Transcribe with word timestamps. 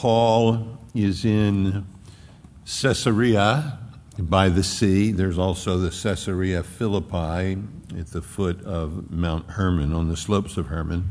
Paul 0.00 0.78
is 0.94 1.26
in 1.26 1.84
Caesarea 2.64 3.78
by 4.18 4.48
the 4.48 4.64
sea. 4.64 5.12
There's 5.12 5.36
also 5.36 5.76
the 5.76 5.90
Caesarea 5.90 6.62
Philippi 6.62 7.62
at 7.98 8.06
the 8.06 8.22
foot 8.22 8.64
of 8.64 9.10
Mount 9.10 9.50
Hermon, 9.50 9.92
on 9.92 10.08
the 10.08 10.16
slopes 10.16 10.56
of 10.56 10.68
Hermon. 10.68 11.10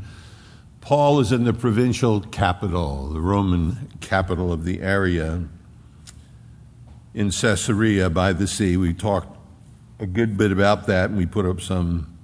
Paul 0.80 1.20
is 1.20 1.30
in 1.30 1.44
the 1.44 1.52
provincial 1.52 2.20
capital, 2.20 3.10
the 3.10 3.20
Roman 3.20 3.92
capital 4.00 4.52
of 4.52 4.64
the 4.64 4.82
area 4.82 5.44
in 7.14 7.30
Caesarea 7.30 8.10
by 8.10 8.32
the 8.32 8.48
sea. 8.48 8.76
We 8.76 8.92
talked 8.92 9.38
a 10.00 10.06
good 10.06 10.36
bit 10.36 10.50
about 10.50 10.88
that, 10.88 11.10
and 11.10 11.16
we 11.16 11.26
put 11.26 11.46
up 11.46 11.60
some 11.60 12.18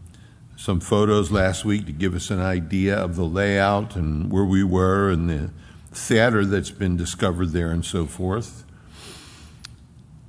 some 0.56 0.80
photos 0.80 1.30
last 1.30 1.64
week 1.64 1.86
to 1.86 1.92
give 1.92 2.16
us 2.16 2.28
an 2.28 2.40
idea 2.40 2.96
of 2.96 3.14
the 3.14 3.24
layout 3.24 3.94
and 3.94 4.32
where 4.32 4.44
we 4.44 4.64
were 4.64 5.10
and 5.10 5.30
the 5.30 5.52
theater 5.96 6.44
that's 6.44 6.70
been 6.70 6.96
discovered 6.96 7.50
there 7.50 7.70
and 7.70 7.84
so 7.84 8.06
forth. 8.06 8.64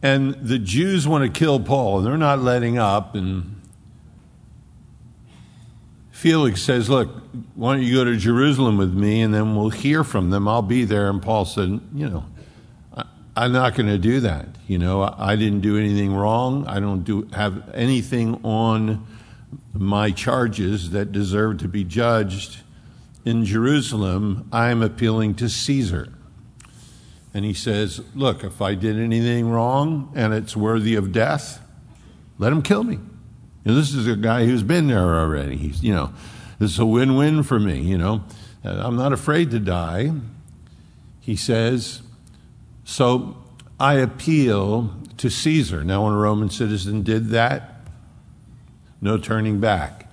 And 0.02 0.36
the 0.36 0.60
Jews 0.60 1.08
want 1.08 1.24
to 1.24 1.40
kill 1.40 1.60
Paul, 1.60 1.98
and 1.98 2.08
they're 2.08 2.18
not 2.18 2.40
letting 2.40 2.78
up. 2.78 3.16
And 3.16 3.62
Felix 6.12 6.62
says, 6.62 6.90
Look, 6.90 7.10
why 7.56 7.76
don't 7.76 7.84
you 7.84 7.96
go 7.96 8.04
to 8.06 8.16
Jerusalem 8.16 8.78
with 8.78 8.94
me, 8.94 9.22
and 9.22 9.34
then 9.34 9.56
we'll 9.56 9.70
hear 9.70 10.04
from 10.04 10.30
them. 10.30 10.48
I'll 10.48 10.62
be 10.62 10.86
there. 10.86 11.10
And 11.10 11.22
Paul 11.22 11.46
said, 11.46 11.80
You 11.94 12.10
know, 12.10 12.26
I'm 13.36 13.52
not 13.52 13.76
going 13.76 13.88
to 13.88 13.98
do 13.98 14.20
that. 14.22 14.48
You 14.68 14.78
know, 14.78 15.14
I 15.18 15.36
didn't 15.36 15.62
do 15.62 15.78
anything 15.78 16.14
wrong. 16.14 16.66
I 16.68 16.80
don't 16.80 17.04
do 17.04 17.28
have 17.34 17.70
anything 17.74 18.40
on 18.44 19.06
my 19.74 20.12
charges 20.12 20.92
that 20.92 21.12
deserve 21.12 21.60
to 21.60 21.68
be 21.68 21.84
judged 21.84 22.62
in 23.28 23.44
Jerusalem. 23.44 24.48
I'm 24.54 24.82
appealing 24.82 25.36
to 25.36 25.50
Caesar. 25.50 26.14
And 27.34 27.44
he 27.44 27.54
says, 27.54 28.02
Look, 28.16 28.44
if 28.44 28.62
I 28.62 28.74
did 28.74 28.98
anything 28.98 29.50
wrong 29.50 30.12
and 30.16 30.34
it's 30.34 30.56
worthy 30.56 30.96
of 30.96 31.12
death, 31.12 31.62
let 32.38 32.54
him 32.54 32.62
kill 32.62 32.84
me. 32.84 33.00
Know, 33.66 33.76
this 33.76 33.94
is 33.94 34.08
a 34.08 34.16
guy 34.16 34.46
who's 34.46 34.64
been 34.64 34.88
there 34.88 35.20
already. 35.20 35.58
He's, 35.58 35.84
you 35.84 35.94
know, 35.94 36.14
this 36.58 36.72
is 36.72 36.80
a 36.80 36.86
win 36.86 37.18
win 37.18 37.44
for 37.44 37.60
me, 37.60 37.82
you 37.82 37.98
know. 37.98 38.24
I'm 38.64 38.96
not 38.96 39.12
afraid 39.12 39.52
to 39.52 39.60
die. 39.60 40.12
He 41.20 41.36
says, 41.36 42.02
So 42.86 43.44
I 43.78 43.96
appeal 43.96 44.96
to 45.18 45.30
Caesar. 45.30 45.84
Now, 45.84 46.06
when 46.06 46.14
a 46.14 46.18
Roman 46.18 46.50
citizen 46.50 47.04
did 47.04 47.30
that, 47.32 47.82
no 49.02 49.18
turning 49.18 49.60
back. 49.60 50.10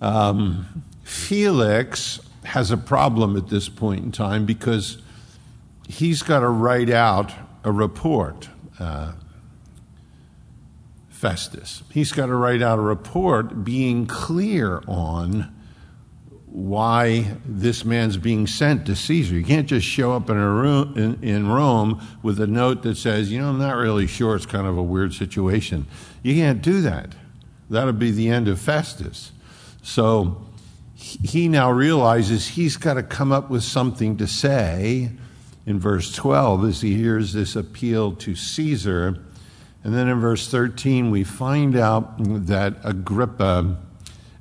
Um, 0.00 0.82
Felix 1.06 2.18
has 2.42 2.72
a 2.72 2.76
problem 2.76 3.36
at 3.36 3.48
this 3.48 3.68
point 3.68 4.04
in 4.04 4.10
time 4.10 4.44
because 4.44 4.98
he's 5.88 6.24
got 6.24 6.40
to 6.40 6.48
write 6.48 6.90
out 6.90 7.32
a 7.62 7.70
report. 7.70 8.48
Uh, 8.80 9.12
Festus. 11.08 11.84
He's 11.92 12.10
got 12.10 12.26
to 12.26 12.34
write 12.34 12.60
out 12.60 12.80
a 12.80 12.82
report 12.82 13.64
being 13.64 14.06
clear 14.06 14.82
on 14.88 15.54
why 16.46 17.36
this 17.46 17.84
man's 17.84 18.16
being 18.16 18.48
sent 18.48 18.84
to 18.86 18.96
Caesar. 18.96 19.34
You 19.34 19.44
can't 19.44 19.68
just 19.68 19.86
show 19.86 20.12
up 20.12 20.28
in, 20.28 20.36
a 20.36 20.50
room, 20.50 20.92
in, 20.96 21.22
in, 21.22 21.48
Rome 21.48 22.00
with 22.22 22.40
a 22.40 22.46
note 22.48 22.82
that 22.82 22.96
says, 22.96 23.30
you 23.30 23.40
know, 23.40 23.50
I'm 23.50 23.58
not 23.58 23.76
really 23.76 24.08
sure, 24.08 24.34
it's 24.34 24.44
kind 24.44 24.66
of 24.66 24.76
a 24.76 24.82
weird 24.82 25.14
situation. 25.14 25.86
You 26.22 26.34
can't 26.34 26.60
do 26.60 26.82
that. 26.82 27.14
That'll 27.70 27.92
be 27.92 28.10
the 28.10 28.28
end 28.28 28.48
of 28.48 28.60
Festus. 28.60 29.30
So 29.82 30.45
he 31.06 31.48
now 31.48 31.70
realizes 31.70 32.48
he's 32.48 32.76
got 32.76 32.94
to 32.94 33.02
come 33.02 33.30
up 33.30 33.48
with 33.48 33.62
something 33.62 34.16
to 34.16 34.26
say 34.26 35.10
in 35.64 35.78
verse 35.78 36.12
12 36.12 36.64
as 36.64 36.80
he 36.80 36.94
hears 36.94 37.32
this 37.32 37.54
appeal 37.54 38.12
to 38.16 38.34
Caesar. 38.34 39.24
And 39.84 39.94
then 39.94 40.08
in 40.08 40.18
verse 40.18 40.48
13, 40.48 41.10
we 41.10 41.22
find 41.22 41.76
out 41.76 42.16
that 42.18 42.78
Agrippa 42.82 43.76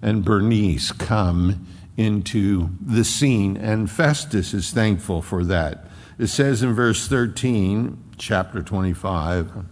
and 0.02 0.26
Bernice 0.26 0.92
come 0.92 1.68
into 1.98 2.70
the 2.82 3.06
scene, 3.06 3.56
and 3.56 3.90
Festus 3.90 4.54
is 4.54 4.72
thankful 4.72 5.22
for 5.22 5.44
that. 5.46 5.86
It 6.18 6.28
says 6.28 6.64
in 6.64 6.74
verse 6.74 7.08
13, 7.08 8.04
chapter 8.18 8.62
25, 8.62 9.66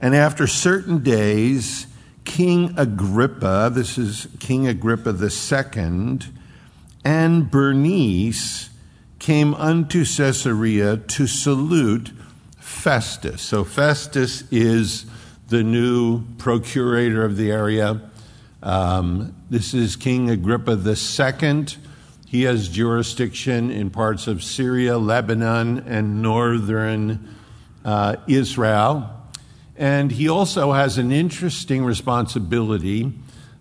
and 0.00 0.14
after 0.14 0.46
certain 0.46 1.02
days, 1.02 1.86
King 2.24 2.74
Agrippa, 2.76 3.70
this 3.72 3.98
is 3.98 4.28
King 4.40 4.66
Agrippa 4.66 5.10
II, 5.10 6.18
and 7.04 7.50
Bernice 7.50 8.70
came 9.18 9.54
unto 9.54 10.04
Caesarea 10.04 10.96
to 10.96 11.26
salute 11.26 12.10
Festus. 12.58 13.42
So 13.42 13.64
Festus 13.64 14.44
is 14.50 15.06
the 15.48 15.62
new 15.62 16.24
procurator 16.38 17.24
of 17.24 17.36
the 17.36 17.50
area. 17.52 18.00
Um, 18.62 19.34
this 19.50 19.74
is 19.74 19.94
King 19.96 20.30
Agrippa 20.30 20.72
II. 20.72 21.66
He 22.26 22.42
has 22.42 22.68
jurisdiction 22.68 23.70
in 23.70 23.90
parts 23.90 24.26
of 24.26 24.42
Syria, 24.42 24.98
Lebanon, 24.98 25.78
and 25.86 26.20
northern 26.20 27.36
uh, 27.84 28.16
Israel. 28.26 29.13
And 29.76 30.12
he 30.12 30.28
also 30.28 30.72
has 30.72 30.98
an 30.98 31.10
interesting 31.10 31.84
responsibility. 31.84 33.12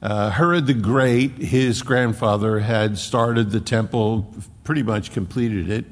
Uh, 0.01 0.29
Herod 0.29 0.67
the 0.67 0.73
Great, 0.73 1.37
his 1.37 1.81
grandfather, 1.81 2.59
had 2.59 2.97
started 2.97 3.49
the 3.49 3.59
temple, 3.59 4.33
pretty 4.63 4.83
much 4.83 5.11
completed 5.11 5.69
it. 5.69 5.85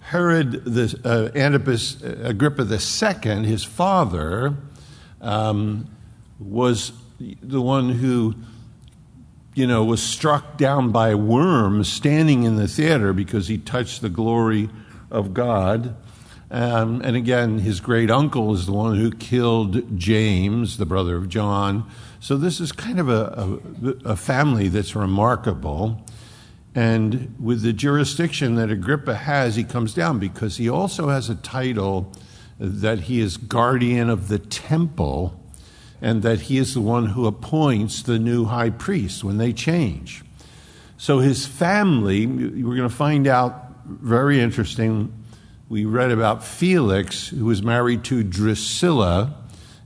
Herod 0.00 0.64
the 0.64 1.00
uh, 1.04 1.38
Antipas 1.38 2.02
uh, 2.02 2.16
Agrippa 2.24 2.62
II, 2.64 3.44
his 3.44 3.64
father, 3.64 4.54
um, 5.22 5.88
was 6.38 6.92
the 7.18 7.60
one 7.60 7.88
who, 7.88 8.34
you 9.54 9.66
know, 9.66 9.82
was 9.82 10.02
struck 10.02 10.58
down 10.58 10.90
by 10.90 11.14
worms 11.14 11.90
standing 11.90 12.42
in 12.42 12.56
the 12.56 12.68
theater 12.68 13.14
because 13.14 13.48
he 13.48 13.56
touched 13.56 14.02
the 14.02 14.10
glory 14.10 14.68
of 15.10 15.32
God. 15.32 15.96
Um, 16.50 17.00
and 17.02 17.16
again, 17.16 17.58
his 17.58 17.80
great 17.80 18.10
uncle 18.10 18.54
is 18.54 18.66
the 18.66 18.72
one 18.72 18.96
who 18.96 19.10
killed 19.10 19.98
James, 19.98 20.76
the 20.76 20.86
brother 20.86 21.16
of 21.16 21.28
John. 21.28 21.88
So 22.20 22.36
this 22.36 22.60
is 22.60 22.70
kind 22.72 23.00
of 23.00 23.08
a, 23.08 23.58
a, 24.04 24.10
a 24.10 24.16
family 24.16 24.68
that's 24.68 24.94
remarkable. 24.94 26.04
And 26.74 27.34
with 27.38 27.62
the 27.62 27.72
jurisdiction 27.72 28.56
that 28.56 28.70
Agrippa 28.70 29.14
has, 29.14 29.56
he 29.56 29.64
comes 29.64 29.94
down 29.94 30.18
because 30.18 30.56
he 30.56 30.68
also 30.68 31.08
has 31.08 31.30
a 31.30 31.34
title 31.36 32.12
that 32.58 33.00
he 33.00 33.20
is 33.20 33.36
guardian 33.36 34.10
of 34.10 34.28
the 34.28 34.38
temple 34.38 35.40
and 36.00 36.22
that 36.22 36.42
he 36.42 36.58
is 36.58 36.74
the 36.74 36.80
one 36.80 37.06
who 37.06 37.26
appoints 37.26 38.02
the 38.02 38.18
new 38.18 38.44
high 38.44 38.70
priest 38.70 39.24
when 39.24 39.38
they 39.38 39.52
change. 39.52 40.24
So 40.96 41.18
his 41.18 41.46
family, 41.46 42.26
we're 42.26 42.76
going 42.76 42.88
to 42.88 42.94
find 42.94 43.26
out 43.26 43.70
very 43.86 44.40
interesting 44.40 45.12
we 45.74 45.84
read 45.84 46.12
about 46.12 46.44
Felix, 46.44 47.30
who 47.30 47.46
was 47.46 47.60
married 47.60 48.04
to 48.04 48.22
Drusilla, 48.22 49.34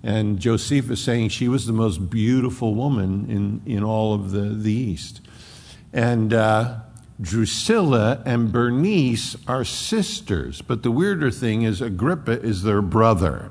and 0.02 0.38
Josephus 0.38 1.02
saying 1.02 1.30
she 1.30 1.48
was 1.48 1.64
the 1.64 1.72
most 1.72 2.10
beautiful 2.10 2.74
woman 2.74 3.24
in, 3.30 3.62
in 3.64 3.82
all 3.82 4.12
of 4.12 4.30
the, 4.30 4.50
the 4.50 4.70
East. 4.70 5.22
And 5.90 6.34
uh, 6.34 6.80
Drusilla 7.18 8.22
and 8.26 8.52
Bernice 8.52 9.34
are 9.46 9.64
sisters, 9.64 10.60
but 10.60 10.82
the 10.82 10.90
weirder 10.90 11.30
thing 11.30 11.62
is 11.62 11.80
Agrippa 11.80 12.38
is 12.42 12.64
their 12.64 12.82
brother. 12.82 13.50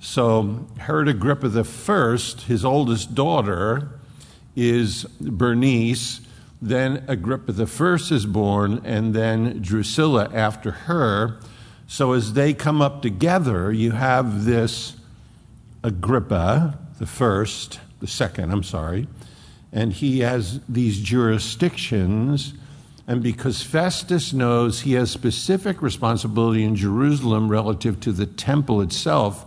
So 0.00 0.66
Herod 0.78 1.06
Agrippa 1.06 1.46
I, 1.56 2.42
his 2.48 2.64
oldest 2.64 3.14
daughter, 3.14 4.00
is 4.56 5.04
Bernice, 5.20 6.20
then 6.60 7.04
Agrippa 7.08 7.52
I 7.52 7.94
is 8.14 8.26
born, 8.26 8.80
and 8.84 9.14
then 9.14 9.60
Drusilla 9.60 10.30
after 10.32 10.70
her. 10.70 11.38
So 11.86 12.12
as 12.12 12.32
they 12.32 12.54
come 12.54 12.80
up 12.80 13.02
together, 13.02 13.70
you 13.70 13.92
have 13.92 14.44
this 14.44 14.96
Agrippa, 15.82 16.78
the 16.98 17.06
first, 17.06 17.80
the 18.00 18.06
second, 18.06 18.50
I'm 18.50 18.62
sorry, 18.62 19.06
and 19.72 19.92
he 19.92 20.20
has 20.20 20.60
these 20.68 21.00
jurisdictions. 21.00 22.54
And 23.06 23.22
because 23.22 23.62
Festus 23.62 24.32
knows 24.32 24.80
he 24.80 24.94
has 24.94 25.10
specific 25.10 25.82
responsibility 25.82 26.64
in 26.64 26.74
Jerusalem 26.74 27.50
relative 27.50 28.00
to 28.00 28.12
the 28.12 28.24
temple 28.24 28.80
itself 28.80 29.44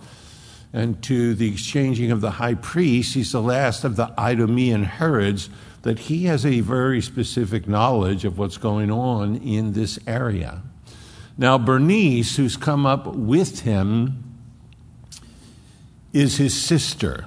and 0.74 1.02
to 1.04 1.34
the 1.34 1.48
exchanging 1.48 2.12
of 2.12 2.22
the 2.22 2.32
high 2.32 2.54
priest, 2.54 3.16
he's 3.16 3.32
the 3.32 3.42
last 3.42 3.84
of 3.84 3.96
the 3.96 4.14
Idumean 4.18 4.84
Herods 4.84 5.50
that 5.84 6.00
he 6.00 6.26
has 6.26 6.46
a 6.46 6.60
very 6.62 7.02
specific 7.02 7.68
knowledge 7.68 8.26
of 8.26 8.38
what's 8.38 8.58
going 8.58 8.92
on 8.92 9.38
in 9.38 9.74
this 9.74 10.00
area. 10.08 10.62
Now, 11.38 11.58
Bernice, 11.58 12.36
who's 12.36 12.58
come 12.58 12.86
up 12.86 13.08
with 13.08 13.62
him, 13.62 14.24
is 16.12 16.38
his 16.38 16.60
sister. 16.60 17.26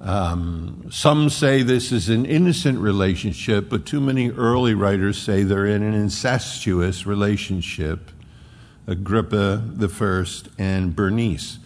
Um, 0.00 0.88
some 0.90 1.28
say 1.28 1.62
this 1.62 1.92
is 1.92 2.08
an 2.08 2.24
innocent 2.24 2.78
relationship, 2.78 3.68
but 3.68 3.86
too 3.86 4.00
many 4.00 4.30
early 4.30 4.74
writers 4.74 5.16
say 5.16 5.42
they're 5.42 5.66
in 5.66 5.82
an 5.82 5.94
incestuous 5.94 7.06
relationship. 7.06 8.10
Agrippa 8.86 9.62
I 9.80 10.24
and 10.58 10.94
Bernice. 10.96 11.58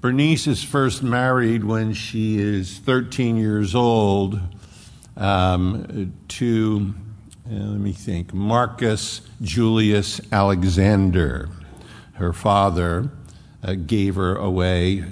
Bernice 0.00 0.46
is 0.46 0.62
first 0.62 1.02
married 1.02 1.64
when 1.64 1.92
she 1.92 2.38
is 2.38 2.78
13 2.78 3.36
years 3.36 3.74
old 3.74 4.40
to, 5.16 6.94
uh, 7.48 7.54
let 7.54 7.80
me 7.80 7.92
think, 7.92 8.34
Marcus 8.34 9.22
Julius 9.40 10.20
Alexander. 10.30 11.48
Her 12.14 12.32
father 12.32 13.10
uh, 13.62 13.74
gave 13.74 14.14
her 14.14 14.36
away 14.36 15.04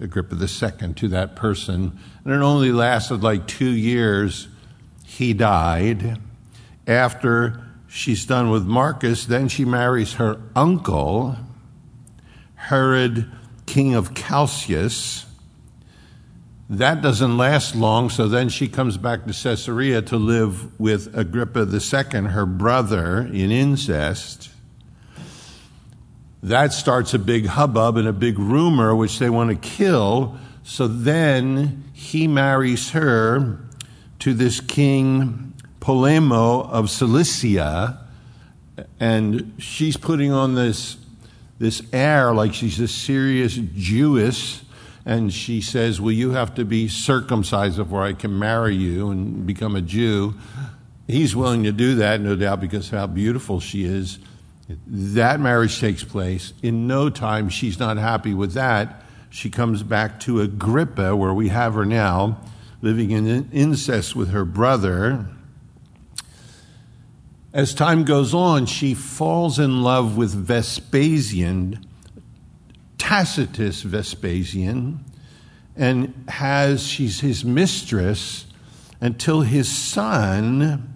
Agrippa 0.00 0.36
II 0.36 0.94
to 0.94 1.08
that 1.08 1.36
person. 1.36 1.98
And 2.24 2.32
it 2.34 2.40
only 2.40 2.72
lasted 2.72 3.22
like 3.22 3.46
two 3.46 3.70
years. 3.70 4.48
He 5.04 5.32
died. 5.32 6.18
After 6.86 7.64
she's 7.88 8.24
done 8.24 8.50
with 8.50 8.64
Marcus, 8.64 9.26
then 9.26 9.48
she 9.48 9.64
marries 9.64 10.14
her 10.14 10.40
uncle, 10.54 11.36
Herod, 12.54 13.30
king 13.66 13.94
of 13.94 14.14
Chalcis. 14.14 15.24
That 16.70 17.00
doesn't 17.00 17.38
last 17.38 17.74
long, 17.74 18.10
so 18.10 18.28
then 18.28 18.50
she 18.50 18.68
comes 18.68 18.98
back 18.98 19.24
to 19.24 19.32
Caesarea 19.32 20.02
to 20.02 20.18
live 20.18 20.78
with 20.78 21.16
Agrippa 21.16 21.60
II, 21.60 22.24
her 22.24 22.44
brother, 22.44 23.20
in 23.20 23.50
incest. 23.50 24.50
That 26.42 26.74
starts 26.74 27.14
a 27.14 27.18
big 27.18 27.46
hubbub 27.46 27.96
and 27.96 28.06
a 28.06 28.12
big 28.12 28.38
rumor, 28.38 28.94
which 28.94 29.18
they 29.18 29.30
want 29.30 29.48
to 29.48 29.56
kill. 29.56 30.36
So 30.62 30.86
then 30.86 31.84
he 31.94 32.28
marries 32.28 32.90
her 32.90 33.60
to 34.18 34.34
this 34.34 34.60
king 34.60 35.54
Polemo 35.80 36.60
of 36.60 36.90
Cilicia, 36.90 38.06
and 39.00 39.54
she's 39.58 39.96
putting 39.96 40.32
on 40.32 40.54
this, 40.54 40.98
this 41.58 41.80
air 41.94 42.34
like 42.34 42.52
she's 42.52 42.78
a 42.78 42.88
serious 42.88 43.54
Jewess. 43.74 44.62
And 45.08 45.32
she 45.32 45.62
says, 45.62 46.02
Well, 46.02 46.12
you 46.12 46.32
have 46.32 46.54
to 46.56 46.66
be 46.66 46.86
circumcised 46.86 47.78
before 47.78 48.02
I 48.02 48.12
can 48.12 48.38
marry 48.38 48.74
you 48.74 49.08
and 49.08 49.46
become 49.46 49.74
a 49.74 49.80
Jew. 49.80 50.34
He's 51.06 51.34
willing 51.34 51.62
to 51.62 51.72
do 51.72 51.94
that, 51.94 52.20
no 52.20 52.36
doubt, 52.36 52.60
because 52.60 52.92
of 52.92 52.98
how 52.98 53.06
beautiful 53.06 53.58
she 53.58 53.84
is. 53.84 54.18
That 54.86 55.40
marriage 55.40 55.80
takes 55.80 56.04
place. 56.04 56.52
In 56.62 56.86
no 56.86 57.08
time, 57.08 57.48
she's 57.48 57.78
not 57.78 57.96
happy 57.96 58.34
with 58.34 58.52
that. 58.52 59.02
She 59.30 59.48
comes 59.48 59.82
back 59.82 60.20
to 60.20 60.42
Agrippa, 60.42 61.16
where 61.16 61.32
we 61.32 61.48
have 61.48 61.72
her 61.72 61.86
now, 61.86 62.38
living 62.82 63.10
in 63.10 63.48
incest 63.50 64.14
with 64.14 64.28
her 64.28 64.44
brother. 64.44 65.24
As 67.54 67.72
time 67.72 68.04
goes 68.04 68.34
on, 68.34 68.66
she 68.66 68.92
falls 68.92 69.58
in 69.58 69.82
love 69.82 70.18
with 70.18 70.34
Vespasian, 70.34 71.87
Tacitus 73.08 73.80
Vespasian, 73.80 75.02
and 75.74 76.12
has 76.28 76.86
she's 76.86 77.20
his 77.20 77.42
mistress 77.42 78.44
until 79.00 79.40
his 79.40 79.66
son 79.66 80.92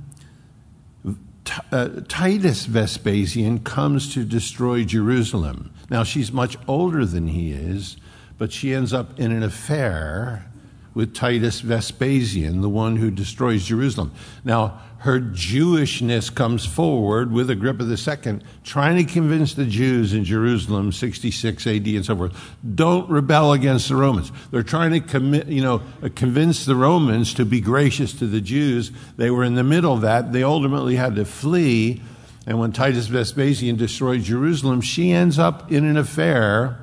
uh, 1.72 1.88
Titus 2.08 2.66
Vespasian 2.66 3.60
comes 3.60 4.12
to 4.12 4.24
destroy 4.24 4.84
Jerusalem. 4.84 5.72
Now, 5.88 6.04
she's 6.04 6.30
much 6.30 6.58
older 6.68 7.06
than 7.06 7.28
he 7.28 7.52
is, 7.52 7.96
but 8.36 8.52
she 8.52 8.74
ends 8.74 8.92
up 8.92 9.18
in 9.18 9.32
an 9.32 9.42
affair 9.42 10.52
with 10.92 11.14
Titus 11.14 11.60
Vespasian, 11.60 12.60
the 12.60 12.68
one 12.68 12.96
who 12.96 13.10
destroys 13.10 13.64
Jerusalem. 13.64 14.12
Now, 14.44 14.82
her 15.02 15.18
Jewishness 15.18 16.32
comes 16.32 16.64
forward 16.64 17.32
with 17.32 17.50
Agrippa 17.50 17.82
II, 17.82 18.38
trying 18.62 19.04
to 19.04 19.12
convince 19.12 19.52
the 19.52 19.64
Jews 19.64 20.14
in 20.14 20.22
Jerusalem, 20.22 20.92
66 20.92 21.66
AD 21.66 21.86
and 21.88 22.04
so 22.04 22.16
forth, 22.16 22.54
don't 22.76 23.10
rebel 23.10 23.52
against 23.52 23.88
the 23.88 23.96
Romans. 23.96 24.30
They're 24.52 24.62
trying 24.62 24.92
to 24.92 25.00
commit, 25.00 25.48
you 25.48 25.60
know, 25.60 25.82
uh, 26.04 26.08
convince 26.14 26.64
the 26.64 26.76
Romans 26.76 27.34
to 27.34 27.44
be 27.44 27.60
gracious 27.60 28.12
to 28.14 28.28
the 28.28 28.40
Jews. 28.40 28.92
They 29.16 29.28
were 29.28 29.42
in 29.42 29.56
the 29.56 29.64
middle 29.64 29.92
of 29.92 30.02
that. 30.02 30.32
They 30.32 30.44
ultimately 30.44 30.94
had 30.94 31.16
to 31.16 31.24
flee. 31.24 32.00
And 32.46 32.60
when 32.60 32.70
Titus 32.70 33.08
Vespasian 33.08 33.74
destroyed 33.74 34.22
Jerusalem, 34.22 34.80
she 34.82 35.10
ends 35.10 35.36
up 35.36 35.72
in 35.72 35.84
an 35.84 35.96
affair 35.96 36.78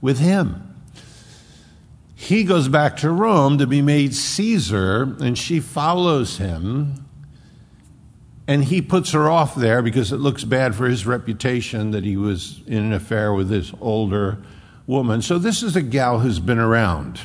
with 0.00 0.20
him. 0.20 0.76
He 2.14 2.44
goes 2.44 2.68
back 2.68 2.98
to 2.98 3.10
Rome 3.10 3.58
to 3.58 3.66
be 3.66 3.82
made 3.82 4.14
Caesar, 4.14 5.16
and 5.20 5.36
she 5.36 5.58
follows 5.58 6.38
him. 6.38 7.03
And 8.46 8.64
he 8.64 8.82
puts 8.82 9.12
her 9.12 9.30
off 9.30 9.54
there 9.54 9.80
because 9.80 10.12
it 10.12 10.18
looks 10.18 10.44
bad 10.44 10.74
for 10.74 10.86
his 10.86 11.06
reputation 11.06 11.92
that 11.92 12.04
he 12.04 12.16
was 12.16 12.60
in 12.66 12.78
an 12.78 12.92
affair 12.92 13.32
with 13.32 13.48
this 13.48 13.72
older 13.80 14.38
woman. 14.86 15.22
So 15.22 15.38
this 15.38 15.62
is 15.62 15.76
a 15.76 15.82
gal 15.82 16.18
who's 16.18 16.40
been 16.40 16.58
around. 16.58 17.20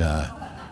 Uh, 0.00 0.28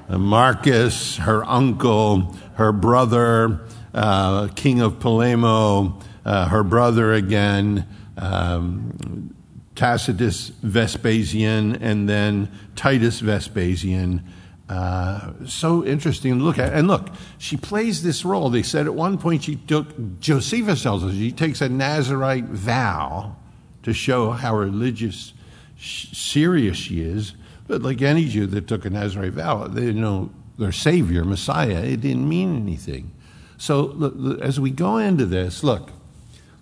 Marcus, 0.09 1.17
her 1.19 1.45
uncle, 1.45 2.35
her 2.57 2.73
brother, 2.73 3.61
uh, 3.95 4.49
king 4.49 4.81
of 4.81 4.99
Polemo, 4.99 6.01
uh, 6.25 6.49
her 6.49 6.65
brother 6.65 7.13
again, 7.13 7.87
um, 8.17 9.35
Tacitus 9.77 10.49
Vespasian, 10.63 11.77
and 11.77 12.09
then 12.09 12.51
Titus 12.77 13.21
Vespasian. 13.21 14.23
Uh, 14.69 15.33
so 15.47 15.85
interesting 15.85 16.39
to 16.39 16.45
look 16.45 16.59
at. 16.59 16.73
And 16.73 16.89
look, 16.89 17.09
she 17.39 17.57
plays 17.57 18.03
this 18.03 18.25
role. 18.25 18.49
They 18.49 18.63
said 18.63 18.87
at 18.87 18.95
one 18.95 19.19
point 19.19 19.45
she 19.45 19.57
took, 19.57 20.21
Josephus 20.21 20.83
tells 20.83 21.05
us, 21.05 21.13
she 21.13 21.33
takes 21.33 21.61
a 21.61 21.69
Nazarite 21.69 22.47
vow 22.47 23.37
to 23.83 23.93
show 23.93 24.31
how 24.31 24.57
religious, 24.57 25.35
serious 25.79 26.77
she 26.77 27.03
is. 27.03 27.35
But 27.67 27.83
like 27.83 28.01
any 28.01 28.27
Jew 28.27 28.47
that 28.47 28.67
took 28.67 28.85
a 28.85 28.91
Nazarite 28.91 29.33
vow, 29.33 29.67
they 29.67 29.83
didn't 29.83 30.01
know 30.01 30.31
their 30.59 30.73
Savior, 30.73 31.25
Messiah. 31.25 31.83
It 31.83 32.01
didn't 32.01 32.29
mean 32.29 32.57
anything. 32.57 33.13
So 33.59 34.39
as 34.43 34.59
we 34.59 34.71
go 34.71 34.97
into 34.97 35.27
this, 35.27 35.63
look, 35.63 35.91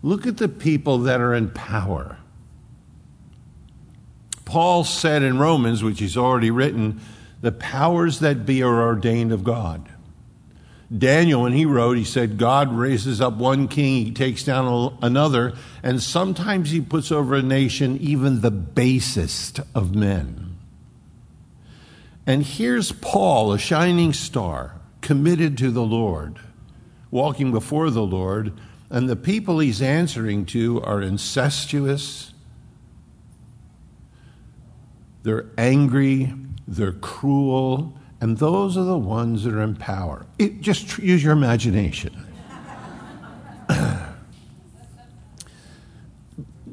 look 0.02 0.26
at 0.26 0.38
the 0.38 0.48
people 0.48 0.98
that 0.98 1.20
are 1.20 1.34
in 1.34 1.50
power. 1.50 2.18
Paul 4.44 4.84
said 4.84 5.22
in 5.22 5.38
Romans, 5.38 5.82
which 5.82 6.00
he's 6.00 6.16
already 6.16 6.50
written, 6.50 7.00
the 7.42 7.52
powers 7.52 8.20
that 8.20 8.46
be 8.46 8.62
are 8.62 8.82
ordained 8.82 9.32
of 9.32 9.44
God. 9.44 9.88
Daniel, 10.96 11.42
when 11.42 11.52
he 11.52 11.64
wrote, 11.64 11.96
he 11.96 12.04
said, 12.04 12.38
God 12.38 12.72
raises 12.72 13.20
up 13.20 13.34
one 13.34 13.66
king, 13.66 14.04
he 14.04 14.12
takes 14.12 14.44
down 14.44 14.96
another, 15.02 15.54
and 15.82 16.02
sometimes 16.02 16.70
he 16.70 16.80
puts 16.80 17.10
over 17.10 17.34
a 17.34 17.42
nation 17.42 17.98
even 17.98 18.40
the 18.40 18.50
basest 18.50 19.60
of 19.74 19.94
men. 19.94 20.56
And 22.26 22.42
here's 22.42 22.92
Paul, 22.92 23.52
a 23.52 23.58
shining 23.58 24.12
star, 24.12 24.80
committed 25.00 25.58
to 25.58 25.70
the 25.70 25.82
Lord, 25.82 26.38
walking 27.10 27.52
before 27.52 27.90
the 27.90 28.02
Lord, 28.02 28.52
and 28.90 29.08
the 29.08 29.16
people 29.16 29.58
he's 29.58 29.82
answering 29.82 30.44
to 30.46 30.82
are 30.82 31.00
incestuous, 31.00 32.34
they're 35.22 35.46
angry, 35.56 36.34
they're 36.66 36.92
cruel, 36.92 37.94
and 38.20 38.38
those 38.38 38.76
are 38.76 38.84
the 38.84 38.98
ones 38.98 39.44
that 39.44 39.54
are 39.54 39.62
in 39.62 39.76
power. 39.76 40.26
It, 40.38 40.60
just 40.60 40.98
use 40.98 41.24
your 41.24 41.32
imagination. 41.32 42.26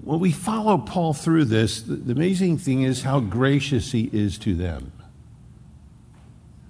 when 0.03 0.19
we 0.19 0.31
follow 0.31 0.77
Paul 0.77 1.13
through 1.13 1.45
this, 1.45 1.81
the, 1.81 1.95
the 1.95 2.11
amazing 2.13 2.57
thing 2.57 2.83
is 2.83 3.03
how 3.03 3.19
gracious 3.19 3.91
he 3.91 4.09
is 4.13 4.37
to 4.39 4.55
them. 4.55 4.91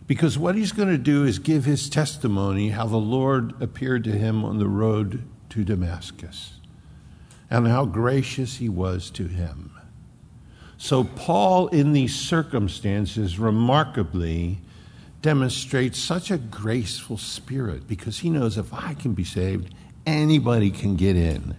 Because 0.08 0.40
what 0.40 0.56
he's 0.56 0.72
going 0.72 0.90
to 0.90 0.98
do 0.98 1.24
is 1.24 1.38
give 1.38 1.66
his 1.66 1.88
testimony 1.90 2.70
how 2.70 2.88
the 2.88 2.98
Lord 2.98 3.54
appeared 3.62 4.04
to 4.06 4.12
him 4.12 4.44
on 4.44 4.58
the 4.58 4.68
road 4.68 5.24
to 5.50 5.64
Damascus 5.64 6.54
and 7.50 7.68
how 7.68 7.86
gracious 7.86 8.58
he 8.58 8.70
was 8.70 9.10
to 9.12 9.28
him. 9.28 9.79
So, 10.82 11.04
Paul, 11.04 11.68
in 11.68 11.92
these 11.92 12.16
circumstances, 12.16 13.38
remarkably 13.38 14.60
demonstrates 15.22 16.00
such 16.00 16.32
a 16.32 16.38
graceful 16.38 17.18
spirit 17.18 17.86
because 17.86 18.20
he 18.20 18.30
knows 18.30 18.58
if 18.58 18.74
I 18.74 18.94
can 18.94 19.14
be 19.14 19.26
saved, 19.26 19.76
anybody 20.08 20.72
can 20.72 20.96
get 20.96 21.18
in, 21.18 21.58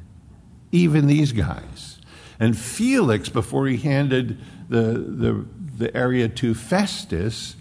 even 0.73 1.07
these 1.07 1.33
guys. 1.33 1.99
And 2.41 2.59
Felix, 2.59 3.29
before 3.29 3.67
he 3.67 3.77
handed 3.77 4.39
the, 4.71 4.95
the, 4.95 5.47
the 5.77 5.95
area 5.95 6.27
to 6.27 6.55
Festus, 6.55 7.57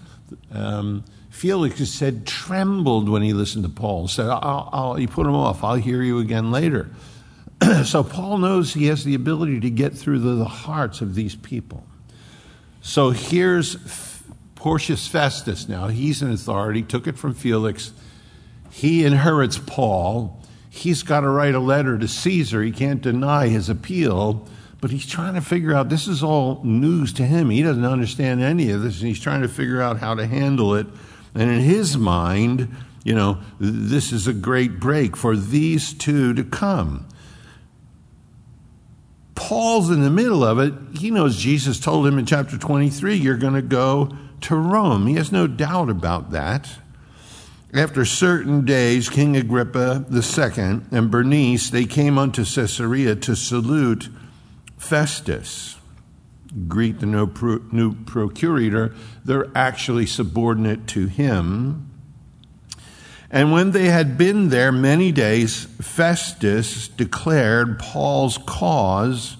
um, 0.54 1.04
Felix 1.30 1.88
said, 1.90 2.26
trembled 2.26 3.10
when 3.10 3.22
he 3.22 3.34
listened 3.34 3.66
to 3.66 3.70
Paul, 3.70 4.08
said, 4.08 4.28
I'll, 4.28 4.70
I'll, 4.72 4.96
he 4.96 5.08
put 5.08 5.28
him 5.28 5.36
off, 5.36 5.62
I'll 5.62 5.76
hear 5.76 6.02
you 6.02 6.20
again 6.20 6.52
later. 6.52 6.90
so 7.86 8.04
Paul 8.04 8.38
knows 8.38 8.74
he 8.74 8.88
has 8.88 9.04
the 9.04 9.16
ability 9.16 9.60
to 9.62 9.70
get 9.70 9.94
through 9.94 10.20
the, 10.20 10.36
the 10.36 10.46
hearts 10.46 11.02
of 11.02 11.16
these 11.16 11.36
people. 11.36 11.86
So 12.82 13.10
here's 13.10 13.78
Porcius 14.56 15.08
Festus, 15.08 15.70
now 15.70 15.88
he's 15.88 16.22
an 16.22 16.32
authority, 16.32 16.82
took 16.82 17.08
it 17.08 17.18
from 17.18 17.34
Felix. 17.34 17.94
He 18.72 19.06
inherits 19.06 19.58
Paul. 19.58 20.42
He's 20.70 21.02
got 21.04 21.22
to 21.22 21.30
write 21.30 21.56
a 21.56 21.60
letter 21.60 21.98
to 21.98 22.08
Caesar. 22.08 22.62
He 22.62 22.72
can't 22.72 23.02
deny 23.02 23.48
his 23.48 23.70
appeal, 23.70 24.48
but 24.82 24.92
he's 24.92 25.06
trying 25.06 25.34
to 25.34 25.42
figure 25.42 25.74
out 25.74 25.90
this 25.90 26.08
is 26.08 26.22
all 26.22 26.62
news 26.64 27.14
to 27.14 27.26
him. 27.26 27.50
He 27.50 27.64
doesn't 27.64 27.86
understand 27.86 28.42
any 28.42 28.70
of 28.72 28.82
this, 28.82 29.00
and 29.00 29.08
he's 29.08 29.20
trying 29.20 29.42
to 29.42 29.48
figure 29.48 29.82
out 29.82 29.98
how 29.98 30.14
to 30.16 30.28
handle 30.28 30.76
it. 30.76 30.88
And 31.34 31.50
in 31.50 31.62
his 31.62 31.98
mind, 31.98 32.74
you 33.04 33.16
know, 33.16 33.40
this 33.60 34.12
is 34.12 34.28
a 34.28 34.34
great 34.34 34.80
break 34.80 35.16
for 35.18 35.36
these 35.36 35.94
two 35.94 36.34
to 36.34 36.44
come. 36.44 37.08
Paul's 39.50 39.90
in 39.90 40.02
the 40.04 40.12
middle 40.12 40.44
of 40.44 40.60
it. 40.60 40.76
He 41.00 41.10
knows 41.10 41.36
Jesus 41.36 41.80
told 41.80 42.06
him 42.06 42.20
in 42.20 42.28
chapter 42.28 42.56
23, 42.56 43.16
you're 43.16 43.36
going 43.36 43.56
to 43.56 43.64
go 43.64 44.16
to 44.42 44.56
Rome. 44.56 45.08
He 45.08 45.16
has 45.16 45.32
no 45.32 45.48
doubt 45.48 45.90
about 45.90 46.30
that. 46.30 46.70
After 47.74 48.06
certain 48.06 48.64
days, 48.64 49.10
King 49.10 49.36
Agrippa 49.36 50.06
II 50.14 50.82
and 50.92 51.10
Bernice, 51.10 51.72
they 51.72 51.86
came 51.86 52.20
unto 52.20 52.46
Caesarea 52.46 53.16
to 53.16 53.36
salute 53.36 54.10
Festus. 54.78 55.78
Greet 56.68 57.00
the 57.00 57.08
new 57.08 57.96
procurator. 58.06 58.94
They're 59.26 59.50
actually 59.56 60.06
subordinate 60.06 60.86
to 60.90 61.08
him. 61.08 61.90
And 63.32 63.52
when 63.52 63.72
they 63.72 63.86
had 63.86 64.16
been 64.16 64.50
there 64.50 64.72
many 64.72 65.12
days, 65.12 65.66
Festus 65.82 66.88
declared 66.88 67.80
Paul's 67.80 68.38
cause 68.46 69.38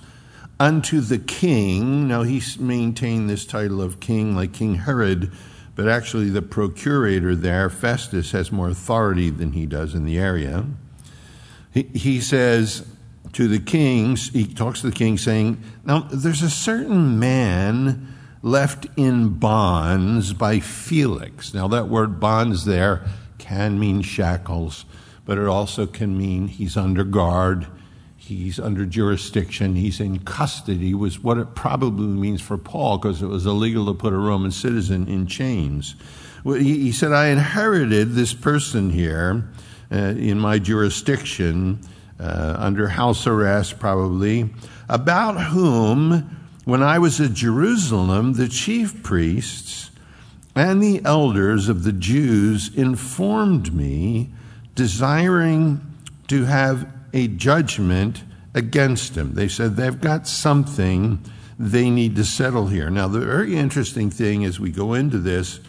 unto 0.60 1.00
the 1.00 1.18
king. 1.18 2.08
Now, 2.08 2.24
he 2.24 2.42
maintained 2.60 3.30
this 3.30 3.46
title 3.46 3.82
of 3.82 4.00
king 4.00 4.36
like 4.36 4.54
King 4.54 4.76
Herod, 4.76 5.32
but 5.76 5.88
actually, 5.88 6.30
the 6.30 6.42
procurator 6.42 7.36
there, 7.36 7.70
Festus, 7.70 8.32
has 8.32 8.52
more 8.52 8.70
authority 8.70 9.30
than 9.30 9.54
he 9.54 9.66
does 9.66 9.96
in 9.96 10.04
the 10.04 10.20
area. 10.20 10.66
He, 11.74 11.84
he 11.94 12.20
says 12.20 12.86
to 13.34 13.48
the 13.48 13.60
king, 13.60 14.16
he 14.16 14.46
talks 14.46 14.82
to 14.82 14.90
the 14.90 14.96
king, 14.96 15.18
saying, 15.18 15.64
Now, 15.86 16.02
there's 16.12 16.42
a 16.42 16.50
certain 16.50 17.18
man 17.18 18.14
left 18.42 18.88
in 18.98 19.30
bonds 19.30 20.34
by 20.34 20.60
Felix. 20.60 21.54
Now, 21.54 21.68
that 21.70 21.88
word 21.88 22.20
bonds 22.20 22.66
there 22.66 23.04
can 23.38 23.80
mean 23.80 24.02
shackles, 24.02 24.86
but 25.26 25.38
it 25.38 25.48
also 25.48 25.86
can 25.86 26.18
mean 26.18 26.48
he's 26.48 26.76
under 26.76 27.04
guard, 27.04 27.68
he's 28.30 28.60
under 28.60 28.86
jurisdiction, 28.86 29.76
he's 29.76 30.00
in 30.00 30.20
custody, 30.20 30.94
was 30.94 31.20
what 31.20 31.38
it 31.38 31.56
probably 31.56 32.06
means 32.06 32.42
for 32.42 32.58
Paul, 32.58 32.98
because 32.98 33.22
it 33.22 33.28
was 33.28 33.46
illegal 33.46 33.88
to 33.88 33.94
put 33.94 34.14
a 34.14 34.18
Roman 34.18 34.52
citizen 34.52 35.08
in 35.08 35.26
chains. 35.26 35.96
He 36.44 36.92
said, 36.92 37.12
I 37.12 37.28
inherited 37.28 38.14
this 38.14 38.34
person 38.34 38.92
here 38.92 39.50
uh, 39.92 39.96
in 39.96 40.40
my 40.40 40.60
jurisdiction, 40.60 41.80
uh, 42.20 42.56
under 42.58 42.88
house 42.88 43.26
arrest 43.26 43.80
probably, 43.80 44.50
about 44.88 45.48
whom, 45.48 46.38
when 46.66 46.84
I 46.84 47.00
was 47.00 47.20
at 47.20 47.34
Jerusalem, 47.34 48.34
the 48.34 48.48
chief 48.48 49.02
priests, 49.02 49.90
and 50.56 50.84
the 50.84 51.02
elders 51.04 51.68
of 51.68 51.84
the 51.84 51.94
Jews 51.94 52.74
informed 52.76 53.74
me, 53.74 54.30
desiring 54.76 55.82
to 56.28 56.46
have 56.46 56.88
a 57.14 57.28
judgment 57.28 58.24
against 58.54 59.16
him. 59.16 59.34
They 59.34 59.48
said 59.48 59.76
they've 59.76 60.00
got 60.00 60.28
something 60.28 61.24
they 61.58 61.90
need 61.90 62.16
to 62.16 62.24
settle 62.24 62.68
here. 62.68 62.90
Now, 62.90 63.08
the 63.08 63.20
very 63.20 63.56
interesting 63.56 64.10
thing 64.10 64.46
as 64.46 64.60
we 64.60 64.72
go 64.72 64.94
into 64.94 65.18
this, 65.18 65.60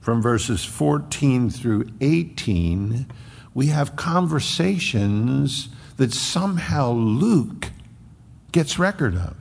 from 0.00 0.22
verses 0.22 0.64
14 0.64 1.50
through 1.50 1.90
18, 2.00 3.06
we 3.52 3.66
have 3.66 3.96
conversations 3.96 5.68
that 5.96 6.12
somehow 6.12 6.92
Luke 6.92 7.70
gets 8.52 8.78
record 8.78 9.14
of. 9.16 9.36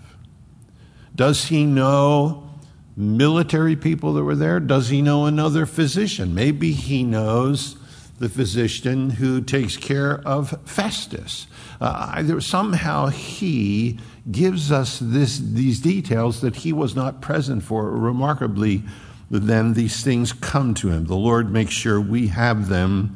Does 1.16 1.46
he 1.46 1.66
know 1.66 2.50
military 2.98 3.75
people 3.75 4.13
that 4.13 4.24
were 4.24 4.36
there? 4.36 4.60
Does 4.60 4.89
he 4.89 5.01
know 5.01 5.25
another 5.25 5.66
physician? 5.66 6.36
Maybe 6.36 6.74
he 6.74 7.04
knows 7.04 7.78
the 8.20 8.30
physician 8.30 9.12
who 9.12 9.42
takes 9.42 9.78
care 9.78 10.20
of 10.28 10.60
Festus. 10.66 11.48
Uh, 11.82 12.40
somehow 12.40 13.08
he 13.08 13.98
gives 14.30 14.72
us 14.72 15.00
this, 15.02 15.40
these 15.40 15.80
details 15.80 16.42
that 16.42 16.58
he 16.58 16.74
was 16.74 16.96
not 16.96 17.22
present 17.22 17.64
for. 17.64 17.90
Remarkably, 17.90 18.84
then 19.30 19.74
these 19.74 20.04
things 20.04 20.34
come 20.34 20.74
to 20.76 20.90
him. 20.90 21.06
The 21.06 21.16
Lord 21.16 21.52
makes 21.52 21.72
sure 21.72 22.00
we 22.00 22.28
have 22.28 22.68
them 22.68 23.16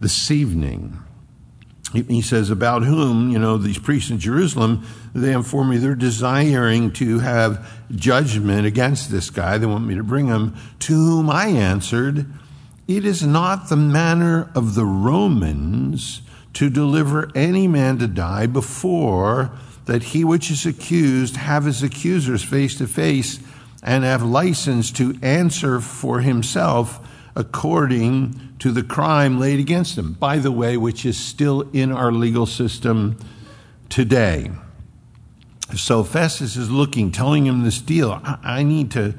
this 0.00 0.30
evening. 0.30 0.98
He 1.92 2.22
says, 2.22 2.50
about 2.50 2.84
whom, 2.84 3.30
you 3.30 3.38
know, 3.38 3.56
these 3.56 3.78
priests 3.78 4.10
in 4.10 4.20
Jerusalem, 4.20 4.86
they 5.12 5.32
inform 5.32 5.70
me 5.70 5.76
they're 5.76 5.96
desiring 5.96 6.92
to 6.92 7.18
have 7.18 7.68
judgment 7.90 8.64
against 8.64 9.10
this 9.10 9.28
guy. 9.28 9.58
They 9.58 9.66
want 9.66 9.86
me 9.86 9.96
to 9.96 10.04
bring 10.04 10.28
him. 10.28 10.54
To 10.80 10.92
whom 10.92 11.28
I 11.28 11.46
answered, 11.46 12.26
It 12.90 13.04
is 13.04 13.24
not 13.24 13.68
the 13.68 13.76
manner 13.76 14.50
of 14.52 14.74
the 14.74 14.84
Romans 14.84 16.22
to 16.54 16.68
deliver 16.68 17.30
any 17.36 17.68
man 17.68 17.98
to 17.98 18.08
die 18.08 18.46
before 18.46 19.52
that 19.84 20.02
he 20.02 20.24
which 20.24 20.50
is 20.50 20.66
accused 20.66 21.36
have 21.36 21.66
his 21.66 21.84
accusers 21.84 22.42
face 22.42 22.74
to 22.78 22.88
face 22.88 23.38
and 23.80 24.02
have 24.02 24.24
license 24.24 24.90
to 24.90 25.16
answer 25.22 25.80
for 25.80 26.18
himself 26.18 26.98
according 27.36 28.56
to 28.58 28.72
the 28.72 28.82
crime 28.82 29.38
laid 29.38 29.60
against 29.60 29.96
him, 29.96 30.14
by 30.14 30.38
the 30.38 30.50
way, 30.50 30.76
which 30.76 31.06
is 31.06 31.16
still 31.16 31.60
in 31.72 31.92
our 31.92 32.10
legal 32.10 32.44
system 32.44 33.16
today. 33.88 34.50
So 35.76 36.02
Festus 36.02 36.56
is 36.56 36.72
looking, 36.72 37.12
telling 37.12 37.46
him 37.46 37.62
this 37.62 37.80
deal. 37.80 38.20
I, 38.24 38.38
I 38.42 38.62
need 38.64 38.90
to 38.90 39.14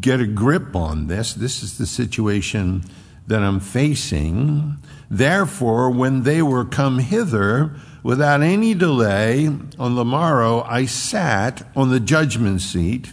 get 0.00 0.20
a 0.20 0.26
grip 0.26 0.74
on 0.74 1.06
this. 1.06 1.34
This 1.34 1.62
is 1.62 1.78
the 1.78 1.86
situation 1.86 2.84
that 3.26 3.42
I'm 3.42 3.60
facing. 3.60 4.76
Therefore, 5.10 5.90
when 5.90 6.22
they 6.22 6.42
were 6.42 6.64
come 6.64 6.98
hither, 6.98 7.72
without 8.02 8.42
any 8.42 8.74
delay, 8.74 9.46
on 9.78 9.94
the 9.94 10.04
morrow 10.04 10.62
I 10.62 10.86
sat 10.86 11.62
on 11.76 11.90
the 11.90 12.00
judgment 12.00 12.60
seat 12.60 13.12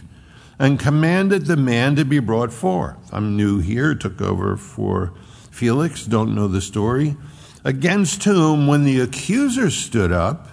and 0.58 0.78
commanded 0.78 1.46
the 1.46 1.56
man 1.56 1.94
to 1.96 2.04
be 2.04 2.18
brought 2.18 2.52
forth. 2.52 2.96
I'm 3.12 3.36
new 3.36 3.60
here, 3.60 3.94
took 3.94 4.20
over 4.20 4.56
for 4.56 5.12
Felix, 5.50 6.04
don't 6.04 6.34
know 6.34 6.48
the 6.48 6.60
story. 6.60 7.16
Against 7.64 8.24
whom, 8.24 8.66
when 8.66 8.84
the 8.84 9.00
accusers 9.00 9.76
stood 9.76 10.12
up, 10.12 10.48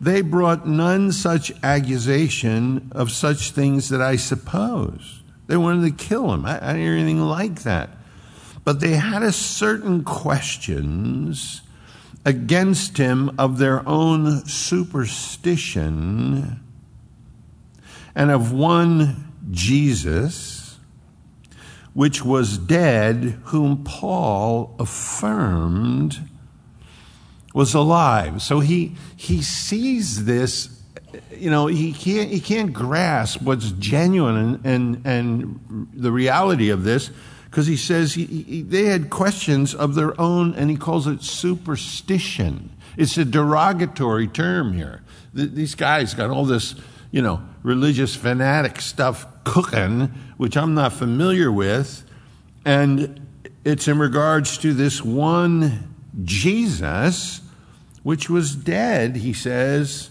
they 0.00 0.22
brought 0.22 0.66
none 0.66 1.12
such 1.12 1.52
accusation 1.62 2.90
of 2.92 3.10
such 3.10 3.50
things 3.50 3.88
that 3.88 4.00
I 4.00 4.16
supposed. 4.16 5.22
They 5.48 5.56
wanted 5.56 5.98
to 5.98 6.04
kill 6.04 6.32
him. 6.32 6.46
I, 6.46 6.56
I 6.56 6.74
didn't 6.74 6.82
hear 6.82 6.92
anything 6.92 7.20
like 7.20 7.64
that. 7.64 7.90
But 8.62 8.78
they 8.78 8.92
had 8.92 9.24
a 9.24 9.32
certain 9.32 10.04
questions 10.04 11.62
against 12.24 12.98
him 12.98 13.34
of 13.38 13.58
their 13.58 13.88
own 13.88 14.44
superstition 14.46 16.60
and 18.14 18.30
of 18.30 18.52
one 18.52 19.32
Jesus, 19.50 20.78
which 21.94 22.24
was 22.24 22.58
dead, 22.58 23.40
whom 23.44 23.84
Paul 23.84 24.76
affirmed 24.78 26.28
was 27.54 27.72
alive. 27.74 28.42
So 28.42 28.60
he, 28.60 28.94
he 29.16 29.40
sees 29.42 30.26
this, 30.26 30.77
you 31.30 31.50
know, 31.50 31.66
he 31.66 31.92
can't, 31.92 32.30
he 32.30 32.40
can't 32.40 32.72
grasp 32.72 33.42
what's 33.42 33.70
genuine 33.72 34.36
and, 34.36 34.66
and, 34.66 35.06
and 35.06 35.88
the 35.92 36.12
reality 36.12 36.70
of 36.70 36.84
this 36.84 37.10
because 37.46 37.66
he 37.66 37.76
says 37.76 38.14
he, 38.14 38.24
he, 38.24 38.62
they 38.62 38.84
had 38.84 39.08
questions 39.08 39.74
of 39.74 39.94
their 39.94 40.18
own 40.20 40.54
and 40.54 40.70
he 40.70 40.76
calls 40.76 41.06
it 41.06 41.22
superstition. 41.22 42.70
It's 42.96 43.16
a 43.16 43.24
derogatory 43.24 44.26
term 44.26 44.74
here. 44.74 45.02
these 45.32 45.74
guys 45.74 46.14
got 46.14 46.30
all 46.30 46.44
this, 46.44 46.74
you 47.10 47.22
know, 47.22 47.42
religious 47.62 48.14
fanatic 48.14 48.80
stuff 48.80 49.26
cooking, 49.44 50.12
which 50.36 50.56
I'm 50.56 50.74
not 50.74 50.92
familiar 50.92 51.50
with. 51.50 52.04
And 52.64 53.26
it's 53.64 53.88
in 53.88 53.98
regards 53.98 54.58
to 54.58 54.74
this 54.74 55.02
one 55.02 55.94
Jesus, 56.24 57.40
which 58.02 58.28
was 58.28 58.54
dead, 58.54 59.16
he 59.16 59.32
says, 59.32 60.10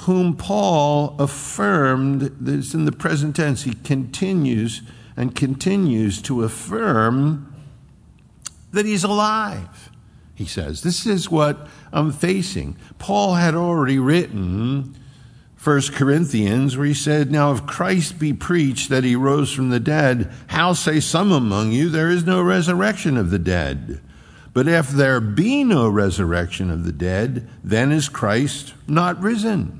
whom 0.00 0.34
Paul 0.34 1.14
affirmed, 1.18 2.22
this 2.40 2.72
in 2.72 2.86
the 2.86 2.92
present 2.92 3.36
tense, 3.36 3.64
he 3.64 3.74
continues 3.74 4.80
and 5.14 5.34
continues 5.34 6.22
to 6.22 6.42
affirm 6.42 7.54
that 8.72 8.86
he's 8.86 9.04
alive, 9.04 9.90
he 10.34 10.46
says. 10.46 10.82
This 10.82 11.04
is 11.04 11.30
what 11.30 11.68
I'm 11.92 12.12
facing. 12.12 12.76
Paul 12.98 13.34
had 13.34 13.54
already 13.54 13.98
written 13.98 14.96
1 15.62 15.80
Corinthians, 15.92 16.78
where 16.78 16.86
he 16.86 16.94
said, 16.94 17.30
Now 17.30 17.52
if 17.52 17.66
Christ 17.66 18.18
be 18.18 18.32
preached 18.32 18.88
that 18.88 19.04
he 19.04 19.14
rose 19.14 19.52
from 19.52 19.68
the 19.68 19.80
dead, 19.80 20.32
how 20.46 20.72
say 20.72 21.00
some 21.00 21.30
among 21.30 21.72
you 21.72 21.90
there 21.90 22.08
is 22.08 22.24
no 22.24 22.40
resurrection 22.40 23.18
of 23.18 23.30
the 23.30 23.38
dead? 23.38 24.00
But 24.54 24.66
if 24.66 24.88
there 24.88 25.20
be 25.20 25.62
no 25.62 25.90
resurrection 25.90 26.70
of 26.70 26.84
the 26.84 26.92
dead, 26.92 27.46
then 27.62 27.92
is 27.92 28.08
Christ 28.08 28.72
not 28.88 29.20
risen. 29.20 29.79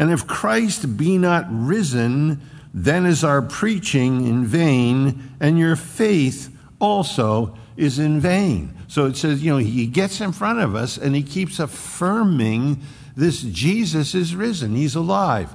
And 0.00 0.10
if 0.10 0.26
Christ 0.26 0.96
be 0.96 1.18
not 1.18 1.44
risen, 1.50 2.40
then 2.72 3.04
is 3.04 3.22
our 3.22 3.42
preaching 3.42 4.26
in 4.26 4.46
vain, 4.46 5.34
and 5.40 5.58
your 5.58 5.76
faith 5.76 6.56
also 6.80 7.54
is 7.76 7.98
in 7.98 8.18
vain. 8.18 8.74
So 8.88 9.04
it 9.04 9.16
says, 9.16 9.44
you 9.44 9.52
know, 9.52 9.58
he 9.58 9.86
gets 9.86 10.22
in 10.22 10.32
front 10.32 10.60
of 10.60 10.74
us 10.74 10.96
and 10.96 11.14
he 11.14 11.22
keeps 11.22 11.60
affirming 11.60 12.80
this 13.14 13.42
Jesus 13.42 14.14
is 14.14 14.34
risen, 14.34 14.74
he's 14.74 14.94
alive. 14.94 15.54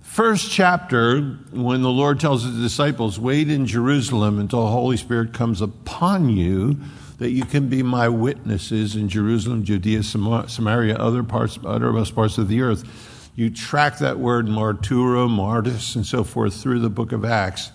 First 0.00 0.50
chapter, 0.50 1.20
when 1.52 1.82
the 1.82 1.88
Lord 1.88 2.18
tells 2.18 2.42
his 2.42 2.56
disciples, 2.60 3.20
wait 3.20 3.48
in 3.48 3.64
Jerusalem 3.64 4.40
until 4.40 4.64
the 4.64 4.72
Holy 4.72 4.96
Spirit 4.96 5.32
comes 5.32 5.60
upon 5.60 6.30
you 6.30 6.80
that 7.18 7.30
you 7.30 7.44
can 7.44 7.68
be 7.68 7.84
my 7.84 8.08
witnesses 8.08 8.96
in 8.96 9.08
Jerusalem, 9.08 9.62
Judea, 9.62 10.02
Samaria, 10.02 10.96
other 10.96 11.22
parts, 11.22 11.60
uttermost 11.64 12.12
parts 12.12 12.38
of 12.38 12.48
the 12.48 12.60
earth. 12.60 13.12
You 13.36 13.50
track 13.50 13.98
that 13.98 14.18
word 14.18 14.46
martyro, 14.46 15.28
martyrs, 15.28 15.94
and 15.94 16.06
so 16.06 16.24
forth 16.24 16.54
through 16.54 16.80
the 16.80 16.90
book 16.90 17.12
of 17.12 17.24
Acts. 17.24 17.70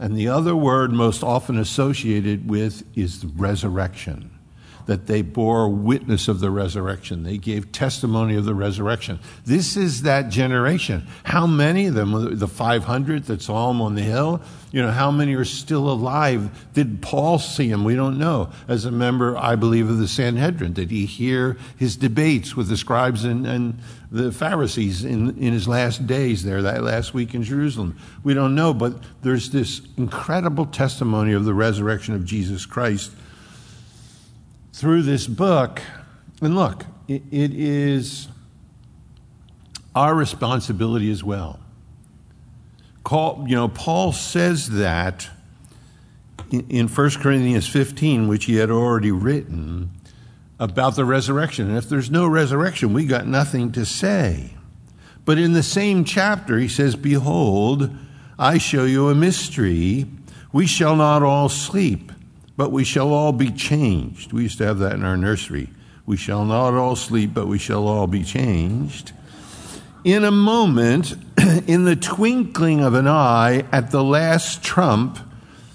And 0.00 0.16
the 0.16 0.28
other 0.28 0.56
word 0.56 0.92
most 0.92 1.22
often 1.22 1.56
associated 1.56 2.50
with 2.50 2.84
is 2.96 3.24
resurrection 3.24 4.33
that 4.86 5.06
they 5.06 5.22
bore 5.22 5.68
witness 5.68 6.28
of 6.28 6.40
the 6.40 6.50
resurrection. 6.50 7.22
They 7.22 7.38
gave 7.38 7.72
testimony 7.72 8.36
of 8.36 8.44
the 8.44 8.54
resurrection. 8.54 9.18
This 9.44 9.76
is 9.76 10.02
that 10.02 10.28
generation. 10.28 11.06
How 11.24 11.46
many 11.46 11.86
of 11.86 11.94
them, 11.94 12.38
the 12.38 12.48
500 12.48 13.24
that 13.24 13.42
saw 13.42 13.70
him 13.70 13.80
on 13.80 13.94
the 13.94 14.02
hill, 14.02 14.42
you 14.72 14.82
know, 14.82 14.90
how 14.90 15.10
many 15.10 15.34
are 15.34 15.44
still 15.44 15.90
alive? 15.90 16.66
Did 16.74 17.00
Paul 17.00 17.38
see 17.38 17.68
him? 17.68 17.84
We 17.84 17.94
don't 17.94 18.18
know. 18.18 18.50
As 18.68 18.84
a 18.84 18.90
member, 18.90 19.36
I 19.38 19.56
believe, 19.56 19.88
of 19.88 19.98
the 19.98 20.08
Sanhedrin, 20.08 20.72
did 20.72 20.90
he 20.90 21.06
hear 21.06 21.56
his 21.76 21.96
debates 21.96 22.56
with 22.56 22.68
the 22.68 22.76
scribes 22.76 23.24
and, 23.24 23.46
and 23.46 23.78
the 24.10 24.32
Pharisees 24.32 25.04
in, 25.04 25.38
in 25.38 25.52
his 25.52 25.66
last 25.66 26.06
days 26.06 26.44
there, 26.44 26.60
that 26.62 26.82
last 26.82 27.14
week 27.14 27.34
in 27.34 27.42
Jerusalem? 27.42 27.96
We 28.22 28.34
don't 28.34 28.54
know, 28.54 28.74
but 28.74 28.96
there's 29.22 29.50
this 29.50 29.80
incredible 29.96 30.66
testimony 30.66 31.32
of 31.32 31.44
the 31.44 31.54
resurrection 31.54 32.14
of 32.14 32.24
Jesus 32.24 32.66
Christ 32.66 33.12
through 34.74 35.02
this 35.02 35.28
book. 35.28 35.80
And 36.42 36.56
look, 36.56 36.84
it, 37.06 37.22
it 37.30 37.54
is 37.54 38.26
our 39.94 40.14
responsibility 40.14 41.12
as 41.12 41.22
well. 41.22 41.60
Call, 43.04 43.44
you 43.46 43.54
know, 43.54 43.68
Paul 43.68 44.10
says 44.12 44.70
that 44.70 45.28
in, 46.50 46.66
in 46.68 46.88
1 46.88 47.10
Corinthians 47.20 47.68
15, 47.68 48.26
which 48.26 48.46
he 48.46 48.56
had 48.56 48.68
already 48.68 49.12
written 49.12 49.90
about 50.58 50.96
the 50.96 51.04
resurrection. 51.04 51.68
And 51.68 51.78
if 51.78 51.88
there's 51.88 52.10
no 52.10 52.26
resurrection, 52.26 52.92
we 52.92 53.06
got 53.06 53.28
nothing 53.28 53.70
to 53.72 53.86
say. 53.86 54.54
But 55.24 55.38
in 55.38 55.52
the 55.52 55.62
same 55.62 56.04
chapter, 56.04 56.58
he 56.58 56.68
says, 56.68 56.96
Behold, 56.96 57.96
I 58.36 58.58
show 58.58 58.84
you 58.84 59.08
a 59.08 59.14
mystery. 59.14 60.06
We 60.52 60.66
shall 60.66 60.96
not 60.96 61.22
all 61.22 61.48
sleep 61.48 62.10
but 62.56 62.70
we 62.70 62.84
shall 62.84 63.12
all 63.12 63.32
be 63.32 63.50
changed. 63.50 64.32
We 64.32 64.44
used 64.44 64.58
to 64.58 64.66
have 64.66 64.78
that 64.78 64.92
in 64.92 65.04
our 65.04 65.16
nursery. 65.16 65.70
We 66.06 66.16
shall 66.16 66.44
not 66.44 66.74
all 66.74 66.96
sleep, 66.96 67.32
but 67.34 67.46
we 67.46 67.58
shall 67.58 67.88
all 67.88 68.06
be 68.06 68.22
changed. 68.22 69.12
In 70.04 70.22
a 70.22 70.30
moment, 70.30 71.14
in 71.66 71.84
the 71.84 71.96
twinkling 71.96 72.82
of 72.82 72.94
an 72.94 73.08
eye, 73.08 73.64
at 73.72 73.90
the 73.90 74.04
last 74.04 74.62
trump, 74.62 75.18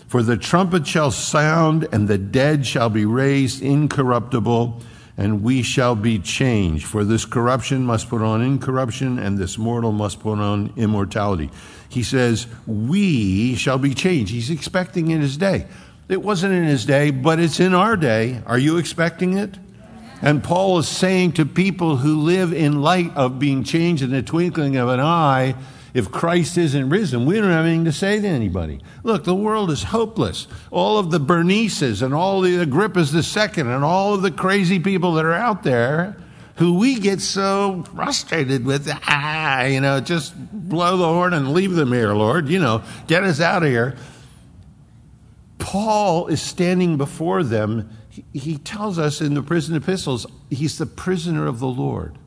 for 0.07 0.23
the 0.23 0.37
trumpet 0.37 0.87
shall 0.87 1.11
sound, 1.11 1.87
and 1.91 2.07
the 2.07 2.17
dead 2.17 2.65
shall 2.65 2.89
be 2.89 3.05
raised 3.05 3.61
incorruptible, 3.61 4.81
and 5.17 5.43
we 5.43 5.61
shall 5.63 5.95
be 5.95 6.17
changed. 6.17 6.85
For 6.85 7.03
this 7.03 7.25
corruption 7.25 7.85
must 7.85 8.07
put 8.07 8.21
on 8.21 8.41
incorruption, 8.41 9.19
and 9.19 9.37
this 9.37 9.57
mortal 9.57 9.91
must 9.91 10.19
put 10.19 10.39
on 10.39 10.73
immortality. 10.77 11.49
He 11.89 12.03
says, 12.03 12.47
We 12.65 13.55
shall 13.55 13.79
be 13.79 13.93
changed. 13.93 14.31
He's 14.31 14.49
expecting 14.49 15.09
in 15.09 15.21
his 15.21 15.37
day. 15.37 15.67
It 16.09 16.23
wasn't 16.23 16.55
in 16.55 16.63
his 16.63 16.85
day, 16.85 17.11
but 17.11 17.39
it's 17.39 17.59
in 17.59 17.75
our 17.75 17.95
day. 17.95 18.41
Are 18.47 18.57
you 18.57 18.77
expecting 18.77 19.37
it? 19.37 19.59
And 20.23 20.43
Paul 20.43 20.79
is 20.79 20.87
saying 20.87 21.33
to 21.33 21.45
people 21.45 21.97
who 21.97 22.19
live 22.19 22.51
in 22.51 22.81
light 22.81 23.15
of 23.15 23.37
being 23.37 23.63
changed 23.63 24.01
in 24.01 24.09
the 24.09 24.23
twinkling 24.23 24.75
of 24.75 24.89
an 24.89 24.99
eye, 24.99 25.53
if 25.93 26.11
Christ 26.11 26.57
isn't 26.57 26.89
risen, 26.89 27.25
we 27.27 27.35
don't 27.35 27.51
have 27.51 27.65
anything 27.65 27.85
to 27.85 27.91
say 27.91 28.19
to 28.19 28.27
anybody. 28.27 28.81
Look, 29.03 29.23
the 29.23 29.35
world 29.35 29.69
is 29.69 29.83
hopeless. 29.83 30.47
All 30.71 30.97
of 30.97 31.11
the 31.11 31.19
Bernices 31.19 32.01
and 32.01 32.13
all 32.13 32.41
the 32.41 32.57
Agrippas 32.57 33.13
II 33.13 33.71
and 33.71 33.83
all 33.83 34.15
of 34.15 34.23
the 34.23 34.31
crazy 34.31 34.79
people 34.79 35.13
that 35.13 35.25
are 35.25 35.33
out 35.33 35.61
there 35.61 36.17
who 36.55 36.73
we 36.73 36.99
get 36.99 37.21
so 37.21 37.83
frustrated 37.95 38.65
with, 38.65 38.91
ah, 39.07 39.63
you 39.63 39.79
know, 39.79 40.01
just 40.01 40.33
blow 40.51 40.97
the 40.97 41.05
horn 41.05 41.33
and 41.33 41.53
leave 41.53 41.73
them 41.73 41.93
here, 41.93 42.13
Lord, 42.13 42.49
you 42.49 42.59
know, 42.59 42.83
get 43.07 43.23
us 43.23 43.39
out 43.39 43.63
of 43.63 43.69
here. 43.69 43.95
Paul 45.59 46.27
is 46.27 46.41
standing 46.41 46.97
before 46.97 47.43
them. 47.43 47.89
He, 48.09 48.25
he 48.33 48.57
tells 48.57 48.97
us 48.97 49.21
in 49.21 49.35
the 49.35 49.43
prison 49.43 49.75
epistles, 49.75 50.25
he's 50.49 50.77
the 50.77 50.85
prisoner 50.85 51.45
of 51.45 51.59
the 51.59 51.67
Lord. 51.67 52.17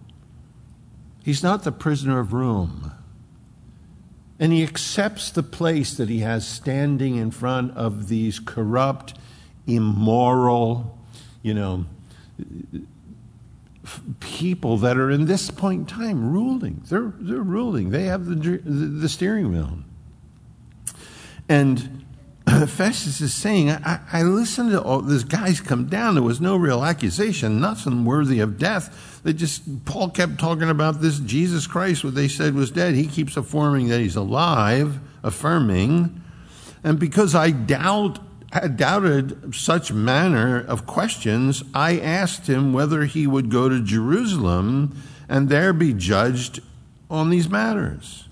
He's 1.25 1.43
not 1.43 1.65
the 1.65 1.73
prisoner 1.73 2.21
of 2.21 2.33
Rome. 2.33 2.93
And 4.39 4.53
he 4.53 4.63
accepts 4.63 5.31
the 5.31 5.43
place 5.43 5.95
that 5.95 6.09
he 6.09 6.21
has 6.21 6.47
standing 6.47 7.17
in 7.17 7.31
front 7.31 7.77
of 7.77 8.09
these 8.09 8.39
corrupt, 8.39 9.15
immoral, 9.67 10.99
you 11.43 11.55
know, 11.55 11.87
people 14.21 14.79
that 14.79 14.97
are 14.97 15.11
in 15.11 15.27
this 15.27 15.51
point 15.51 15.81
in 15.81 15.87
time 15.87 16.33
ruling. 16.33 16.83
They're, 16.89 17.13
they're 17.19 17.41
ruling. 17.41 17.91
They 17.91 18.05
have 18.05 18.27
the, 18.27 18.35
the 18.35 19.09
steering 19.09 19.53
wheel. 19.53 19.79
And 21.49 22.02
Festus 22.67 23.21
is 23.21 23.33
saying, 23.33 23.71
I, 23.71 24.01
I 24.13 24.23
listened 24.23 24.71
to 24.73 24.83
all 24.83 25.01
these 25.01 25.25
guys 25.25 25.61
come 25.61 25.87
down. 25.87 26.15
There 26.15 26.23
was 26.23 26.41
no 26.41 26.57
real 26.57 26.85
accusation, 26.85 27.61
nothing 27.61 28.05
worthy 28.05 28.41
of 28.41 28.59
death. 28.59 29.21
They 29.23 29.33
just, 29.33 29.85
Paul 29.85 30.11
kept 30.11 30.39
talking 30.39 30.69
about 30.69 31.01
this 31.01 31.19
Jesus 31.21 31.67
Christ, 31.67 32.05
what 32.05 32.15
they 32.15 32.29
said 32.29 32.55
was 32.55 32.71
dead. 32.71 32.95
He 32.95 33.07
keeps 33.07 33.37
affirming 33.37 33.89
that 33.89 34.01
he's 34.01 34.17
alive, 34.17 34.99
affirming. 35.23 36.21
And 36.83 36.99
because 36.99 37.35
I 37.35 37.51
doubt, 37.51 38.19
had 38.53 38.77
doubted 38.77 39.55
such 39.55 39.93
manner 39.93 40.63
of 40.67 40.87
questions, 40.87 41.63
I 41.75 41.99
asked 41.99 42.49
him 42.49 42.73
whether 42.73 43.05
he 43.05 43.27
would 43.27 43.51
go 43.51 43.69
to 43.69 43.83
Jerusalem 43.83 44.97
and 45.29 45.49
there 45.49 45.73
be 45.73 45.95
judged 45.95 46.61
on 47.11 47.31
these 47.31 47.49
matters. 47.49 48.29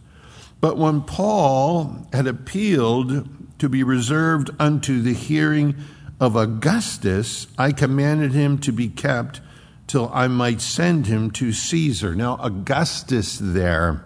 But 0.61 0.77
when 0.77 1.01
Paul 1.03 2.07
had 2.13 2.27
appealed 2.27 3.29
to 3.61 3.69
be 3.69 3.83
reserved 3.83 4.51
unto 4.59 5.01
the 5.01 5.15
hearing 5.15 5.77
of 6.19 6.37
Augustus, 6.37 7.47
I 7.57 7.73
commanded 7.73 8.33
him 8.33 8.59
to 8.59 8.73
be 8.73 8.89
kept 8.89 9.41
till 9.87 10.11
I 10.13 10.29
might 10.29 10.61
send 10.61 11.07
him 11.07 11.31
to 11.33 11.53
Caesar. 11.53 12.15
Now, 12.15 12.39
Augustus 12.41 13.39
there 13.41 14.05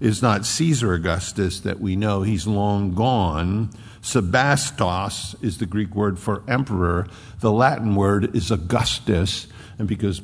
is 0.00 0.22
not 0.22 0.44
Caesar 0.44 0.92
Augustus 0.92 1.60
that 1.60 1.80
we 1.80 1.96
know, 1.96 2.22
he's 2.22 2.46
long 2.46 2.94
gone. 2.94 3.70
Sebastos 4.02 5.34
is 5.42 5.58
the 5.58 5.66
Greek 5.66 5.94
word 5.94 6.18
for 6.18 6.42
emperor. 6.48 7.06
The 7.40 7.52
Latin 7.52 7.94
word 7.94 8.34
is 8.36 8.50
Augustus. 8.50 9.46
And 9.78 9.88
because 9.88 10.20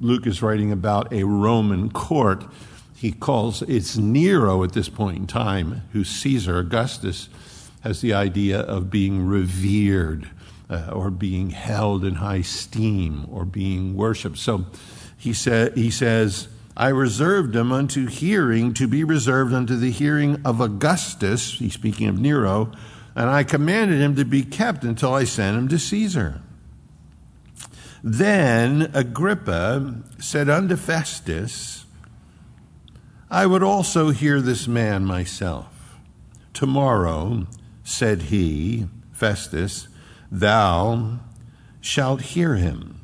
Luke 0.00 0.26
is 0.26 0.42
writing 0.42 0.70
about 0.72 1.12
a 1.12 1.24
Roman 1.24 1.90
court, 1.90 2.44
he 2.94 3.12
calls 3.12 3.62
it's 3.62 3.96
Nero 3.96 4.62
at 4.64 4.72
this 4.72 4.88
point 4.88 5.18
in 5.18 5.26
time, 5.26 5.82
who's 5.92 6.08
Caesar 6.08 6.58
Augustus 6.58 7.28
has 7.84 8.00
the 8.00 8.14
idea 8.14 8.60
of 8.60 8.90
being 8.90 9.26
revered 9.26 10.30
uh, 10.70 10.90
or 10.90 11.10
being 11.10 11.50
held 11.50 12.02
in 12.02 12.14
high 12.14 12.36
esteem 12.36 13.26
or 13.30 13.44
being 13.44 13.94
worshiped. 13.94 14.38
So 14.38 14.64
he, 15.18 15.34
said, 15.34 15.76
he 15.76 15.90
says, 15.90 16.48
I 16.76 16.88
reserved 16.88 17.54
him 17.54 17.70
unto 17.70 18.06
hearing, 18.06 18.72
to 18.74 18.88
be 18.88 19.04
reserved 19.04 19.52
unto 19.52 19.76
the 19.76 19.90
hearing 19.90 20.40
of 20.46 20.62
Augustus, 20.62 21.58
he's 21.58 21.74
speaking 21.74 22.08
of 22.08 22.18
Nero, 22.18 22.72
and 23.14 23.28
I 23.28 23.44
commanded 23.44 24.00
him 24.00 24.16
to 24.16 24.24
be 24.24 24.42
kept 24.42 24.82
until 24.82 25.12
I 25.12 25.24
sent 25.24 25.56
him 25.56 25.68
to 25.68 25.78
Caesar. 25.78 26.40
Then 28.02 28.90
Agrippa 28.94 30.02
said 30.18 30.48
unto 30.48 30.76
Festus, 30.76 31.84
I 33.30 33.44
would 33.44 33.62
also 33.62 34.10
hear 34.10 34.40
this 34.40 34.66
man 34.66 35.04
myself. 35.04 35.98
Tomorrow, 36.54 37.46
said 37.84 38.22
he, 38.22 38.88
Festus, 39.12 39.86
Thou 40.32 41.20
shalt 41.80 42.22
hear 42.22 42.56
him. 42.56 43.00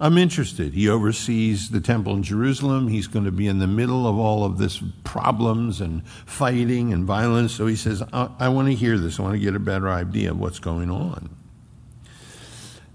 I'm 0.00 0.16
interested. 0.16 0.74
He 0.74 0.88
oversees 0.88 1.70
the 1.70 1.80
temple 1.80 2.14
in 2.14 2.22
Jerusalem. 2.22 2.88
He's 2.88 3.08
going 3.08 3.24
to 3.24 3.32
be 3.32 3.48
in 3.48 3.58
the 3.58 3.66
middle 3.66 4.06
of 4.06 4.16
all 4.16 4.44
of 4.44 4.58
this 4.58 4.80
problems 5.02 5.80
and 5.80 6.06
fighting 6.06 6.92
and 6.92 7.04
violence. 7.04 7.52
So 7.52 7.66
he 7.66 7.74
says, 7.74 8.02
I, 8.12 8.30
I 8.38 8.48
want 8.48 8.68
to 8.68 8.74
hear 8.74 8.96
this. 8.96 9.18
I 9.18 9.22
want 9.22 9.34
to 9.34 9.40
get 9.40 9.56
a 9.56 9.60
better 9.60 9.88
idea 9.88 10.30
of 10.30 10.38
what's 10.38 10.60
going 10.60 10.88
on. 10.88 11.36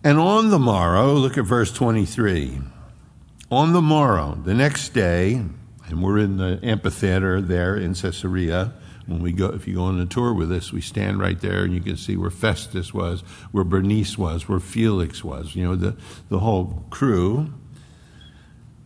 And 0.03 0.17
on 0.17 0.49
the 0.49 0.59
morrow, 0.59 1.13
look 1.13 1.37
at 1.37 1.45
verse 1.45 1.73
23. 1.73 2.59
On 3.51 3.73
the 3.73 3.81
morrow, 3.81 4.35
the 4.43 4.53
next 4.53 4.89
day, 4.89 5.43
and 5.87 6.01
we're 6.01 6.19
in 6.19 6.37
the 6.37 6.59
amphitheater 6.63 7.41
there 7.41 7.75
in 7.75 7.93
Caesarea, 7.93 8.73
when 9.05 9.21
we 9.21 9.31
go, 9.31 9.47
if 9.47 9.67
you 9.67 9.75
go 9.75 9.83
on 9.83 9.99
a 9.99 10.05
tour 10.05 10.33
with 10.33 10.51
us, 10.51 10.71
we 10.71 10.81
stand 10.81 11.19
right 11.19 11.39
there 11.39 11.63
and 11.63 11.73
you 11.73 11.81
can 11.81 11.97
see 11.97 12.15
where 12.15 12.29
Festus 12.29 12.93
was, 12.93 13.21
where 13.51 13.63
Bernice 13.63 14.17
was, 14.17 14.47
where 14.47 14.59
Felix 14.59 15.23
was, 15.23 15.55
you 15.55 15.63
know, 15.63 15.75
the, 15.75 15.95
the 16.29 16.39
whole 16.39 16.85
crew. 16.89 17.53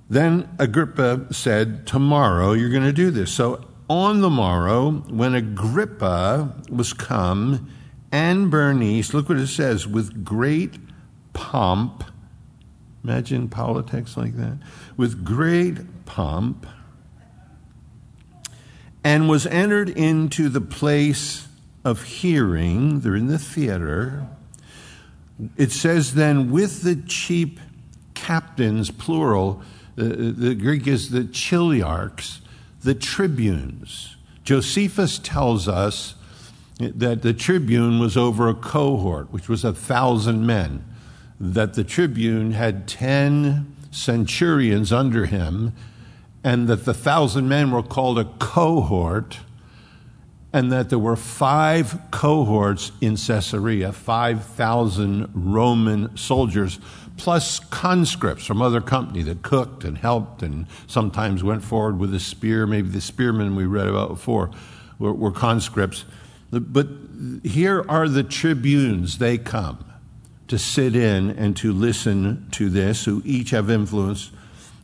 Then 0.09 0.49
Agrippa 0.57 1.33
said, 1.33 1.85
Tomorrow 1.85 2.53
you're 2.53 2.69
going 2.69 2.83
to 2.83 2.93
do 2.93 3.11
this. 3.11 3.31
So 3.31 3.65
on 3.89 4.21
the 4.21 4.29
morrow, 4.29 4.91
when 5.09 5.35
Agrippa 5.35 6.55
was 6.69 6.93
come 6.93 7.69
and 8.11 8.49
Bernice, 8.49 9.13
look 9.13 9.29
what 9.29 9.37
it 9.37 9.47
says, 9.47 9.87
with 9.87 10.23
great 10.23 10.75
pomp, 11.33 12.03
imagine 13.03 13.47
politics 13.49 14.17
like 14.17 14.35
that, 14.35 14.57
with 14.95 15.23
great 15.23 16.05
pomp, 16.05 16.65
and 19.07 19.29
was 19.29 19.45
entered 19.45 19.87
into 19.87 20.49
the 20.49 20.59
place 20.59 21.47
of 21.85 22.03
hearing. 22.03 22.99
They're 22.99 23.15
in 23.15 23.27
the 23.27 23.39
theater. 23.39 24.27
It 25.55 25.71
says 25.71 26.15
then, 26.15 26.51
with 26.51 26.81
the 26.81 26.97
chief 26.97 27.57
captains, 28.15 28.91
plural, 28.91 29.61
the, 29.95 30.53
Greek 30.55 30.87
is 30.87 31.11
the 31.11 31.21
chiliarchs, 31.21 32.41
the 32.83 32.93
tribunes. 32.93 34.17
Josephus 34.43 35.19
tells 35.19 35.69
us 35.69 36.15
that 36.77 37.21
the 37.21 37.33
tribune 37.33 37.99
was 37.99 38.17
over 38.17 38.49
a 38.49 38.55
cohort, 38.55 39.31
which 39.31 39.47
was 39.47 39.63
a 39.63 39.71
thousand 39.71 40.45
men, 40.45 40.83
that 41.39 41.75
the 41.75 41.85
tribune 41.85 42.51
had 42.51 42.89
10 42.89 43.73
centurions 43.89 44.91
under 44.91 45.27
him 45.27 45.71
and 46.43 46.67
that 46.67 46.85
the 46.85 46.93
thousand 46.93 47.49
men 47.49 47.71
were 47.71 47.83
called 47.83 48.19
a 48.19 48.25
cohort, 48.25 49.39
and 50.53 50.71
that 50.71 50.89
there 50.89 50.99
were 50.99 51.15
five 51.15 51.99
cohorts 52.09 52.91
in 53.01 53.17
Caesarea, 53.17 53.91
5,000 53.91 55.29
Roman 55.33 56.15
soldiers, 56.17 56.79
plus 57.17 57.59
conscripts 57.59 58.45
from 58.45 58.61
other 58.61 58.79
company 58.79 59.23
that 59.23 59.41
cooked 59.41 59.83
and 59.83 59.97
helped 59.97 60.41
and 60.41 60.67
sometimes 60.87 61.43
went 61.43 61.63
forward 61.63 61.99
with 61.99 62.13
a 62.13 62.19
spear. 62.19 62.65
Maybe 62.65 62.89
the 62.89 63.01
spearmen 63.01 63.55
we 63.55 63.65
read 63.65 63.87
about 63.87 64.09
before 64.09 64.51
were, 64.99 65.13
were 65.13 65.31
conscripts. 65.31 66.05
But 66.51 66.87
here 67.43 67.83
are 67.89 68.07
the 68.07 68.23
tribunes, 68.23 69.17
they 69.17 69.37
come 69.37 69.83
to 70.47 70.57
sit 70.57 70.95
in 70.95 71.29
and 71.31 71.57
to 71.57 71.73
listen 71.73 72.47
to 72.51 72.69
this, 72.69 73.03
who 73.03 73.21
each 73.25 73.49
have 73.49 73.69
influence 73.69 74.31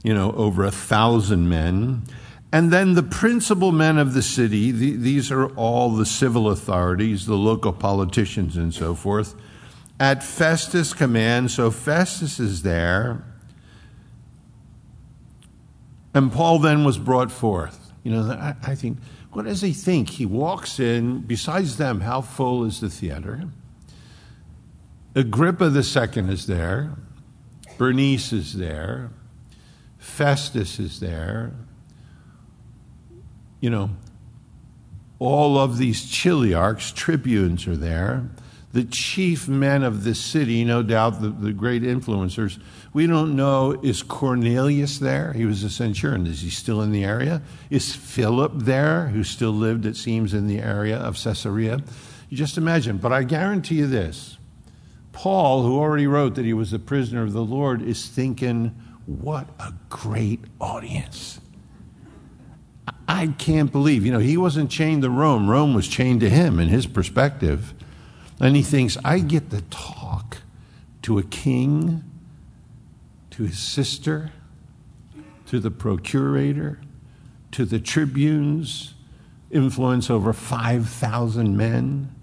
you 0.04 0.14
know, 0.14 0.32
over 0.34 0.64
a 0.64 0.72
thousand 0.72 1.50
men. 1.50 2.04
And 2.52 2.72
then 2.72 2.94
the 2.94 3.04
principal 3.04 3.72
men 3.72 3.98
of 3.98 4.14
the 4.14 4.22
city, 4.22 4.72
the, 4.72 4.96
these 4.96 5.32
are 5.32 5.48
all 5.56 5.90
the 5.90 6.06
civil 6.06 6.50
authorities, 6.50 7.26
the 7.26 7.36
local 7.36 7.74
politicians, 7.74 8.58
and 8.58 8.72
so 8.74 8.94
forth, 8.94 9.34
at 10.00 10.24
Festus' 10.24 10.94
command. 10.94 11.50
So 11.50 11.72
Festus 11.72 12.40
is 12.40 12.62
there. 12.62 13.24
And 16.14 16.32
Paul 16.32 16.60
then 16.60 16.84
was 16.84 17.00
brought 17.00 17.32
forth. 17.32 17.92
You 18.04 18.12
know, 18.12 18.32
I, 18.32 18.56
I 18.62 18.76
think, 18.76 19.00
what 19.32 19.46
does 19.46 19.62
he 19.62 19.74
think? 19.74 20.10
He 20.10 20.26
walks 20.28 20.80
in, 20.80 21.22
besides 21.22 21.78
them, 21.78 22.02
how 22.02 22.22
full 22.22 22.66
is 22.66 22.82
the 22.82 22.90
theater? 22.90 23.48
Agrippa 25.16 25.82
second 25.82 26.30
is 26.30 26.46
there. 26.46 26.96
Bernice 27.80 28.32
is 28.32 28.54
there. 28.54 29.10
Festus 30.04 30.80
is 30.80 31.00
there. 31.00 31.54
You 33.62 33.70
know, 33.70 33.90
all 35.18 35.58
of 35.58 35.78
these 35.78 36.06
chiliarchs, 36.06 36.94
tribunes 36.94 37.66
are 37.68 37.78
there. 37.78 38.30
The 38.74 38.84
chief 38.84 39.48
men 39.48 39.82
of 39.82 40.04
the 40.04 40.14
city, 40.14 40.66
no 40.66 40.84
doubt 40.84 41.22
the, 41.22 41.30
the 41.30 41.54
great 41.54 41.84
influencers. 41.84 42.60
We 42.92 43.08
don't 43.08 43.36
know, 43.36 43.80
is 43.82 44.04
Cornelius 44.04 45.00
there? 45.00 45.32
He 45.34 45.46
was 45.46 45.64
a 45.64 45.70
centurion. 45.70 46.28
Is 46.28 46.42
he 46.42 46.50
still 46.50 46.82
in 46.82 46.92
the 46.92 47.06
area? 47.06 47.42
Is 47.70 47.96
Philip 47.96 48.52
there, 48.56 49.08
who 49.08 49.24
still 49.24 49.54
lived, 49.54 49.86
it 49.86 49.96
seems, 49.96 50.34
in 50.34 50.48
the 50.48 50.60
area 50.60 50.98
of 50.98 51.18
Caesarea? 51.24 51.82
You 52.30 52.38
just 52.38 52.58
imagine. 52.58 52.98
But 52.98 53.14
I 53.14 53.24
guarantee 53.24 53.76
you 53.76 53.88
this 53.88 54.38
Paul, 55.14 55.64
who 55.64 55.80
already 55.80 56.08
wrote 56.08 56.36
that 56.36 56.46
he 56.46 56.54
was 56.54 56.74
a 56.74 56.80
prisoner 56.80 57.24
of 57.24 57.32
the 57.32 57.46
Lord, 57.46 57.82
is 57.82 58.08
thinking, 58.08 58.76
what 59.06 59.48
a 59.60 59.74
great 59.90 60.40
audience. 60.60 61.40
I 63.08 63.28
can't 63.28 63.72
believe, 63.72 64.06
you 64.06 64.12
know, 64.12 64.20
he 64.20 64.38
wasn't 64.38 64.70
chained 64.70 65.04
to 65.04 65.10
Rome. 65.10 65.50
Rome 65.50 65.74
was 65.74 65.88
chained 65.88 66.22
to 66.22 66.30
him 66.30 66.60
in 66.60 66.70
his 66.70 66.88
perspective. 66.88 67.74
And 68.40 68.56
he 68.56 68.62
thinks, 68.62 68.98
I 69.04 69.20
get 69.20 69.50
to 69.52 69.62
talk 69.70 70.38
to 71.04 71.18
a 71.18 71.24
king, 71.24 72.04
to 73.32 73.44
his 73.44 73.60
sister, 73.60 74.32
to 75.48 75.60
the 75.60 75.72
procurator, 75.72 76.80
to 77.52 77.66
the 77.66 77.80
tribunes, 77.80 78.94
influence 79.52 80.10
over 80.10 80.34
5,000 80.34 81.56
men, 81.56 82.14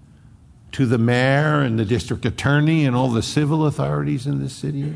to 0.73 0.85
the 0.85 0.97
mayor 0.97 1.61
and 1.61 1.77
the 1.77 1.85
district 1.85 2.25
attorney 2.25 2.85
and 2.85 2.95
all 2.95 3.09
the 3.09 3.21
civil 3.21 3.65
authorities 3.65 4.25
in 4.25 4.39
the 4.41 4.49
city. 4.49 4.93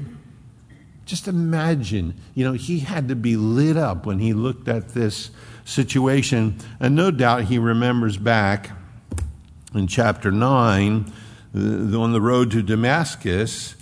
Just 1.06 1.28
imagine, 1.28 2.16
you 2.34 2.44
know, 2.44 2.54
he 2.54 2.80
had 2.80 3.08
to 3.10 3.16
be 3.16 3.38
lit 3.38 3.78
up 3.78 4.06
when 4.06 4.20
he 4.20 4.34
looked 4.34 4.68
at 4.68 4.90
this 4.90 5.30
situation. 5.64 6.58
And 6.80 6.96
no 6.96 7.12
doubt 7.12 7.46
he 7.46 7.60
remembers 7.60 8.18
back 8.18 8.72
in 9.74 9.88
chapter 9.88 10.32
9, 10.32 11.12
on 11.54 12.12
the 12.12 12.22
road 12.22 12.52
to 12.52 12.62
Damascus, 12.62 13.76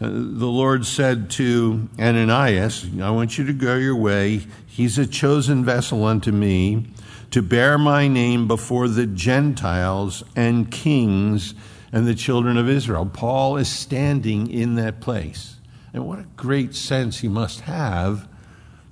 uh, 0.00 0.08
the 0.08 0.46
Lord 0.46 0.84
said 0.84 1.30
to 1.30 1.88
Ananias, 1.98 2.86
I 3.00 3.10
want 3.10 3.38
you 3.38 3.46
to 3.46 3.52
go 3.52 3.76
your 3.76 3.96
way. 3.96 4.42
He's 4.66 4.98
a 4.98 5.06
chosen 5.06 5.64
vessel 5.64 6.04
unto 6.04 6.32
me 6.32 6.86
to 7.30 7.42
bear 7.42 7.78
my 7.78 8.08
name 8.08 8.48
before 8.48 8.88
the 8.88 9.06
Gentiles 9.06 10.22
and 10.34 10.70
kings 10.70 11.54
and 11.92 12.06
the 12.06 12.14
children 12.14 12.56
of 12.56 12.68
Israel. 12.68 13.06
Paul 13.06 13.56
is 13.56 13.68
standing 13.68 14.50
in 14.50 14.74
that 14.74 15.00
place. 15.00 15.56
And 15.94 16.08
what 16.08 16.18
a 16.18 16.26
great 16.36 16.74
sense 16.74 17.20
he 17.20 17.28
must 17.28 17.60
have 17.60 18.28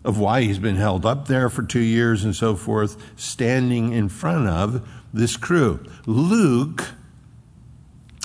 of 0.04 0.18
why 0.18 0.42
he's 0.42 0.60
been 0.60 0.76
held 0.76 1.04
up 1.04 1.26
there 1.26 1.50
for 1.50 1.62
two 1.62 1.80
years 1.80 2.24
and 2.24 2.34
so 2.34 2.54
forth, 2.54 2.96
standing 3.16 3.92
in 3.92 4.08
front 4.08 4.48
of 4.48 4.88
this 5.12 5.36
crew. 5.36 5.84
Luke, 6.06 6.90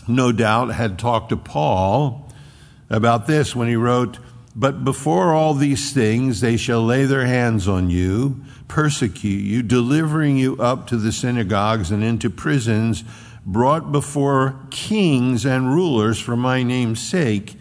no 0.07 0.31
doubt, 0.31 0.69
had 0.69 0.97
talked 0.97 1.29
to 1.29 1.37
Paul 1.37 2.31
about 2.89 3.27
this 3.27 3.55
when 3.55 3.67
he 3.67 3.75
wrote, 3.75 4.19
But 4.55 4.83
before 4.83 5.33
all 5.33 5.53
these 5.53 5.91
things, 5.91 6.41
they 6.41 6.57
shall 6.57 6.83
lay 6.83 7.05
their 7.05 7.25
hands 7.25 7.67
on 7.67 7.89
you, 7.89 8.43
persecute 8.67 9.43
you, 9.43 9.61
delivering 9.63 10.37
you 10.37 10.55
up 10.57 10.87
to 10.87 10.97
the 10.97 11.11
synagogues 11.11 11.91
and 11.91 12.03
into 12.03 12.29
prisons, 12.29 13.03
brought 13.45 13.91
before 13.91 14.59
kings 14.69 15.45
and 15.45 15.73
rulers 15.73 16.19
for 16.19 16.35
my 16.35 16.63
name's 16.63 17.01
sake 17.01 17.56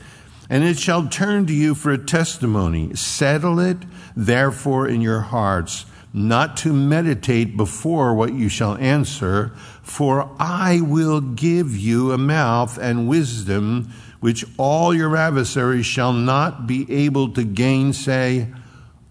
and 0.49 0.65
it 0.65 0.79
shall 0.79 1.09
turn 1.09 1.47
to 1.47 1.53
you 1.53 1.75
for 1.75 1.93
a 1.93 1.99
testimony. 1.99 2.95
Settle 2.95 3.59
it, 3.61 3.79
therefore, 4.15 4.89
in 4.89 5.01
your 5.01 5.21
hearts, 5.21 5.87
not 6.13 6.57
to 6.59 6.73
meditate 6.73 7.57
before 7.57 8.15
what 8.15 8.33
you 8.33 8.49
shall 8.49 8.77
answer, 8.79 9.49
for 9.83 10.31
I 10.39 10.81
will 10.81 11.21
give 11.21 11.77
you 11.77 12.13
a 12.13 12.19
mouth 12.19 12.79
and 12.79 13.09
wisdom 13.09 13.93
which 14.21 14.45
all 14.57 14.95
your 14.95 15.17
adversaries 15.17 15.87
shall 15.87 16.13
not 16.13 16.67
be 16.67 16.91
able 16.91 17.33
to 17.33 17.45
gainsay 17.45 18.53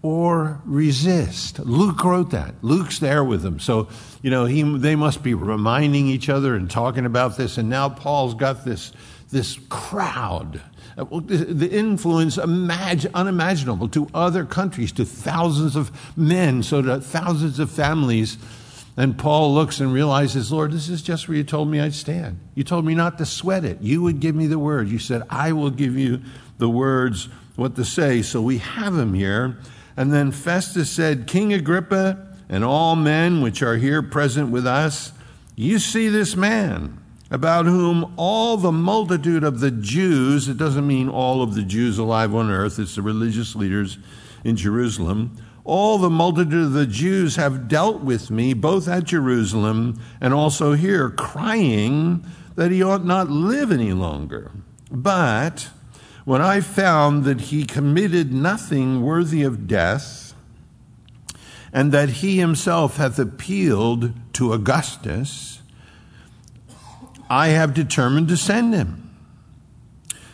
or 0.02 0.60
resist. 0.64 1.58
Luke 1.60 2.04
wrote 2.04 2.30
that. 2.30 2.54
Luke's 2.62 2.98
there 2.98 3.24
with 3.24 3.42
them. 3.42 3.58
So, 3.58 3.88
you 4.22 4.30
know, 4.30 4.44
he, 4.44 4.62
they 4.62 4.94
must 4.94 5.22
be 5.22 5.34
reminding 5.34 6.06
each 6.06 6.28
other 6.28 6.54
and 6.54 6.70
talking 6.70 7.06
about 7.06 7.36
this. 7.36 7.58
And 7.58 7.68
now 7.68 7.88
Paul's 7.88 8.34
got 8.34 8.64
this, 8.64 8.92
this 9.30 9.58
crowd 9.68 10.60
uh, 10.98 11.04
the 11.20 11.68
influence 11.70 12.38
unimaginable 12.38 13.88
to 13.88 14.08
other 14.14 14.46
countries, 14.46 14.92
to 14.92 15.04
thousands 15.04 15.76
of 15.76 15.90
men, 16.16 16.62
so 16.62 16.80
to 16.80 17.00
thousands 17.00 17.58
of 17.58 17.70
families. 17.70 18.38
And 18.96 19.18
Paul 19.18 19.52
looks 19.52 19.78
and 19.78 19.92
realizes, 19.92 20.50
Lord, 20.50 20.72
this 20.72 20.88
is 20.88 21.02
just 21.02 21.28
where 21.28 21.36
you 21.36 21.44
told 21.44 21.68
me 21.68 21.80
I'd 21.80 21.92
stand. 21.92 22.40
You 22.54 22.64
told 22.64 22.86
me 22.86 22.94
not 22.94 23.18
to 23.18 23.26
sweat 23.26 23.62
it. 23.62 23.82
You 23.82 24.00
would 24.02 24.20
give 24.20 24.34
me 24.34 24.46
the 24.46 24.58
word. 24.58 24.88
You 24.88 24.98
said, 24.98 25.22
I 25.28 25.52
will 25.52 25.68
give 25.68 25.98
you 25.98 26.22
the 26.56 26.70
words 26.70 27.28
what 27.56 27.76
to 27.76 27.84
say, 27.84 28.22
so 28.22 28.40
we 28.40 28.56
have 28.58 28.96
him 28.96 29.12
here. 29.12 29.58
And 29.98 30.12
then 30.12 30.32
Festus 30.32 30.90
said, 30.90 31.26
King 31.26 31.52
Agrippa 31.52 32.26
and 32.48 32.64
all 32.64 32.96
men 32.96 33.42
which 33.42 33.62
are 33.62 33.76
here 33.76 34.02
present 34.02 34.50
with 34.50 34.66
us, 34.66 35.12
you 35.56 35.78
see 35.78 36.08
this 36.08 36.36
man 36.36 37.02
about 37.30 37.66
whom 37.66 38.12
all 38.16 38.56
the 38.56 38.72
multitude 38.72 39.42
of 39.42 39.60
the 39.60 39.70
Jews, 39.70 40.48
it 40.48 40.56
doesn't 40.56 40.86
mean 40.86 41.08
all 41.08 41.42
of 41.42 41.54
the 41.54 41.62
Jews 41.62 41.98
alive 41.98 42.34
on 42.34 42.50
earth, 42.50 42.78
it's 42.78 42.94
the 42.94 43.02
religious 43.02 43.56
leaders 43.56 43.98
in 44.44 44.56
Jerusalem, 44.56 45.36
all 45.64 45.98
the 45.98 46.10
multitude 46.10 46.66
of 46.66 46.72
the 46.72 46.86
Jews 46.86 47.34
have 47.36 47.66
dealt 47.66 48.00
with 48.00 48.30
me, 48.30 48.54
both 48.54 48.86
at 48.86 49.04
Jerusalem 49.04 50.00
and 50.20 50.32
also 50.32 50.74
here, 50.74 51.10
crying 51.10 52.24
that 52.54 52.70
he 52.70 52.82
ought 52.82 53.04
not 53.04 53.28
live 53.28 53.72
any 53.72 53.92
longer. 53.92 54.52
But 54.92 55.70
when 56.24 56.40
I 56.40 56.60
found 56.60 57.24
that 57.24 57.40
he 57.40 57.64
committed 57.64 58.32
nothing 58.32 59.02
worthy 59.02 59.42
of 59.42 59.66
death, 59.66 60.34
and 61.72 61.92
that 61.92 62.08
he 62.08 62.38
himself 62.38 62.96
hath 62.96 63.18
appealed 63.18 64.12
to 64.34 64.52
Augustus, 64.52 65.55
I 67.28 67.48
have 67.48 67.74
determined 67.74 68.28
to 68.28 68.36
send 68.36 68.74
him. 68.74 69.14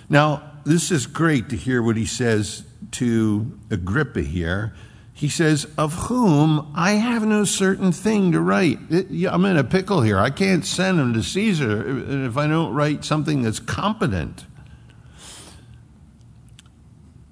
Now, 0.08 0.42
this 0.64 0.90
is 0.90 1.06
great 1.06 1.48
to 1.48 1.56
hear 1.56 1.82
what 1.82 1.96
he 1.96 2.06
says 2.06 2.64
to 2.92 3.58
Agrippa 3.70 4.22
here. 4.22 4.74
He 5.14 5.28
says, 5.28 5.66
Of 5.78 5.94
whom 5.94 6.72
I 6.74 6.92
have 6.92 7.24
no 7.24 7.44
certain 7.44 7.92
thing 7.92 8.32
to 8.32 8.40
write. 8.40 8.78
Uh, 8.90 9.02
I'm 9.30 9.44
in 9.44 9.56
a 9.56 9.64
pickle 9.64 10.02
here. 10.02 10.18
I 10.18 10.30
can't 10.30 10.64
send 10.64 10.98
him 10.98 11.14
to 11.14 11.22
Caesar 11.22 12.26
if 12.26 12.36
I 12.36 12.46
don't 12.46 12.74
write 12.74 13.04
something 13.04 13.42
that's 13.42 13.60
competent. 13.60 14.46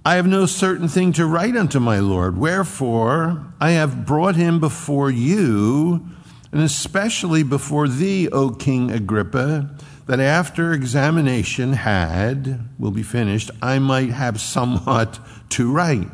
I 0.05 0.15
have 0.15 0.27
no 0.27 0.47
certain 0.47 0.89
thing 0.89 1.13
to 1.15 1.27
write 1.27 1.57
unto 1.57 1.79
my 1.79 1.99
Lord. 1.99 2.39
Wherefore, 2.39 3.53
I 3.61 3.73
have 3.73 4.07
brought 4.07 4.35
him 4.35 4.59
before 4.59 5.11
you, 5.11 6.07
and 6.53 6.63
especially 6.63 7.43
before 7.43 7.89
thee, 7.89 8.29
O 8.29 8.51
King 8.51 8.91
Agrippa, 8.91 9.71
that 10.07 10.21
after 10.21 10.73
examination 10.73 11.75
had, 11.75 12.69
will 12.79 12.91
be 12.91 13.03
finished, 13.03 13.51
I 13.63 13.79
might 13.79 14.11
have 14.11 14.41
somewhat 14.41 15.21
to 15.51 15.71
write. 15.71 16.09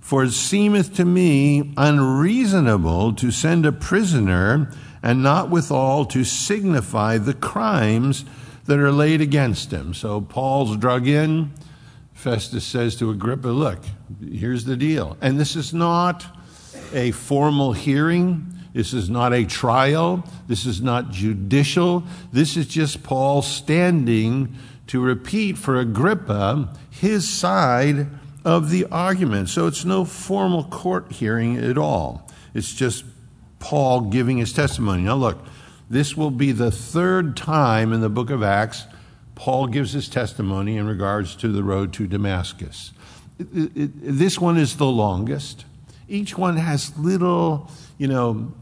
For 0.00 0.22
it 0.22 0.30
seemeth 0.30 0.94
to 0.96 1.04
me 1.04 1.72
unreasonable 1.76 3.14
to 3.14 3.30
send 3.32 3.66
a 3.66 3.72
prisoner, 3.72 4.70
and 5.02 5.22
not 5.22 5.50
withal 5.50 6.04
to 6.06 6.24
signify 6.24 7.18
the 7.18 7.34
crimes 7.34 8.24
that 8.64 8.78
are 8.78 8.92
laid 8.92 9.20
against 9.20 9.70
him. 9.70 9.94
So 9.94 10.20
Paul's 10.20 10.76
drug 10.76 11.06
in 11.06 11.52
Festus 12.12 12.64
says 12.64 12.96
to 12.96 13.10
Agrippa, 13.10 13.48
Look, 13.48 13.80
here's 14.20 14.64
the 14.64 14.76
deal. 14.76 15.16
And 15.20 15.38
this 15.38 15.54
is 15.54 15.72
not 15.72 16.26
a 16.92 17.12
formal 17.12 17.72
hearing. 17.72 18.55
This 18.76 18.92
is 18.92 19.08
not 19.08 19.32
a 19.32 19.44
trial. 19.44 20.22
This 20.46 20.66
is 20.66 20.82
not 20.82 21.10
judicial. 21.10 22.04
This 22.32 22.56
is 22.56 22.66
just 22.66 23.02
Paul 23.02 23.42
standing 23.42 24.54
to 24.88 25.00
repeat 25.00 25.58
for 25.58 25.80
Agrippa 25.80 26.68
his 26.90 27.28
side 27.28 28.06
of 28.44 28.70
the 28.70 28.84
argument. 28.92 29.48
So 29.48 29.66
it's 29.66 29.84
no 29.84 30.04
formal 30.04 30.64
court 30.64 31.10
hearing 31.10 31.56
at 31.56 31.78
all. 31.78 32.30
It's 32.54 32.72
just 32.72 33.04
Paul 33.58 34.02
giving 34.02 34.36
his 34.36 34.52
testimony. 34.52 35.02
Now, 35.02 35.16
look, 35.16 35.38
this 35.90 36.16
will 36.16 36.30
be 36.30 36.52
the 36.52 36.70
third 36.70 37.36
time 37.36 37.92
in 37.92 38.00
the 38.00 38.08
book 38.08 38.30
of 38.30 38.42
Acts 38.42 38.84
Paul 39.36 39.66
gives 39.66 39.92
his 39.92 40.08
testimony 40.08 40.76
in 40.76 40.86
regards 40.86 41.36
to 41.36 41.48
the 41.48 41.62
road 41.62 41.92
to 41.94 42.06
Damascus. 42.08 42.92
It, 43.38 43.76
it, 43.76 43.90
this 43.94 44.40
one 44.40 44.56
is 44.56 44.78
the 44.78 44.86
longest. 44.86 45.66
Each 46.08 46.36
one 46.36 46.56
has 46.56 46.96
little, 46.98 47.70
you 47.98 48.08
know, 48.08 48.52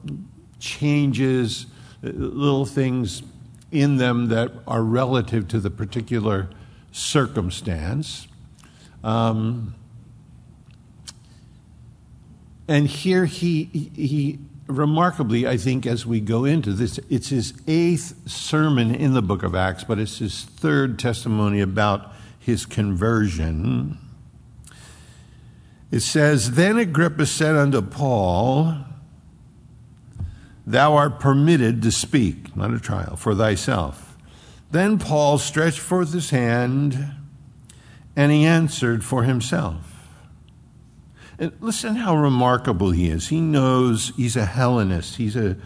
changes, 0.59 1.67
little 2.03 2.67
things 2.67 3.23
in 3.71 3.97
them 3.97 4.27
that 4.29 4.53
are 4.67 4.83
relative 4.83 5.49
to 5.49 5.61
the 5.61 5.71
particular 5.71 6.49
circumstance. 6.93 8.29
Um, 9.03 9.75
and 12.69 12.87
here 12.87 13.27
he, 13.27 13.65
he 13.95 14.39
remarkably, 14.67 15.47
I 15.47 15.57
think, 15.57 15.87
as 15.87 16.07
we 16.07 16.21
go 16.21 16.45
into 16.45 16.73
this, 16.73 16.99
it's 17.11 17.29
his 17.29 17.53
eighth 17.67 18.29
sermon 18.31 18.95
in 18.95 19.13
the 19.13 19.23
book 19.23 19.43
of 19.43 19.55
Acts, 19.55 19.85
but 19.85 19.99
it's 19.99 20.19
his 20.19 20.45
third 20.45 20.99
testimony 20.99 21.61
about 21.61 22.13
his 22.39 22.65
conversion. 22.65 23.99
It 25.91 26.01
says, 26.01 26.53
Then 26.53 26.79
Agrippa 26.79 27.27
said 27.27 27.57
unto 27.57 27.83
Paul, 27.83 28.79
Thou 30.67 30.95
art 30.95 31.21
permitted 31.21 31.83
to 31.83 31.93
speak, 31.93 32.57
not 32.57 32.73
a 32.73 32.81
trial, 32.81 33.17
for 33.17 33.35
thyself. 33.35 34.17
Then 34.71 34.99
Paul 34.99 35.39
stretched 35.39 35.79
forth 35.79 36.13
his 36.13 36.31
hand, 36.31 37.13
and 38.17 38.33
he 38.33 38.45
answered 38.45 39.05
for 39.05 39.25
himself. 39.25 39.95
And 41.39 41.53
listen 41.61 41.97
how 41.97 42.17
remarkable 42.17 42.93
he 42.93 43.09
is. 43.09 43.29
He 43.29 43.41
knows 43.41 44.13
he's 44.17 44.37
a 44.37 44.47
Hellenist, 44.47 45.17
he's 45.17 45.37
a, 45.37 45.57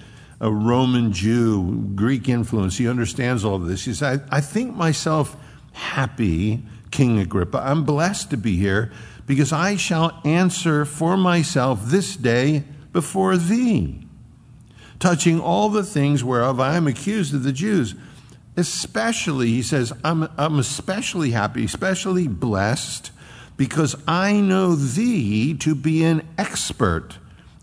a 0.40 0.50
Roman 0.50 1.12
Jew, 1.12 1.90
Greek 1.94 2.28
influence. 2.28 2.78
He 2.78 2.88
understands 2.88 3.44
all 3.44 3.56
of 3.56 3.66
this. 3.66 3.84
He 3.84 3.94
says, 3.94 4.20
I, 4.30 4.36
I 4.36 4.40
think 4.40 4.74
myself 4.74 5.36
happy, 5.72 6.62
King 6.90 7.18
Agrippa. 7.18 7.58
I'm 7.58 7.84
blessed 7.84 8.30
to 8.30 8.36
be 8.36 8.56
here 8.56 8.90
because 9.26 9.52
I 9.52 9.76
shall 9.76 10.20
answer 10.24 10.84
for 10.84 11.16
myself 11.16 11.84
this 11.84 12.16
day 12.16 12.64
before 12.92 13.36
thee, 13.36 14.07
touching 14.98 15.40
all 15.40 15.68
the 15.68 15.84
things 15.84 16.24
whereof 16.24 16.60
I 16.60 16.76
am 16.76 16.86
accused 16.86 17.34
of 17.34 17.42
the 17.42 17.52
Jews. 17.52 17.94
Especially, 18.56 19.48
he 19.48 19.62
says, 19.62 19.92
I'm, 20.02 20.28
I'm 20.36 20.58
especially 20.58 21.30
happy, 21.30 21.64
especially 21.64 22.26
blessed 22.26 23.12
because 23.56 23.94
I 24.06 24.40
know 24.40 24.74
thee 24.74 25.54
to 25.58 25.74
be 25.74 26.04
an 26.04 26.26
expert 26.36 27.18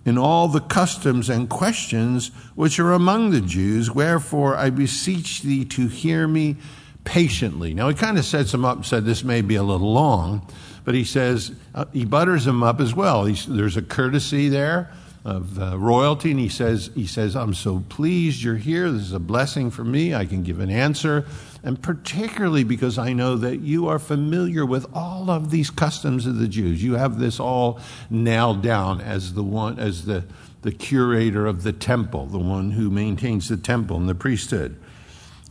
in 0.05 0.17
all 0.17 0.47
the 0.47 0.61
customs 0.61 1.29
and 1.29 1.49
questions 1.49 2.29
which 2.53 2.79
are 2.79 2.93
among 2.93 3.31
the 3.31 3.41
Jews. 3.41 3.91
Wherefore 3.91 4.55
I 4.55 4.69
beseech 4.69 5.41
thee 5.41 5.65
to 5.65 5.87
hear 5.87 6.27
me 6.27 6.57
patiently. 7.03 7.73
Now 7.73 7.89
he 7.89 7.95
kind 7.95 8.17
of 8.17 8.25
sets 8.25 8.53
him 8.53 8.63
up 8.63 8.77
and 8.77 8.85
said 8.85 9.05
this 9.05 9.23
may 9.23 9.41
be 9.41 9.55
a 9.55 9.63
little 9.63 9.91
long, 9.91 10.47
but 10.83 10.95
he 10.95 11.03
says, 11.03 11.51
uh, 11.73 11.85
he 11.91 12.05
butters 12.05 12.45
him 12.47 12.63
up 12.63 12.79
as 12.79 12.93
well. 12.93 13.25
He's, 13.25 13.45
there's 13.45 13.77
a 13.77 13.81
courtesy 13.81 14.49
there 14.49 14.91
of 15.25 15.59
uh, 15.59 15.77
royalty, 15.77 16.31
and 16.31 16.39
he 16.39 16.47
says, 16.47 16.91
he 16.95 17.07
says, 17.07 17.35
I'm 17.35 17.53
so 17.53 17.83
pleased 17.89 18.43
you're 18.43 18.55
here. 18.55 18.89
This 18.91 19.01
is 19.01 19.11
a 19.11 19.19
blessing 19.19 19.71
for 19.71 19.83
me. 19.83 20.13
I 20.13 20.25
can 20.25 20.43
give 20.43 20.59
an 20.59 20.69
answer 20.69 21.25
and 21.65 21.81
particularly 21.81 22.63
because 22.63 22.99
I 22.99 23.11
know 23.11 23.35
that 23.37 23.61
you 23.61 23.87
are 23.87 23.97
familiar 23.97 24.63
with 24.67 24.85
all 24.93 25.31
of 25.31 25.49
these 25.49 25.71
customs 25.71 26.27
of 26.27 26.37
the 26.37 26.47
Jews. 26.47 26.83
You 26.83 26.93
have 26.93 27.17
this 27.17 27.39
all 27.39 27.79
nailed 28.07 28.61
down 28.61 29.01
as 29.01 29.33
the 29.33 29.41
one, 29.41 29.79
as 29.79 30.05
the, 30.05 30.25
the 30.61 30.71
curator 30.71 31.47
of 31.47 31.63
the 31.63 31.73
temple, 31.73 32.27
the 32.27 32.37
one 32.37 32.69
who 32.71 32.91
maintains 32.91 33.49
the 33.49 33.57
temple 33.57 33.97
and 33.97 34.07
the 34.07 34.13
priesthood. 34.13 34.79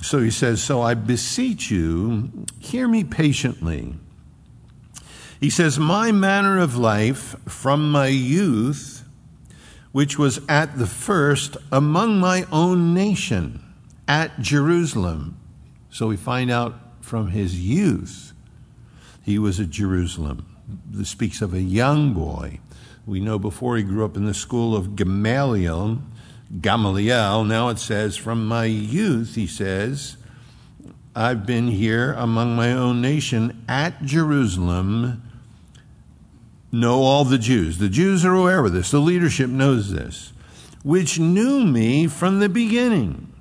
So 0.02 0.20
he 0.20 0.30
says, 0.30 0.62
So 0.62 0.82
I 0.82 0.94
beseech 0.94 1.72
you, 1.72 2.46
hear 2.60 2.86
me 2.86 3.02
patiently. 3.02 3.94
He 5.40 5.50
says, 5.50 5.80
My 5.80 6.12
manner 6.12 6.60
of 6.60 6.76
life 6.76 7.34
from 7.48 7.90
my 7.90 8.06
youth, 8.06 8.93
which 9.94 10.18
was 10.18 10.40
at 10.48 10.76
the 10.76 10.88
first 10.88 11.56
among 11.70 12.18
my 12.18 12.44
own 12.50 12.92
nation, 12.92 13.62
at 14.08 14.40
Jerusalem, 14.40 15.38
so 15.88 16.08
we 16.08 16.16
find 16.16 16.50
out 16.50 16.74
from 17.00 17.28
his 17.28 17.60
youth, 17.60 18.32
he 19.22 19.38
was 19.38 19.60
at 19.60 19.70
Jerusalem. 19.70 20.46
This 20.90 21.10
speaks 21.10 21.40
of 21.40 21.54
a 21.54 21.60
young 21.60 22.12
boy. 22.12 22.58
We 23.06 23.20
know 23.20 23.38
before 23.38 23.76
he 23.76 23.84
grew 23.84 24.04
up 24.04 24.16
in 24.16 24.24
the 24.24 24.34
school 24.34 24.74
of 24.74 24.96
Gamaliel, 24.96 26.00
Gamaliel, 26.60 27.44
now 27.44 27.68
it 27.68 27.78
says, 27.78 28.16
from 28.16 28.48
my 28.48 28.64
youth, 28.64 29.36
he 29.36 29.46
says, 29.46 30.16
I've 31.14 31.46
been 31.46 31.68
here 31.68 32.14
among 32.14 32.56
my 32.56 32.72
own 32.72 33.00
nation 33.00 33.64
at 33.68 34.02
Jerusalem, 34.02 35.22
know 36.74 37.02
all 37.02 37.24
the 37.24 37.38
Jews. 37.38 37.78
The 37.78 37.88
Jews 37.88 38.24
are 38.24 38.34
aware 38.34 38.64
of 38.64 38.72
this, 38.72 38.90
the 38.90 38.98
leadership 38.98 39.48
knows 39.48 39.92
this, 39.92 40.32
which 40.82 41.18
knew 41.18 41.64
me 41.64 42.06
from 42.06 42.40
the 42.40 42.48
beginning 42.48 43.32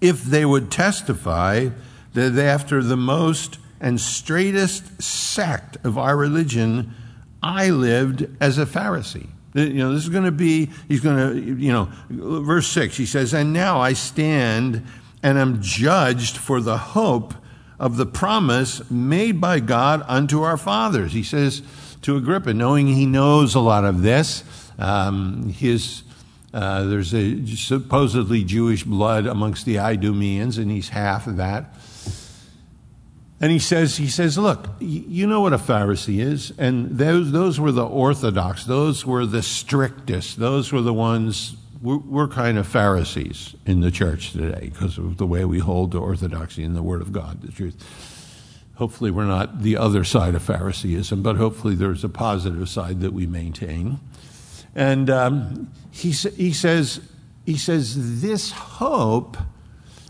if 0.00 0.22
they 0.22 0.44
would 0.44 0.70
testify 0.70 1.68
that 2.14 2.38
after 2.38 2.82
the 2.82 2.96
most 2.96 3.58
and 3.80 4.00
straightest 4.00 5.02
sect 5.02 5.76
of 5.84 5.96
our 5.96 6.16
religion, 6.16 6.94
I 7.42 7.70
lived 7.70 8.26
as 8.40 8.58
a 8.58 8.66
Pharisee. 8.66 9.28
You 9.54 9.72
know, 9.74 9.92
this 9.92 10.04
is 10.04 10.08
going 10.08 10.24
to 10.24 10.32
be, 10.32 10.70
he's 10.88 11.00
going 11.00 11.16
to, 11.16 11.60
you 11.60 11.72
know, 11.72 11.88
verse 12.08 12.68
6, 12.68 12.96
he 12.96 13.06
says, 13.06 13.34
And 13.34 13.52
now 13.52 13.80
I 13.80 13.94
stand 13.94 14.84
and 15.22 15.38
am 15.38 15.60
judged 15.60 16.36
for 16.36 16.60
the 16.60 16.78
hope 16.78 17.34
of 17.78 17.96
the 17.96 18.06
promise 18.06 18.88
made 18.90 19.40
by 19.40 19.58
God 19.60 20.02
unto 20.06 20.42
our 20.42 20.56
fathers. 20.56 21.12
He 21.12 21.22
says 21.22 21.62
to 22.02 22.16
Agrippa, 22.16 22.54
knowing 22.54 22.86
he 22.86 23.06
knows 23.06 23.54
a 23.54 23.60
lot 23.60 23.84
of 23.84 24.02
this, 24.02 24.44
um, 24.78 25.50
his 25.50 26.02
uh, 26.52 26.84
there's 26.84 27.14
a 27.14 27.46
supposedly 27.46 28.42
Jewish 28.42 28.82
blood 28.82 29.26
amongst 29.26 29.66
the 29.66 29.78
Idumeans, 29.78 30.58
and 30.58 30.70
he's 30.70 30.88
half 30.88 31.26
of 31.26 31.36
that. 31.36 31.74
And 33.40 33.50
he 33.52 33.58
says, 33.58 33.96
he 33.96 34.08
says, 34.08 34.36
look, 34.36 34.68
you 34.80 35.26
know 35.26 35.40
what 35.40 35.52
a 35.52 35.58
Pharisee 35.58 36.20
is, 36.20 36.52
and 36.58 36.98
those 36.98 37.32
those 37.32 37.60
were 37.60 37.72
the 37.72 37.86
orthodox, 37.86 38.64
those 38.64 39.06
were 39.06 39.24
the 39.24 39.42
strictest, 39.42 40.38
those 40.38 40.72
were 40.72 40.82
the 40.82 40.94
ones. 40.94 41.56
We're, 41.82 41.96
we're 41.96 42.28
kind 42.28 42.58
of 42.58 42.66
Pharisees 42.66 43.54
in 43.64 43.80
the 43.80 43.90
church 43.90 44.32
today 44.32 44.68
because 44.70 44.98
of 44.98 45.16
the 45.16 45.26
way 45.26 45.46
we 45.46 45.60
hold 45.60 45.92
to 45.92 45.98
orthodoxy 45.98 46.62
and 46.62 46.76
the 46.76 46.82
Word 46.82 47.00
of 47.00 47.10
God, 47.10 47.40
the 47.40 47.50
truth. 47.50 47.82
Hopefully, 48.80 49.10
we're 49.10 49.26
not 49.26 49.60
the 49.60 49.76
other 49.76 50.04
side 50.04 50.34
of 50.34 50.40
Phariseeism, 50.40 51.22
but 51.22 51.36
hopefully, 51.36 51.74
there's 51.74 52.02
a 52.02 52.08
positive 52.08 52.66
side 52.66 53.02
that 53.02 53.12
we 53.12 53.26
maintain. 53.26 54.00
And 54.74 55.10
um, 55.10 55.70
he, 55.90 56.12
he 56.12 56.54
says, 56.54 56.98
he 57.44 57.58
says, 57.58 58.22
this 58.22 58.52
hope 58.52 59.36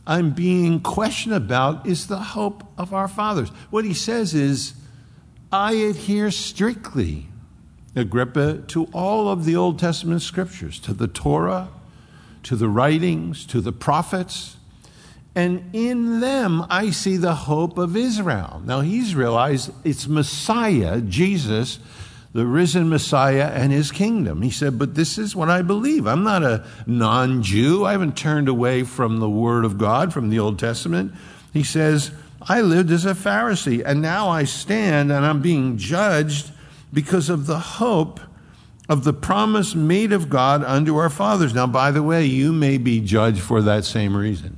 I'm 0.07 0.31
being 0.31 0.79
questioned 0.83 1.35
about 1.35 1.85
is 1.85 2.07
the 2.07 2.21
hope 2.21 2.63
of 2.79 2.95
our 2.95 3.09
fathers. 3.09 3.49
What 3.71 3.85
he 3.85 3.93
says 3.93 4.35
is, 4.35 4.75
I 5.51 5.73
adhere 5.73 6.31
strictly, 6.31 7.27
Agrippa, 7.97 8.59
to 8.69 8.85
all 8.93 9.29
of 9.29 9.47
the 9.47 9.57
Old 9.57 9.81
Testament 9.81 10.23
scriptures, 10.23 10.79
to 10.79 10.95
the 10.95 11.09
Torah, 11.09 11.71
to 12.45 12.55
the 12.55 12.69
writings, 12.69 13.45
to 13.47 13.61
the 13.61 13.73
prophets, 13.73 14.59
and 15.35 15.71
in 15.73 16.21
them 16.21 16.67
I 16.69 16.91
see 16.91 17.17
the 17.17 17.35
hope 17.35 17.79
of 17.79 17.97
Israel. 17.97 18.63
Now 18.65 18.81
he's 18.81 19.15
realized 19.15 19.73
it's 19.85 20.09
Messiah, 20.09 21.01
Jesus, 21.01 21.79
the 22.33 22.47
risen 22.47 22.89
Messiah 22.89 23.51
and 23.53 23.73
his 23.73 23.91
kingdom. 23.91 24.43
He 24.43 24.51
said, 24.51 24.79
But 24.79 24.95
this 24.95 25.19
is 25.19 25.35
what 25.35 25.51
I 25.51 25.63
believe. 25.63 26.07
I'm 26.07 26.23
not 26.23 26.43
a 26.43 26.65
non 26.87 27.43
Jew. 27.43 27.85
I 27.85 27.93
haven't 27.93 28.17
turned 28.17 28.49
away 28.49 28.85
from 28.85 29.19
the 29.19 29.31
Word 29.31 29.65
of 29.65 29.79
God, 29.79 30.13
from 30.13 30.31
the 30.31 30.39
Old 30.39 30.59
Testament. 30.59 31.13
He 31.53 31.65
says, 31.65 32.13
I 32.43 32.61
lived 32.61 32.91
as 32.91 33.05
a 33.05 33.15
Pharisee, 33.15 33.83
and 33.85 34.01
now 34.01 34.29
I 34.29 34.45
stand 34.45 35.13
and 35.13 35.27
I'm 35.27 35.43
being 35.43 35.77
judged 35.77 36.51
because 36.93 37.29
of 37.29 37.47
the 37.47 37.59
hope 37.59 38.21
of 38.89 39.05
the 39.05 39.13
promise 39.13 39.75
made 39.75 40.13
of 40.13 40.29
God 40.29 40.65
unto 40.65 40.97
our 40.97 41.11
fathers. 41.11 41.55
Now, 41.55 41.67
by 41.67 41.91
the 41.91 42.03
way, 42.03 42.25
you 42.25 42.53
may 42.53 42.79
be 42.79 43.01
judged 43.01 43.41
for 43.41 43.63
that 43.63 43.85
same 43.85 44.17
reason, 44.17 44.57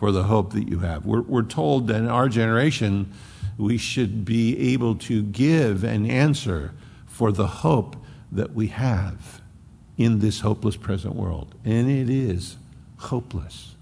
for 0.00 0.10
the 0.12 0.22
hope 0.22 0.54
that 0.54 0.66
you 0.66 0.78
have. 0.78 1.04
We're, 1.04 1.20
we're 1.20 1.42
told 1.42 1.88
that 1.88 1.96
in 1.96 2.08
our 2.08 2.30
generation, 2.30 3.12
we 3.58 3.76
should 3.76 4.24
be 4.24 4.72
able 4.72 4.94
to 4.94 5.22
give 5.22 5.84
an 5.84 6.10
answer 6.10 6.72
for 7.06 7.30
the 7.30 7.46
hope 7.46 7.96
that 8.32 8.54
we 8.54 8.68
have 8.68 9.42
in 9.98 10.20
this 10.20 10.40
hopeless 10.40 10.74
present 10.74 11.16
world. 11.16 11.54
And 11.66 11.90
it 11.90 12.08
is 12.08 12.56
hopeless. 12.96 13.74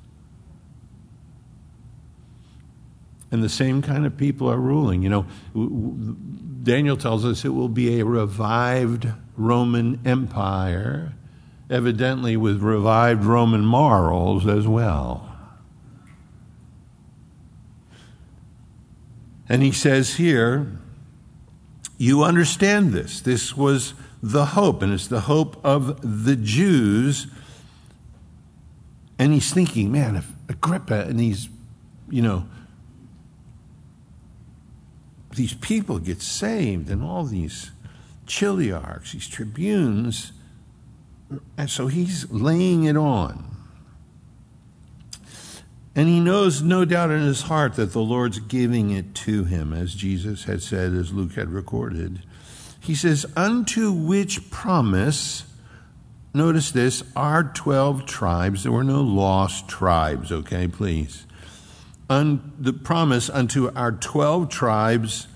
And 3.31 3.41
the 3.41 3.49
same 3.49 3.81
kind 3.81 4.05
of 4.05 4.17
people 4.17 4.51
are 4.51 4.59
ruling. 4.59 5.05
You 5.05 5.11
know, 5.11 5.27
Daniel 6.65 6.97
tells 6.97 7.25
us 7.25 7.45
it 7.45 7.51
will 7.51 7.69
be 7.69 8.01
a 8.01 8.05
revived 8.05 9.07
Roman 9.37 10.01
Empire, 10.05 11.13
evidently 11.71 12.37
with 12.37 12.61
revived 12.61 13.25
Roman 13.25 13.65
morals 13.65 14.49
as 14.49 14.67
well. 14.67 15.28
And 19.49 19.63
he 19.63 19.73
says 19.73 20.17
here, 20.17 20.79
you 21.97 22.23
understand 22.23 22.93
this. 22.93 23.21
This 23.21 23.57
was 23.57 23.95
the 24.23 24.47
hope, 24.47 24.83
and 24.83 24.93
it's 24.93 25.09
the 25.09 25.23
hope 25.23 25.65
of 25.65 26.25
the 26.25 26.37
Jews. 26.37 27.27
And 29.19 29.33
he's 29.33 29.53
thinking, 29.53 29.91
man, 29.91 30.17
if 30.17 30.31
Agrippa 30.49 31.07
and 31.09 31.19
these, 31.19 31.49
you 32.09 32.23
know, 32.23 32.47
these 35.35 35.55
people 35.55 35.99
get 35.99 36.23
saved 36.23 36.91
and 36.91 37.03
all 37.03 37.25
these 37.25 37.71
chiliarchs, 38.27 39.13
these 39.13 39.29
tribunes, 39.29 40.33
and 41.57 41.69
so 41.69 41.89
he's 41.89 42.31
laying 42.31 42.85
it 42.85 42.97
on. 42.97 43.45
And 45.95 46.09
he 46.09 46.21
knows, 46.21 46.63
no 46.63 46.85
doubt 46.85 47.11
in 47.11 47.23
his 47.23 47.43
heart, 47.43 47.75
that 47.75 47.93
the 47.93 48.01
Lord's 48.01 48.39
giving 48.39 48.91
it 48.91 49.15
to 49.17 49.45
him, 49.45 49.73
as 49.73 49.95
Jesus 49.95 50.45
had 50.45 50.63
said, 50.63 50.93
as 50.93 51.13
Luke 51.13 51.33
had 51.35 51.51
recorded. 51.51 52.23
He 52.81 52.95
says, 52.95 53.27
Unto 53.37 53.93
which 53.93 54.51
promise, 54.51 55.45
notice 56.33 56.71
this, 56.71 57.03
are 57.17 57.43
12 57.43 58.07
tribes. 58.07 58.63
There 58.63 58.73
were 58.73 58.85
no 58.85 59.03
lost 59.03 59.69
tribes, 59.69 60.31
okay, 60.31 60.69
please. 60.69 61.27
Un, 62.09 62.53
the 62.59 62.73
promise 62.73 63.29
unto 63.29 63.71
our 63.75 63.93
12 63.93 64.49
tribes, 64.49 65.27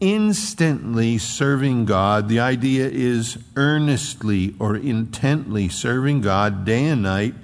instantly 0.00 1.18
serving 1.18 1.84
God. 1.84 2.28
The 2.28 2.40
idea 2.40 2.88
is 2.88 3.38
earnestly 3.56 4.54
or 4.58 4.76
intently 4.76 5.68
serving 5.68 6.22
God 6.22 6.64
day 6.64 6.86
and 6.86 7.02
night, 7.02 7.34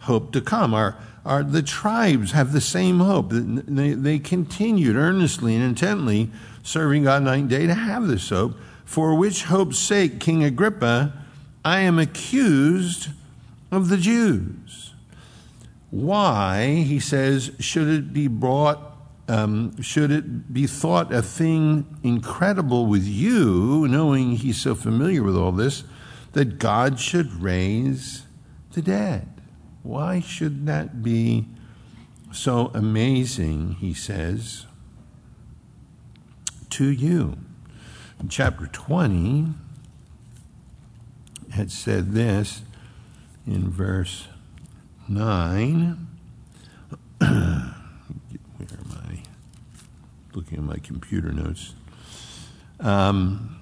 hope 0.00 0.32
to 0.32 0.40
come. 0.40 0.74
Our 0.74 0.96
are 1.24 1.42
the 1.42 1.62
tribes 1.62 2.32
have 2.32 2.52
the 2.52 2.60
same 2.60 3.00
hope. 3.00 3.28
They, 3.30 3.92
they 3.92 4.18
continued 4.18 4.96
earnestly 4.96 5.54
and 5.54 5.64
intently 5.64 6.30
serving 6.62 7.04
God 7.04 7.22
night 7.22 7.40
and 7.40 7.50
day 7.50 7.66
to 7.66 7.74
have 7.74 8.06
this 8.06 8.28
hope, 8.28 8.56
for 8.84 9.14
which 9.14 9.44
hope's 9.44 9.78
sake, 9.78 10.20
King 10.20 10.44
Agrippa, 10.44 11.12
I 11.64 11.80
am 11.80 11.98
accused 11.98 13.08
of 13.72 13.88
the 13.88 13.96
Jews. 13.96 14.92
Why, 15.90 16.84
he 16.86 17.00
says, 17.00 17.52
should 17.58 17.88
it 17.88 18.12
be 18.12 18.28
brought, 18.28 18.96
um, 19.28 19.80
should 19.80 20.10
it 20.10 20.52
be 20.52 20.66
thought 20.66 21.12
a 21.12 21.22
thing 21.22 21.86
incredible 22.02 22.86
with 22.86 23.04
you, 23.06 23.86
knowing 23.88 24.36
he's 24.36 24.60
so 24.60 24.74
familiar 24.74 25.22
with 25.22 25.36
all 25.36 25.52
this, 25.52 25.84
that 26.32 26.58
God 26.58 26.98
should 27.00 27.32
raise 27.34 28.24
the 28.72 28.82
dead? 28.82 29.33
Why 29.84 30.20
should 30.20 30.64
that 30.64 31.02
be 31.02 31.44
so 32.32 32.70
amazing, 32.72 33.74
he 33.74 33.92
says, 33.92 34.64
to 36.70 36.90
you? 36.90 37.36
In 38.18 38.30
chapter 38.30 38.66
20, 38.66 39.48
had 41.50 41.70
said 41.70 42.12
this 42.12 42.62
in 43.46 43.68
verse 43.70 44.26
9. 45.06 46.06
Where 47.18 47.28
am 47.30 47.70
I? 48.90 49.22
Looking 50.32 50.58
at 50.58 50.64
my 50.64 50.78
computer 50.78 51.30
notes. 51.30 51.74
Um, 52.80 53.60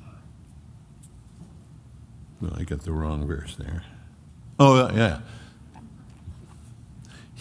well, 2.41 2.55
I 2.57 2.63
got 2.63 2.83
the 2.83 2.93
wrong 2.93 3.27
verse 3.27 3.57
there. 3.57 3.83
Oh, 4.61 4.89
yeah 4.95 5.19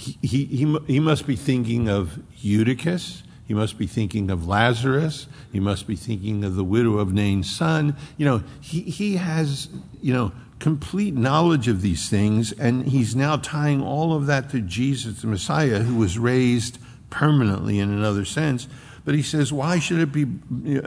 he, 0.01 0.45
he, 0.45 0.77
he 0.87 0.99
must 0.99 1.27
be 1.27 1.35
thinking 1.35 1.87
of 1.87 2.19
Eutychus. 2.37 3.23
He 3.47 3.53
must 3.53 3.77
be 3.77 3.85
thinking 3.85 4.31
of 4.31 4.47
Lazarus. 4.47 5.27
He 5.51 5.59
must 5.59 5.85
be 5.85 5.95
thinking 5.95 6.43
of 6.43 6.55
the 6.55 6.63
widow 6.63 6.97
of 6.97 7.13
Nain's 7.13 7.53
son. 7.53 7.95
You 8.17 8.25
know, 8.25 8.43
he, 8.61 8.81
he 8.81 9.17
has, 9.17 9.69
you 10.01 10.13
know, 10.13 10.31
complete 10.59 11.13
knowledge 11.13 11.67
of 11.67 11.81
these 11.81 12.09
things, 12.09 12.51
and 12.53 12.85
he's 12.85 13.15
now 13.15 13.35
tying 13.35 13.81
all 13.81 14.13
of 14.13 14.25
that 14.27 14.49
to 14.51 14.61
Jesus, 14.61 15.21
the 15.21 15.27
Messiah, 15.27 15.79
who 15.79 15.95
was 15.95 16.17
raised 16.17 16.77
permanently 17.09 17.79
in 17.79 17.91
another 17.91 18.25
sense. 18.25 18.67
But 19.03 19.15
he 19.15 19.23
says, 19.23 19.51
why 19.51 19.79
should 19.79 19.99
it 19.99 20.11
be 20.11 20.25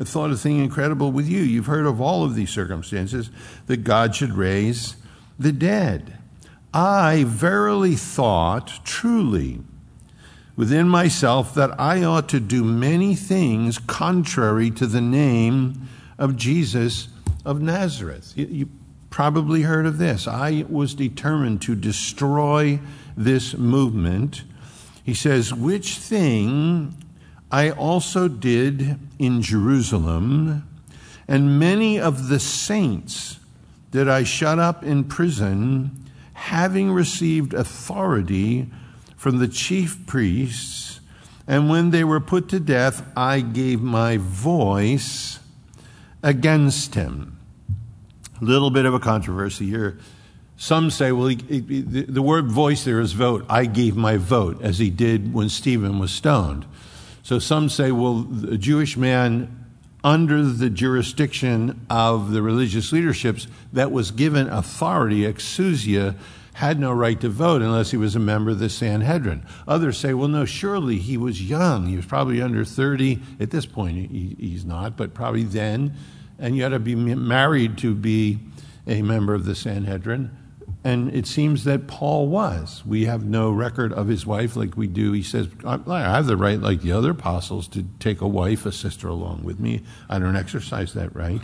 thought 0.05 0.31
a 0.31 0.37
thing 0.37 0.59
incredible 0.59 1.13
with 1.13 1.29
you? 1.29 1.41
You've 1.41 1.67
heard 1.67 1.87
of 1.87 2.01
all 2.01 2.25
of 2.25 2.35
these 2.35 2.51
circumstances 2.51 3.31
that 3.67 3.79
God 3.79 4.15
should 4.15 4.33
raise 4.33 4.97
the 5.39 5.53
dead. 5.53 6.19
I 6.75 7.23
verily 7.25 7.95
thought 7.95 8.81
truly 8.85 9.61
within 10.57 10.89
myself 10.89 11.55
that 11.55 11.79
I 11.79 12.03
ought 12.03 12.29
to 12.31 12.41
do 12.41 12.65
many 12.65 13.15
things 13.15 13.79
contrary 13.79 14.73
to 14.73 14.87
the 14.87 15.01
name 15.01 15.89
of 16.19 16.37
Jesus 16.37 17.09
of 17.45 17.63
Nazareth. 17.63 18.33
You, 18.37 18.69
probably 19.09 19.63
heard 19.63 19.87
of 19.87 19.99
this. 19.99 20.27
I 20.27 20.65
was 20.69 20.93
determined 20.93 21.63
to 21.63 21.77
destroy 21.77 22.81
this 23.17 23.57
movement. 23.57 24.43
He 25.05 25.15
says, 25.15 25.55
which 25.55 25.99
thing 25.99 26.93
I 27.53 27.71
also 27.71 28.27
did 28.27 28.99
in 29.21 29.41
Jerusalem, 29.41 30.67
and 31.29 31.61
many 31.61 32.01
of 32.01 32.27
the 32.27 32.41
saints 32.41 33.39
did 33.93 34.09
I 34.09 34.25
shut 34.25 34.59
up 34.59 34.83
in 34.83 35.05
prison 35.05 36.05
having 36.35 36.93
received 36.93 37.55
authority 37.55 38.71
from 39.17 39.39
the 39.39 39.49
chief 39.49 40.07
priests 40.07 41.01
And 41.47 41.69
when 41.69 41.91
they 41.91 42.05
were 42.05 42.21
put 42.21 42.49
to 42.51 42.61
death, 42.61 43.07
I 43.17 43.41
gave 43.41 43.83
my 43.83 44.17
voice 44.17 45.39
against 46.23 46.95
him. 46.95 47.39
A 48.41 48.45
little 48.45 48.71
bit 48.71 48.87
of 48.87 48.95
a 48.95 49.01
controversy 49.01 49.67
here. 49.67 49.99
Some 50.57 50.91
say, 50.91 51.13
well, 51.13 51.27
he, 51.27 51.37
he, 51.37 51.81
the 51.83 52.23
word 52.23 52.51
voice 52.51 52.85
there 52.85 53.01
is 53.01 53.13
vote. 53.13 53.45
I 53.49 53.67
gave 53.67 53.97
my 53.97 54.17
vote, 54.17 54.63
as 54.63 54.79
he 54.79 54.89
did 54.89 55.35
when 55.35 55.49
Stephen 55.49 55.99
was 55.99 56.13
stoned. 56.13 56.65
So 57.23 57.39
some 57.39 57.69
say, 57.69 57.91
well, 57.93 58.27
a 58.49 58.57
Jewish 58.57 58.97
man 58.97 59.64
under 60.05 60.43
the 60.43 60.69
jurisdiction 60.69 61.87
of 61.89 62.31
the 62.31 62.43
religious 62.43 62.93
leaderships 62.93 63.49
that 63.73 63.91
was 63.91 64.11
given 64.11 64.49
authority, 64.49 65.23
exousia, 65.23 66.15
had 66.53 66.79
no 66.79 66.93
right 66.93 67.21
to 67.21 67.29
vote 67.29 67.63
unless 67.63 67.91
he 67.91 67.97
was 67.97 68.15
a 68.15 68.21
member 68.21 68.51
of 68.53 68.61
the 68.61 68.69
Sanhedrin. 68.69 69.45
Others 69.67 69.99
say, 69.99 70.15
well, 70.15 70.29
no, 70.29 70.45
surely 70.45 70.99
he 70.99 71.17
was 71.17 71.43
young. 71.43 71.87
He 71.87 71.97
was 71.97 72.07
probably 72.07 72.41
under 72.41 72.65
30. 72.65 73.21
At 73.41 73.51
this 73.51 73.67
point, 73.67 74.11
he, 74.11 74.37
he's 74.39 74.65
not, 74.65 74.97
but 74.97 75.15
probably 75.15 75.43
then. 75.43 75.95
And 76.39 76.55
you 76.55 76.63
had 76.63 76.69
to 76.69 76.79
be 76.79 76.95
married 76.95 77.79
to 77.79 77.95
be 77.95 78.39
a 78.87 79.03
member 79.03 79.35
of 79.35 79.47
the 79.47 79.55
Sanhedrin. 79.55 80.31
And 80.85 81.15
it 81.15 81.27
seems 81.27 81.65
that 81.65 81.87
Paul 81.87 82.29
was. 82.29 82.83
We 82.85 83.07
have 83.07 83.25
no 83.25 83.51
record 83.51 83.91
of 83.95 84.07
his 84.07 84.27
wife 84.27 84.55
like 84.55 84.77
we 84.77 84.87
do. 84.87 85.13
He 85.13 85.23
says, 85.23 85.49
I 85.65 86.01
have 86.01 86.27
the 86.27 86.37
right, 86.37 86.61
like 86.61 86.83
the 86.83 86.93
other 86.93 87.13
apostles, 87.13 87.67
to 87.69 87.87
take 87.99 88.21
a 88.21 88.29
wife, 88.29 88.67
a 88.67 88.73
sister 88.73 89.09
along 89.09 89.45
with 89.45 89.59
me. 89.59 89.81
I 90.11 90.19
don't 90.19 90.37
exercise 90.37 90.93
that 90.93 91.17
right. 91.17 91.41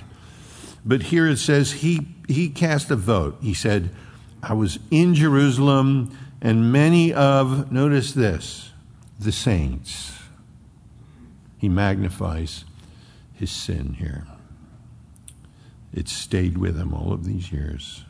But 0.85 1.05
here 1.05 1.27
it 1.27 1.39
says 1.39 1.73
he, 1.73 2.09
he 2.29 2.51
cast 2.51 2.91
a 2.91 2.97
vote. 2.97 3.39
He 3.41 3.55
said, 3.55 3.89
I 4.43 4.53
was 4.53 4.79
in 4.91 5.15
Jerusalem, 5.15 6.17
and 6.43 6.71
many 6.71 7.13
of, 7.13 7.73
notice 7.73 8.13
this, 8.13 8.71
the 9.19 9.33
saints. 9.33 10.19
He 11.57 11.71
magnifies 11.71 12.67
his 13.33 13.51
sin 13.51 13.95
here. 13.95 14.27
It 15.95 16.09
stayed 16.09 16.59
with 16.59 16.79
him 16.79 16.93
all 16.93 17.13
of 17.13 17.25
these 17.25 17.51
years. 17.51 18.05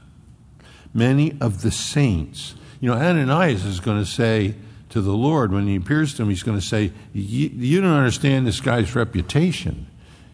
Many 0.93 1.37
of 1.41 1.63
the 1.63 1.71
saints. 1.71 2.55
You 2.81 2.91
know, 2.91 2.97
Ananias 2.97 3.65
is 3.65 3.81
going 3.81 3.99
to 3.99 4.11
say 4.11 4.55
to 4.91 5.01
the 5.01 5.13
Lord 5.13 5.53
when 5.53 5.67
he 5.67 5.77
appears 5.77 6.15
to 6.15 6.23
him, 6.23 6.31
he's 6.31 6.43
going 6.43 6.59
to 6.59 6.67
say, 6.67 6.93
You 7.13 7.81
don't 7.81 7.91
understand 7.91 8.47
this 8.47 8.61
guy's 8.61 8.95
reputation. 8.95 9.87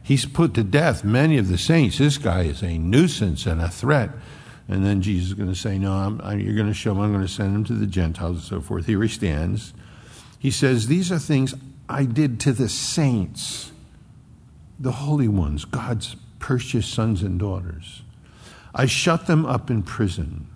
He's 0.03 0.25
put 0.25 0.55
to 0.55 0.63
death 0.63 1.05
many 1.05 1.37
of 1.37 1.49
the 1.49 1.59
saints. 1.59 1.99
This 1.99 2.17
guy 2.17 2.43
is 2.43 2.63
a 2.63 2.79
nuisance 2.79 3.45
and 3.45 3.61
a 3.61 3.69
threat. 3.69 4.11
And 4.69 4.85
then 4.85 5.03
Jesus 5.03 5.29
is 5.29 5.35
going 5.35 5.49
to 5.49 5.55
say, 5.55 5.79
No, 5.79 5.93
I'm, 5.93 6.21
I, 6.23 6.35
you're 6.35 6.55
going 6.55 6.69
to 6.69 6.75
show 6.75 6.93
him, 6.93 7.01
I'm 7.01 7.13
going 7.13 7.27
to 7.27 7.33
send 7.33 7.55
him 7.55 7.65
to 7.65 7.75
the 7.75 7.87
Gentiles 7.87 8.37
and 8.37 8.45
so 8.45 8.61
forth. 8.61 8.87
Here 8.87 9.03
he 9.03 9.09
stands. 9.09 9.75
He 10.39 10.51
says, 10.51 10.87
These 10.87 11.13
are 11.13 11.19
things 11.19 11.55
I 11.89 12.05
did 12.05 12.41
to 12.41 12.53
the 12.53 12.69
saints, 12.69 13.73
the 14.79 14.93
holy 14.93 15.29
ones, 15.29 15.65
God's 15.65 16.17
precious 16.39 16.87
sons 16.87 17.23
and 17.23 17.39
daughters. 17.39 18.03
I 18.79 18.85
shut 18.85 19.27
them 19.27 19.47
up 19.47 19.71
in 19.71 19.83
prison. 19.83 20.49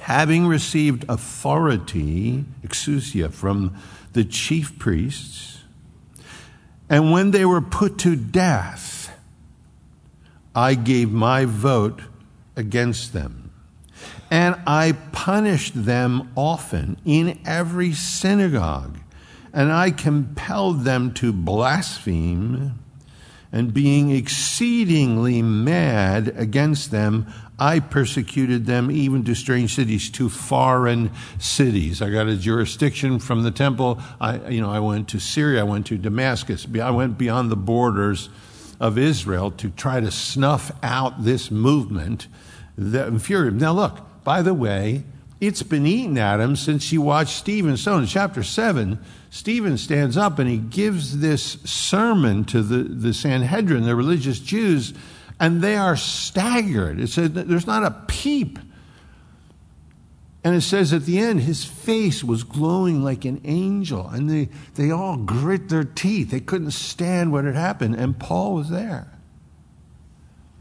Having 0.00 0.46
received 0.46 1.06
authority, 1.08 2.44
exousia, 2.62 3.32
from 3.32 3.74
the 4.12 4.24
chief 4.24 4.78
priests, 4.78 5.64
and 6.90 7.10
when 7.10 7.30
they 7.30 7.46
were 7.46 7.62
put 7.62 7.98
to 7.98 8.14
death, 8.14 9.10
I 10.54 10.74
gave 10.74 11.10
my 11.10 11.46
vote 11.46 12.02
against 12.56 13.12
them. 13.12 13.52
And 14.30 14.56
I 14.66 14.92
punished 15.12 15.84
them 15.86 16.30
often 16.36 16.98
in 17.06 17.38
every 17.46 17.92
synagogue, 17.92 18.98
and 19.52 19.72
I 19.72 19.90
compelled 19.90 20.84
them 20.84 21.14
to 21.14 21.32
blaspheme. 21.32 22.78
And 23.50 23.72
being 23.72 24.10
exceedingly 24.10 25.40
mad 25.40 26.34
against 26.36 26.90
them, 26.90 27.26
I 27.58 27.80
persecuted 27.80 28.66
them 28.66 28.90
even 28.90 29.24
to 29.24 29.34
strange 29.34 29.74
cities, 29.74 30.10
to 30.10 30.28
foreign 30.28 31.10
cities. 31.38 32.02
I 32.02 32.10
got 32.10 32.28
a 32.28 32.36
jurisdiction 32.36 33.18
from 33.18 33.42
the 33.42 33.50
temple. 33.50 34.00
I, 34.20 34.48
you 34.48 34.60
know, 34.60 34.70
I 34.70 34.80
went 34.80 35.08
to 35.08 35.18
Syria. 35.18 35.60
I 35.60 35.64
went 35.64 35.86
to 35.86 35.96
Damascus. 35.96 36.66
I 36.80 36.90
went 36.90 37.16
beyond 37.16 37.50
the 37.50 37.56
borders 37.56 38.28
of 38.78 38.96
Israel 38.96 39.50
to 39.52 39.70
try 39.70 39.98
to 40.00 40.10
snuff 40.10 40.70
out 40.82 41.24
this 41.24 41.50
movement 41.50 42.28
that 42.76 43.08
infuriated. 43.08 43.60
Now, 43.60 43.72
look, 43.72 43.98
by 44.24 44.42
the 44.42 44.54
way, 44.54 45.04
it's 45.40 45.62
been 45.62 45.86
eating 45.86 46.18
at 46.18 46.40
him 46.40 46.56
since 46.56 46.92
you 46.92 47.00
watched 47.00 47.36
Stephen 47.36 47.76
So 47.76 47.96
in 47.98 48.06
chapter 48.06 48.42
7, 48.42 48.98
Stephen 49.30 49.78
stands 49.78 50.16
up 50.16 50.38
and 50.38 50.48
he 50.48 50.58
gives 50.58 51.18
this 51.18 51.58
sermon 51.64 52.44
to 52.46 52.62
the, 52.62 52.82
the 52.82 53.14
Sanhedrin, 53.14 53.84
the 53.84 53.94
religious 53.94 54.40
Jews, 54.40 54.94
and 55.38 55.62
they 55.62 55.76
are 55.76 55.96
staggered. 55.96 56.98
It 56.98 57.08
says 57.08 57.32
there's 57.32 57.66
not 57.66 57.84
a 57.84 57.90
peep. 58.08 58.58
And 60.44 60.56
it 60.56 60.62
says 60.62 60.92
at 60.92 61.04
the 61.04 61.18
end, 61.18 61.40
his 61.40 61.64
face 61.64 62.24
was 62.24 62.42
glowing 62.42 63.02
like 63.02 63.24
an 63.24 63.40
angel, 63.44 64.08
and 64.08 64.30
they, 64.30 64.48
they 64.76 64.90
all 64.90 65.16
grit 65.16 65.68
their 65.68 65.84
teeth. 65.84 66.30
They 66.30 66.40
couldn't 66.40 66.70
stand 66.70 67.32
what 67.32 67.44
had 67.44 67.54
happened, 67.54 67.96
and 67.96 68.18
Paul 68.18 68.54
was 68.54 68.70
there. 68.70 69.12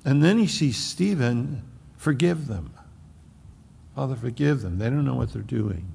And 0.04 0.24
then 0.24 0.38
he 0.38 0.48
sees 0.48 0.78
Stephen 0.78 1.64
Forgive 1.98 2.48
them. 2.48 2.77
Father, 3.98 4.16
forgive 4.16 4.62
them. 4.62 4.78
They 4.78 4.92
don't 4.92 5.06
know 5.06 5.16
what 5.16 5.34
they're 5.34 5.42
doing. 5.42 5.92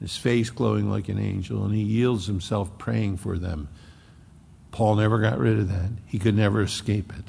His 0.00 0.16
face 0.16 0.48
glowing 0.48 0.88
like 0.88 1.10
an 1.10 1.18
angel, 1.18 1.62
and 1.66 1.74
he 1.74 1.82
yields 1.82 2.26
himself 2.26 2.78
praying 2.78 3.18
for 3.18 3.36
them. 3.36 3.68
Paul 4.70 4.96
never 4.96 5.18
got 5.18 5.38
rid 5.38 5.58
of 5.58 5.68
that. 5.68 5.90
He 6.06 6.18
could 6.18 6.34
never 6.34 6.62
escape 6.62 7.12
it. 7.12 7.26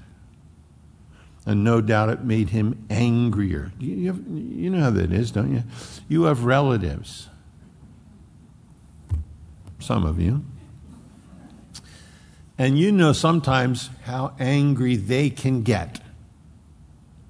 And 1.45 1.61
no 1.61 1.81
doubt 1.81 2.07
it 2.07 2.23
made 2.23 2.51
him 2.51 2.85
angrier. 2.89 3.73
You, 3.77 4.07
have, 4.07 4.21
you 4.29 4.69
know 4.69 4.79
how 4.79 4.91
that 4.91 5.11
is, 5.11 5.29
don't 5.29 5.53
you? 5.53 5.63
You 6.07 6.23
have 6.23 6.45
relatives, 6.45 7.27
some 9.79 10.05
of 10.05 10.21
you. 10.21 10.45
And 12.57 12.79
you 12.79 12.93
know 12.93 13.11
sometimes 13.11 13.89
how 14.03 14.35
angry 14.39 14.95
they 14.95 15.29
can 15.29 15.63
get 15.63 15.99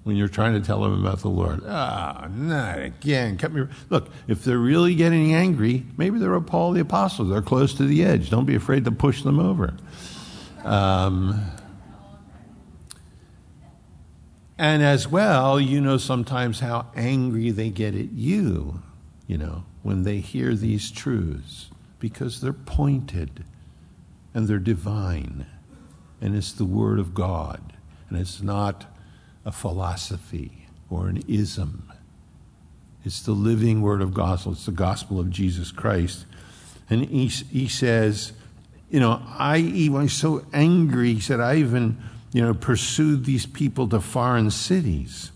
when 0.04 0.16
you're 0.16 0.28
trying 0.28 0.54
to 0.54 0.62
tell 0.62 0.82
them 0.82 1.00
about 1.06 1.20
the 1.20 1.30
Lord. 1.30 1.62
Ah, 1.68 2.24
oh, 2.24 2.28
not 2.30 2.80
again. 2.80 3.38
Cut 3.38 3.52
me. 3.52 3.68
Look, 3.90 4.10
if 4.28 4.44
they're 4.44 4.58
really 4.58 4.96
getting 4.96 5.34
angry, 5.34 5.86
maybe 5.98 6.20
they're 6.20 6.34
a 6.34 6.42
Paul 6.42 6.72
the 6.72 6.82
Apostle. 6.82 7.26
They're 7.26 7.42
close 7.42 7.74
to 7.76 7.84
the 7.84 8.04
edge. 8.04 8.30
Don't 8.30 8.46
be 8.46 8.56
afraid 8.56 8.86
to 8.86 8.92
push 8.92 9.24
them 9.24 9.40
over. 9.40 9.76
Um, 10.64 11.42
and 14.58 14.84
as 14.84 15.08
well, 15.08 15.60
you 15.60 15.80
know 15.80 15.98
sometimes 15.98 16.60
how 16.60 16.88
angry 16.96 17.52
they 17.52 17.70
get 17.70 17.96
at 17.96 18.12
you, 18.12 18.82
you 19.28 19.38
know, 19.38 19.64
when 19.84 20.04
they 20.04 20.18
hear 20.18 20.56
these 20.56 20.92
truths, 20.92 21.70
because 22.00 22.42
they're 22.42 22.52
pointed 22.52 23.46
and 24.34 24.48
they're 24.48 24.60
divine. 24.60 25.46
And 26.22 26.36
it's 26.36 26.52
the 26.52 26.66
Word 26.66 27.00
of 27.00 27.14
God. 27.14 27.74
And 28.10 28.18
it's 28.18 28.42
not 28.42 28.86
a 29.50 29.52
philosophy 29.52 30.68
or 30.92 31.08
an 31.08 31.24
ism. 31.28 31.92
It's 33.04 33.24
the 33.24 33.32
living 33.32 33.82
word 33.82 34.00
of 34.00 34.14
gospel. 34.14 34.52
It's 34.52 34.68
the 34.68 34.72
gospel 34.72 35.20
of 35.20 35.32
Jesus 35.32 35.72
Christ. 35.72 36.26
And 36.88 37.06
he, 37.06 37.26
he 37.28 37.68
says, 37.68 38.34
you 38.92 39.00
know, 39.00 39.24
I 39.28 39.58
even 39.58 40.04
was 40.04 40.14
so 40.14 40.46
angry, 40.54 41.16
he 41.16 41.20
said, 41.20 41.40
I 41.40 41.56
even, 41.56 41.98
you 42.32 42.44
know, 42.44 42.54
pursued 42.54 43.26
these 43.26 43.48
people 43.48 43.88
to 43.90 44.00
foreign 44.00 44.52
cities. 44.52 45.32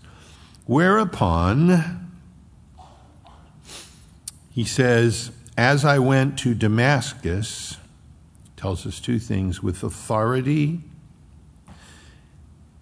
Whereupon, 0.66 2.08
he 4.52 4.64
says, 4.64 5.32
as 5.56 5.84
I 5.84 5.98
went 5.98 6.38
to 6.40 6.54
Damascus, 6.54 7.78
tells 8.56 8.86
us 8.86 9.00
two 9.00 9.18
things 9.18 9.60
with 9.60 9.82
authority 9.82 10.82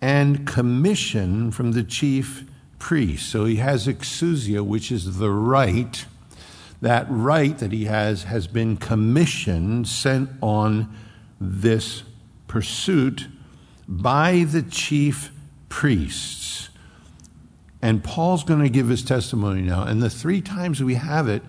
and 0.03 0.45
commission 0.45 1.53
from 1.53 1.73
the 1.73 1.85
chief 1.85 2.45
priest. 2.81 3.31
So 3.31 3.45
he 3.45 3.57
has 3.57 3.87
exousia, 3.87 4.61
which 4.67 4.91
is 4.91 5.19
the 5.19 5.31
right. 5.31 6.05
That 6.81 7.07
right 7.09 7.57
that 7.59 7.71
he 7.71 7.85
has 7.85 8.25
has 8.25 8.49
been 8.49 8.77
commissioned, 8.77 9.87
sent 9.87 10.29
on 10.43 10.93
this 11.41 12.03
pursuit 12.49 13.29
by 13.87 14.45
the 14.49 14.63
chief 14.63 15.31
priests. 15.69 16.69
And 17.81 18.03
Paul's 18.03 18.43
going 18.43 18.61
to 18.61 18.69
give 18.69 18.89
his 18.89 19.05
testimony 19.05 19.63
now. 19.63 19.85
And 19.85 20.03
the 20.03 20.11
three 20.11 20.41
times 20.41 20.83
we 20.83 20.97
have 20.97 21.29
it, 21.29 21.43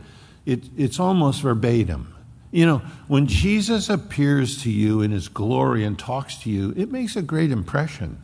it 0.45 0.65
it's 0.77 0.99
almost 0.99 1.41
verbatim. 1.41 2.13
You 2.51 2.67
know, 2.67 2.77
when 3.07 3.25
Jesus 3.25 3.89
appears 3.89 4.61
to 4.61 4.69
you 4.69 5.01
in 5.01 5.09
his 5.09 5.27
glory 5.27 5.83
and 5.83 5.97
talks 5.97 6.35
to 6.43 6.51
you, 6.51 6.71
it 6.77 6.91
makes 6.91 7.15
a 7.15 7.23
great 7.23 7.51
impression. 7.51 8.22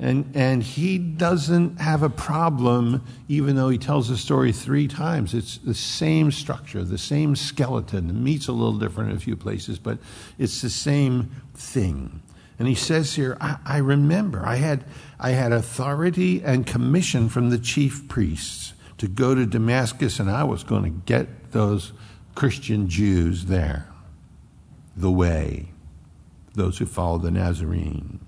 And, 0.00 0.30
and 0.34 0.62
he 0.62 0.96
doesn't 0.96 1.80
have 1.80 2.04
a 2.04 2.08
problem, 2.08 3.04
even 3.28 3.56
though 3.56 3.68
he 3.68 3.78
tells 3.78 4.08
the 4.08 4.16
story 4.16 4.52
three 4.52 4.86
times. 4.86 5.34
It's 5.34 5.58
the 5.58 5.74
same 5.74 6.30
structure, 6.30 6.84
the 6.84 6.98
same 6.98 7.34
skeleton. 7.34 8.06
The 8.06 8.14
meat's 8.14 8.46
a 8.46 8.52
little 8.52 8.78
different 8.78 9.10
in 9.10 9.16
a 9.16 9.20
few 9.20 9.36
places, 9.36 9.80
but 9.80 9.98
it's 10.38 10.62
the 10.62 10.70
same 10.70 11.30
thing. 11.54 12.22
And 12.60 12.68
he 12.68 12.76
says 12.76 13.14
here, 13.14 13.36
I, 13.40 13.58
I 13.64 13.78
remember 13.78 14.44
I 14.46 14.56
had, 14.56 14.84
I 15.18 15.30
had 15.30 15.52
authority 15.52 16.42
and 16.44 16.64
commission 16.64 17.28
from 17.28 17.50
the 17.50 17.58
chief 17.58 18.06
priests 18.08 18.74
to 18.98 19.08
go 19.08 19.34
to 19.34 19.46
Damascus, 19.46 20.20
and 20.20 20.30
I 20.30 20.44
was 20.44 20.62
going 20.64 20.84
to 20.84 20.90
get 20.90 21.52
those 21.52 21.92
Christian 22.36 22.88
Jews 22.88 23.46
there, 23.46 23.88
the 24.96 25.10
way, 25.10 25.70
those 26.54 26.78
who 26.78 26.86
follow 26.86 27.18
the 27.18 27.30
Nazarene. 27.32 28.20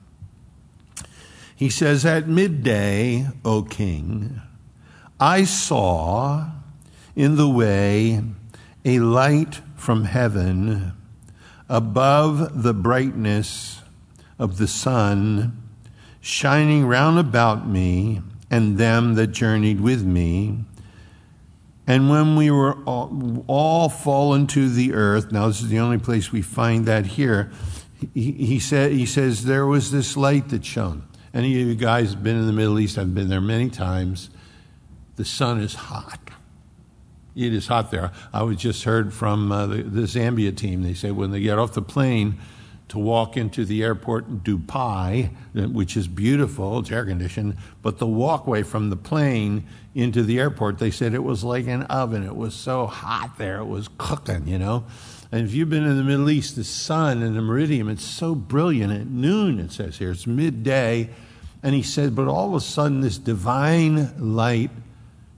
He 1.61 1.69
says, 1.69 2.07
At 2.07 2.27
midday, 2.27 3.29
O 3.45 3.65
king, 3.65 4.41
I 5.21 5.45
saw 5.45 6.53
in 7.15 7.37
the 7.37 7.51
way 7.51 8.23
a 8.83 9.01
light 9.01 9.61
from 9.77 10.05
heaven 10.05 10.95
above 11.69 12.63
the 12.63 12.73
brightness 12.73 13.83
of 14.39 14.57
the 14.57 14.67
sun, 14.67 15.63
shining 16.23 16.87
round 16.87 17.19
about 17.19 17.69
me 17.69 18.23
and 18.51 18.79
them 18.79 19.13
that 19.17 19.27
journeyed 19.27 19.83
with 19.83 20.03
me. 20.03 20.65
And 21.87 22.09
when 22.09 22.37
we 22.37 22.51
were 22.51 22.83
all, 22.85 23.45
all 23.49 23.91
fallen 23.91 24.47
to 24.47 24.71
the 24.71 24.95
earth, 24.95 25.31
now 25.31 25.49
this 25.49 25.61
is 25.61 25.69
the 25.69 25.81
only 25.81 25.99
place 25.99 26.33
we 26.33 26.41
find 26.41 26.87
that 26.87 27.05
here, 27.05 27.53
he, 28.15 28.33
he, 28.33 28.59
said, 28.59 28.93
he 28.93 29.05
says, 29.05 29.45
There 29.45 29.67
was 29.67 29.91
this 29.91 30.17
light 30.17 30.49
that 30.49 30.65
shone. 30.65 31.07
Any 31.33 31.61
of 31.61 31.69
you 31.69 31.75
guys 31.77 32.17
been 32.17 32.37
in 32.37 32.47
the 32.47 32.53
Middle 32.53 32.79
East? 32.81 32.99
I've 32.99 33.15
been 33.15 33.29
there 33.29 33.41
many 33.41 33.71
times. 33.71 34.31
The 35.17 35.25
sun 35.25 35.61
is 35.61 35.75
hot. 35.75 36.19
It 37.37 37.55
is 37.55 37.69
hot 37.69 37.93
there. 37.93 38.11
I 38.33 38.43
was 38.43 38.57
just 38.57 38.83
heard 38.83 39.15
from 39.15 39.53
uh, 39.53 39.67
the, 39.67 39.83
the 39.83 40.03
Zambia 40.03 40.57
team. 40.57 40.83
They 40.83 40.95
say 40.95 41.13
when 41.13 41.31
they 41.31 41.41
get 41.41 41.59
off 41.59 41.75
the 41.75 41.83
plane 41.83 42.39
to 42.89 42.99
walk 42.99 43.37
into 43.37 43.65
the 43.65 43.85
airport 43.85 44.27
in 44.27 44.41
Dubai, 44.41 45.31
which 45.55 45.97
is 45.97 46.09
beautiful, 46.09 46.81
it's 46.81 46.91
air 46.91 47.07
conditioned, 47.07 47.57
but 47.83 47.99
the 47.99 48.07
walkway 48.07 48.65
from 48.65 48.91
the 48.91 48.97
plane 48.97 49.65
into 49.95 50.25
the 50.25 50.41
airport, 50.41 50.79
they 50.79 50.91
said 50.91 51.15
it 51.15 51.23
was 51.23 51.45
like 51.45 51.69
an 51.69 51.85
oven. 51.85 52.25
It 52.25 52.35
was 52.35 52.53
so 52.53 52.87
hot 52.87 53.39
there, 53.39 53.59
it 53.59 53.67
was 53.67 53.89
cooking, 53.97 54.49
you 54.49 54.59
know. 54.59 54.85
And 55.33 55.47
if 55.47 55.55
you've 55.55 55.71
been 55.71 55.85
in 55.85 55.97
the 55.97 56.03
Middle 56.03 56.29
East, 56.29 56.57
the 56.57 56.65
sun 56.65 57.23
and 57.23 57.37
the 57.37 57.41
meridian, 57.41 57.89
it's 57.89 58.05
so 58.05 58.35
brilliant. 58.35 58.93
At 58.93 59.07
noon, 59.07 59.61
it 59.61 59.71
says 59.71 59.99
here, 59.99 60.11
it's 60.11 60.27
midday. 60.27 61.11
And 61.63 61.75
he 61.75 61.83
said, 61.83 62.17
but 62.17 62.27
all 62.27 62.49
of 62.49 62.55
a 62.55 62.61
sudden, 62.61 63.01
this 63.01 63.19
divine 63.19 64.13
light 64.19 64.71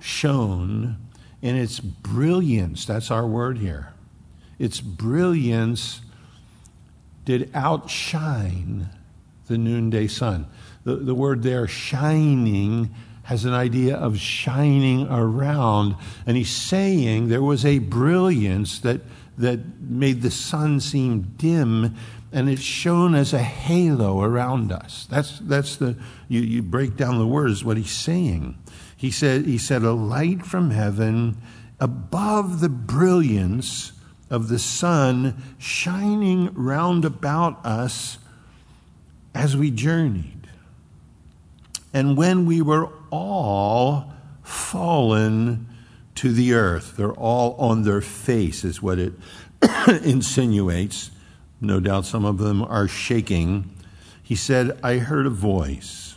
shone 0.01 0.97
in 1.43 1.57
its 1.57 1.81
brilliance. 1.81 2.87
That's 2.87 3.11
our 3.11 3.27
word 3.27 3.59
here. 3.59 3.93
Its 4.59 4.81
brilliance 4.81 6.01
did 7.25 7.51
outshine 7.55 8.89
the 9.49 9.59
noonday 9.59 10.07
sun. 10.07 10.47
The, 10.85 10.97
the 10.97 11.15
word 11.15 11.43
there, 11.43 11.69
shining, 11.69 12.95
has 13.25 13.45
an 13.45 13.53
idea 13.53 13.97
of 13.97 14.19
shining 14.19 15.07
around. 15.09 15.97
And 16.27 16.37
he's 16.37 16.51
saying 16.51 17.29
there 17.29 17.43
was 17.43 17.65
a 17.65 17.79
brilliance 17.79 18.79
that 18.81 19.01
that 19.39 19.81
made 19.81 20.23
the 20.23 20.31
sun 20.31 20.81
seem 20.81 21.35
dim 21.37 21.95
and 22.33 22.49
it's 22.49 22.63
shown 22.63 23.15
as 23.15 23.33
a 23.35 23.43
halo 23.43 24.23
around 24.23 24.73
us. 24.73 25.07
That's, 25.11 25.39
that's 25.41 25.77
the, 25.77 25.97
you, 26.29 26.41
you 26.41 26.63
break 26.63 26.97
down 26.97 27.19
the 27.19 27.27
words, 27.27 27.63
what 27.63 27.77
he's 27.77 27.91
saying. 27.91 28.59
He 28.97 29.11
said, 29.11 29.45
he 29.45 29.59
said, 29.59 29.83
a 29.83 29.93
light 29.93 30.47
from 30.47 30.71
heaven 30.71 31.37
above 31.79 32.61
the 32.61 32.71
brilliance 32.71 33.93
of 34.31 34.49
the 34.49 34.59
sun 34.59 35.43
shining 35.59 36.53
round 36.55 37.05
about 37.05 37.65
us 37.67 38.19
as 39.35 39.55
we 39.57 39.71
journeyed. 39.71 40.49
And 41.93 42.17
when 42.17 42.47
we 42.47 42.63
were 42.63 42.89
all 43.11 44.11
fallen 44.43 45.69
to 46.17 46.33
the 46.33 46.53
earth. 46.55 46.97
They're 46.97 47.13
all 47.13 47.55
on 47.55 47.83
their 47.83 48.01
face, 48.01 48.65
is 48.65 48.83
what 48.83 48.99
it 48.99 49.15
insinuates. 50.05 51.11
No 51.61 51.81
doubt 51.81 52.07
some 52.07 52.25
of 52.25 52.39
them 52.39 52.63
are 52.63 52.89
shaking. 52.89 53.75
He 54.23 54.35
said, 54.35 54.79
I 54.83 54.99
heard 54.99 55.27
a 55.27 55.31
voice. 55.31 56.17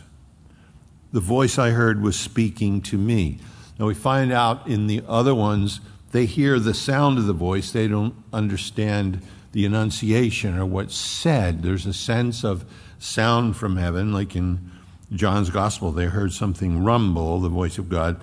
The 1.12 1.20
voice 1.20 1.58
I 1.58 1.70
heard 1.70 2.02
was 2.02 2.18
speaking 2.18 2.80
to 2.82 2.98
me. 2.98 3.38
Now 3.78 3.86
we 3.86 3.94
find 3.94 4.32
out 4.32 4.66
in 4.66 4.86
the 4.86 5.02
other 5.06 5.34
ones, 5.34 5.80
they 6.12 6.26
hear 6.26 6.58
the 6.58 6.74
sound 6.74 7.18
of 7.18 7.26
the 7.26 7.32
voice, 7.32 7.70
they 7.70 7.88
don't 7.88 8.14
understand 8.32 9.22
the 9.52 9.64
enunciation 9.64 10.58
or 10.58 10.66
what's 10.66 10.96
said. 10.96 11.62
There's 11.62 11.86
a 11.86 11.92
sense 11.92 12.44
of 12.44 12.64
sound 12.98 13.56
from 13.56 13.76
heaven, 13.76 14.12
like 14.12 14.34
in 14.34 14.70
John's 15.12 15.50
gospel, 15.50 15.92
they 15.92 16.06
heard 16.06 16.32
something 16.32 16.82
rumble, 16.82 17.40
the 17.40 17.48
voice 17.48 17.78
of 17.78 17.88
God. 17.88 18.20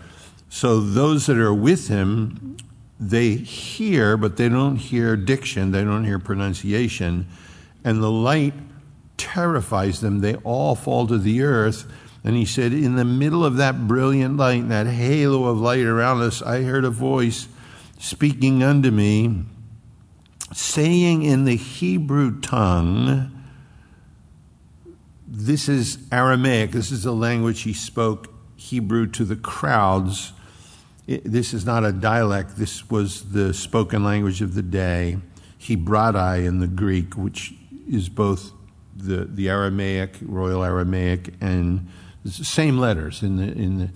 So 0.54 0.80
those 0.80 1.26
that 1.26 1.40
are 1.40 1.52
with 1.52 1.88
him, 1.88 2.58
they 3.00 3.32
hear, 3.32 4.18
but 4.18 4.38
they 4.38 4.50
don't 4.50 4.76
hear 4.76 5.18
diction, 5.18 5.72
they 5.72 5.84
don't 5.84 6.04
hear 6.04 6.20
pronunciation. 6.20 7.26
And 7.84 8.04
the 8.04 8.12
light 8.12 8.54
terrifies 9.18 10.00
them. 10.00 10.20
They 10.20 10.36
all 10.36 10.76
fall 10.76 11.08
to 11.08 11.18
the 11.18 11.42
earth. 11.42 11.92
And 12.24 12.36
he 12.36 12.46
said, 12.46 12.72
In 12.72 12.98
the 12.98 13.04
middle 13.04 13.44
of 13.44 13.58
that 13.58 13.88
brilliant 13.88 14.38
light, 14.38 14.70
that 14.70 14.86
halo 14.86 15.46
of 15.46 15.60
light 15.60 15.86
around 15.86 16.22
us, 16.22 16.44
I 16.44 16.62
heard 16.62 16.86
a 16.86 16.92
voice 16.92 17.48
speaking 17.98 18.62
unto 18.62 18.92
me, 18.92 19.46
saying 20.54 21.24
in 21.24 21.46
the 21.46 21.56
Hebrew 21.56 22.40
tongue, 22.42 23.32
This 25.28 25.68
is 25.68 25.98
Aramaic, 26.12 26.74
this 26.74 26.92
is 26.92 27.02
the 27.02 27.12
language 27.12 27.64
he 27.64 27.74
spoke 27.74 28.32
Hebrew 28.56 29.08
to 29.08 29.26
the 29.26 29.36
crowds 29.36 30.34
this 31.06 31.54
is 31.54 31.66
not 31.66 31.84
a 31.84 31.92
dialect, 31.92 32.58
this 32.58 32.90
was 32.90 33.32
the 33.32 33.54
spoken 33.54 34.04
language 34.04 34.42
of 34.42 34.54
the 34.54 34.62
day, 34.62 35.18
Hebratai 35.60 36.46
in 36.46 36.60
the 36.60 36.68
Greek, 36.68 37.16
which 37.16 37.54
is 37.90 38.10
both 38.10 38.52
the, 38.96 39.26
the 39.26 39.50
Aramaic, 39.50 40.18
Royal 40.22 40.64
Aramaic, 40.64 41.34
and 41.42 41.88
the 42.24 42.32
same 42.32 42.78
letters 42.78 43.22
in 43.22 43.38
the, 43.38 43.52
in 43.52 43.78
the 43.80 43.90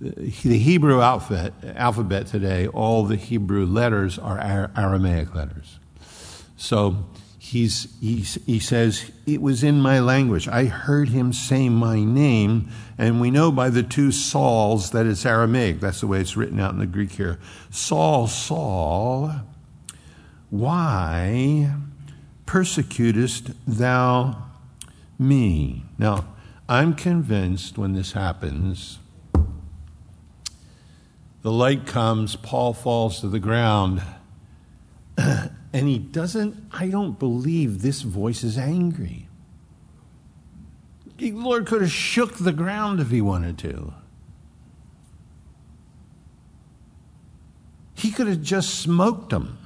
the 0.00 0.58
Hebrew 0.58 1.00
alphabet, 1.00 1.52
alphabet 1.74 2.26
today, 2.28 2.68
all 2.68 3.04
the 3.04 3.16
Hebrew 3.16 3.66
letters 3.66 4.18
are 4.18 4.38
Aramaic 4.76 5.34
letters. 5.34 5.78
So 6.56 7.04
he's, 7.48 7.88
he's, 8.00 8.34
he 8.46 8.58
says, 8.58 9.10
It 9.26 9.40
was 9.40 9.62
in 9.62 9.80
my 9.80 10.00
language. 10.00 10.46
I 10.48 10.66
heard 10.66 11.08
him 11.08 11.32
say 11.32 11.68
my 11.68 12.02
name, 12.04 12.68
and 12.98 13.20
we 13.20 13.30
know 13.30 13.50
by 13.50 13.70
the 13.70 13.82
two 13.82 14.12
Sauls 14.12 14.90
that 14.90 15.06
it's 15.06 15.24
Aramaic. 15.24 15.80
That's 15.80 16.00
the 16.00 16.06
way 16.06 16.20
it's 16.20 16.36
written 16.36 16.60
out 16.60 16.72
in 16.72 16.78
the 16.78 16.86
Greek 16.86 17.12
here. 17.12 17.38
Saul, 17.70 18.26
Saul, 18.26 19.32
why 20.50 21.72
persecutest 22.46 23.50
thou 23.66 24.44
me? 25.18 25.84
Now, 25.98 26.28
I'm 26.68 26.94
convinced 26.94 27.78
when 27.78 27.94
this 27.94 28.12
happens, 28.12 28.98
the 31.42 31.52
light 31.52 31.86
comes, 31.86 32.36
Paul 32.36 32.74
falls 32.74 33.20
to 33.20 33.28
the 33.28 33.38
ground. 33.38 34.02
And 35.72 35.86
he 35.86 35.98
doesn't, 35.98 36.56
I 36.72 36.88
don't 36.88 37.18
believe 37.18 37.82
this 37.82 38.02
voice 38.02 38.42
is 38.42 38.56
angry. 38.56 39.28
The 41.18 41.32
Lord 41.32 41.66
could 41.66 41.82
have 41.82 41.90
shook 41.90 42.36
the 42.36 42.52
ground 42.52 43.00
if 43.00 43.10
he 43.10 43.20
wanted 43.20 43.58
to. 43.58 43.92
He 47.94 48.12
could 48.12 48.28
have 48.28 48.42
just 48.42 48.76
smoked 48.76 49.32
him 49.32 49.58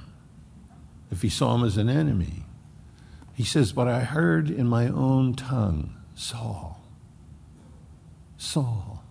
if 1.11 1.21
he 1.21 1.29
saw 1.29 1.55
him 1.55 1.63
as 1.63 1.77
an 1.77 1.89
enemy. 1.89 2.45
He 3.35 3.43
says, 3.43 3.71
But 3.71 3.87
I 3.87 4.01
heard 4.01 4.49
in 4.49 4.67
my 4.67 4.87
own 4.87 5.35
tongue, 5.35 5.95
Saul, 6.15 6.81
Saul, 8.37 9.03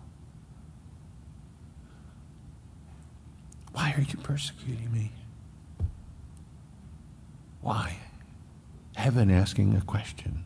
why 3.71 3.93
are 3.97 4.01
you 4.01 4.17
persecuting 4.17 4.91
me? 4.91 5.11
Why? 7.63 7.97
Heaven 8.95 9.31
asking 9.31 9.75
a 9.75 9.81
question. 9.81 10.43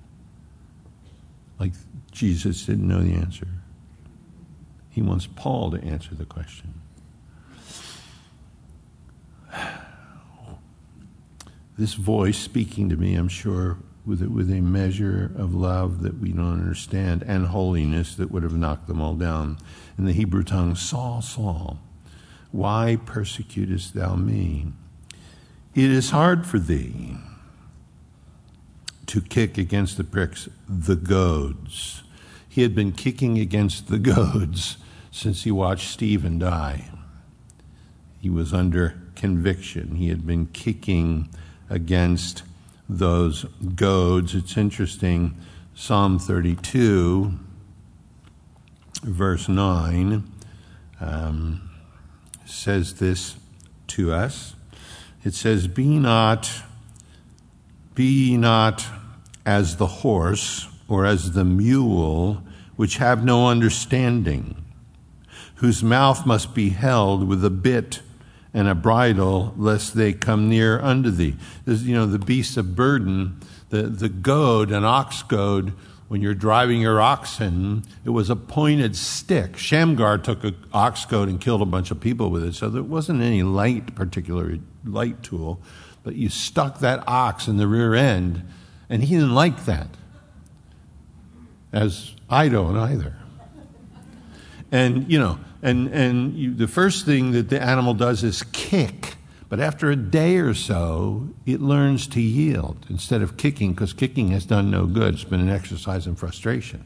Like 1.60 1.74
Jesus 2.12 2.66
didn't 2.66 2.88
know 2.88 3.02
the 3.02 3.16
answer. 3.16 3.48
He 4.90 5.02
wants 5.02 5.28
Paul 5.28 5.72
to 5.72 5.84
answer 5.84 6.16
the 6.16 6.26
question. 6.26 6.76
This 11.78 11.94
voice 11.94 12.38
speaking 12.38 12.90
to 12.90 12.96
me, 12.98 13.16
I'm 13.16 13.28
sure, 13.28 13.78
with, 14.06 14.24
a, 14.24 14.30
with 14.30 14.52
a 14.52 14.62
measure 14.62 15.32
of 15.38 15.54
love 15.54 16.02
that 16.02 16.20
we 16.20 16.32
don't 16.32 16.60
understand 16.60 17.24
and 17.24 17.48
holiness 17.48 18.16
that 18.16 18.32
would 18.32 18.42
have 18.42 18.56
knocked 18.56 18.88
them 18.88 19.02
all 19.02 19.14
down. 19.14 19.58
In 19.98 20.06
the 20.06 20.14
Hebrew 20.14 20.44
tongue, 20.44 20.76
Saul, 20.76 21.22
Saul, 21.22 21.80
why 22.52 22.98
persecutest 23.06 23.94
thou 23.94 24.16
me? 24.16 24.68
It 25.78 25.92
is 25.92 26.10
hard 26.10 26.48
for 26.48 26.58
thee 26.58 27.18
to 29.06 29.22
kick 29.22 29.60
against 29.60 29.98
the 29.98 30.04
pricks, 30.04 30.50
the 30.68 30.96
goads. 30.96 32.02
He 32.50 32.64
had 32.64 32.74
been 32.74 32.94
kicking 32.94 33.38
against 33.38 33.88
the 33.88 34.00
goads 34.00 34.78
since 35.12 35.44
he 35.44 35.52
watched 35.52 35.92
Stephen 35.92 36.40
die. 36.40 36.90
He 38.20 38.28
was 38.28 38.56
under 38.56 38.96
conviction. 39.16 39.98
He 39.98 40.10
had 40.10 40.26
been 40.26 40.48
kicking 40.48 41.30
against 41.70 42.42
those 42.90 43.44
goads. 43.76 44.34
It's 44.34 44.58
interesting, 44.58 45.36
Psalm 45.76 46.18
32, 46.18 47.38
verse 49.04 49.48
9, 49.48 50.24
um, 51.00 51.70
says 52.48 52.96
this 52.96 53.36
to 53.90 54.12
us. 54.12 54.56
It 55.28 55.34
says, 55.34 55.68
Be 55.68 56.00
not, 56.00 56.50
be 57.96 58.38
not 58.38 58.86
as 59.46 59.76
the 59.76 59.86
horse 59.86 60.70
or 60.88 61.06
as 61.06 61.34
the 61.34 61.44
mule, 61.44 62.42
which 62.78 62.96
have 62.96 63.26
no 63.26 63.50
understanding, 63.50 64.64
whose 65.56 65.84
mouth 65.84 66.26
must 66.26 66.56
be 66.56 66.70
held 66.70 67.28
with 67.28 67.44
a 67.44 67.50
bit 67.50 68.00
and 68.54 68.70
a 68.70 68.74
bridle, 68.74 69.54
lest 69.58 69.96
they 69.96 70.14
come 70.14 70.48
near 70.48 70.80
unto 70.80 71.12
thee. 71.12 71.36
This, 71.66 71.82
you 71.82 71.94
know, 71.94 72.06
the 72.06 72.20
beasts 72.20 72.56
of 72.56 72.78
burden, 72.78 73.42
the, 73.68 73.84
the 73.84 74.08
goad, 74.08 74.72
an 74.72 74.86
ox 74.86 75.24
goad, 75.24 75.74
when 76.08 76.22
you're 76.22 76.34
driving 76.34 76.80
your 76.80 77.02
oxen, 77.02 77.84
it 78.06 78.12
was 78.12 78.30
a 78.30 78.36
pointed 78.38 78.96
stick. 78.96 79.58
Shamgar 79.58 80.20
took 80.20 80.46
an 80.46 80.56
ox 80.72 81.04
goad 81.04 81.28
and 81.28 81.42
killed 81.42 81.62
a 81.62 81.66
bunch 81.66 81.92
of 81.92 82.00
people 82.00 82.30
with 82.30 82.46
it, 82.46 82.56
so 82.56 82.70
there 82.70 82.82
wasn't 82.82 83.22
any 83.22 83.44
light, 83.44 83.94
particular 83.94 84.58
light 84.88 85.24
tool, 85.24 85.62
but 86.04 86.16
you 86.16 86.30
stuck 86.30 86.80
that 86.80 87.04
ox 87.08 87.48
in 87.48 87.58
the 87.58 87.68
rear 87.68 87.94
end, 87.94 88.44
and 88.90 89.04
he 89.04 89.16
didn't 89.16 89.36
like 89.36 89.66
that, 89.66 89.90
as 91.72 92.14
I 92.30 92.50
don't 92.50 92.78
either. 92.78 93.16
And, 94.72 95.12
you 95.12 95.20
know, 95.20 95.40
and, 95.62 95.88
and 95.90 96.34
you, 96.34 96.54
the 96.54 96.68
first 96.68 97.06
thing 97.06 97.32
that 97.32 97.50
the 97.50 97.62
animal 97.62 97.94
does 97.94 98.24
is 98.24 98.44
kick. 98.52 99.16
But 99.50 99.62
after 99.62 99.90
a 99.90 99.96
day 99.96 100.38
or 100.38 100.54
so, 100.54 101.30
it 101.46 101.62
learns 101.62 102.06
to 102.08 102.22
yield 102.22 102.86
instead 102.90 103.22
of 103.22 103.38
kicking, 103.38 103.72
because 103.72 103.94
kicking 103.94 104.32
has 104.32 104.46
done 104.46 104.70
no 104.70 104.86
good. 104.86 105.14
It's 105.14 105.24
been 105.24 105.40
an 105.40 105.50
exercise 105.50 106.06
in 106.06 106.16
frustration. 106.16 106.86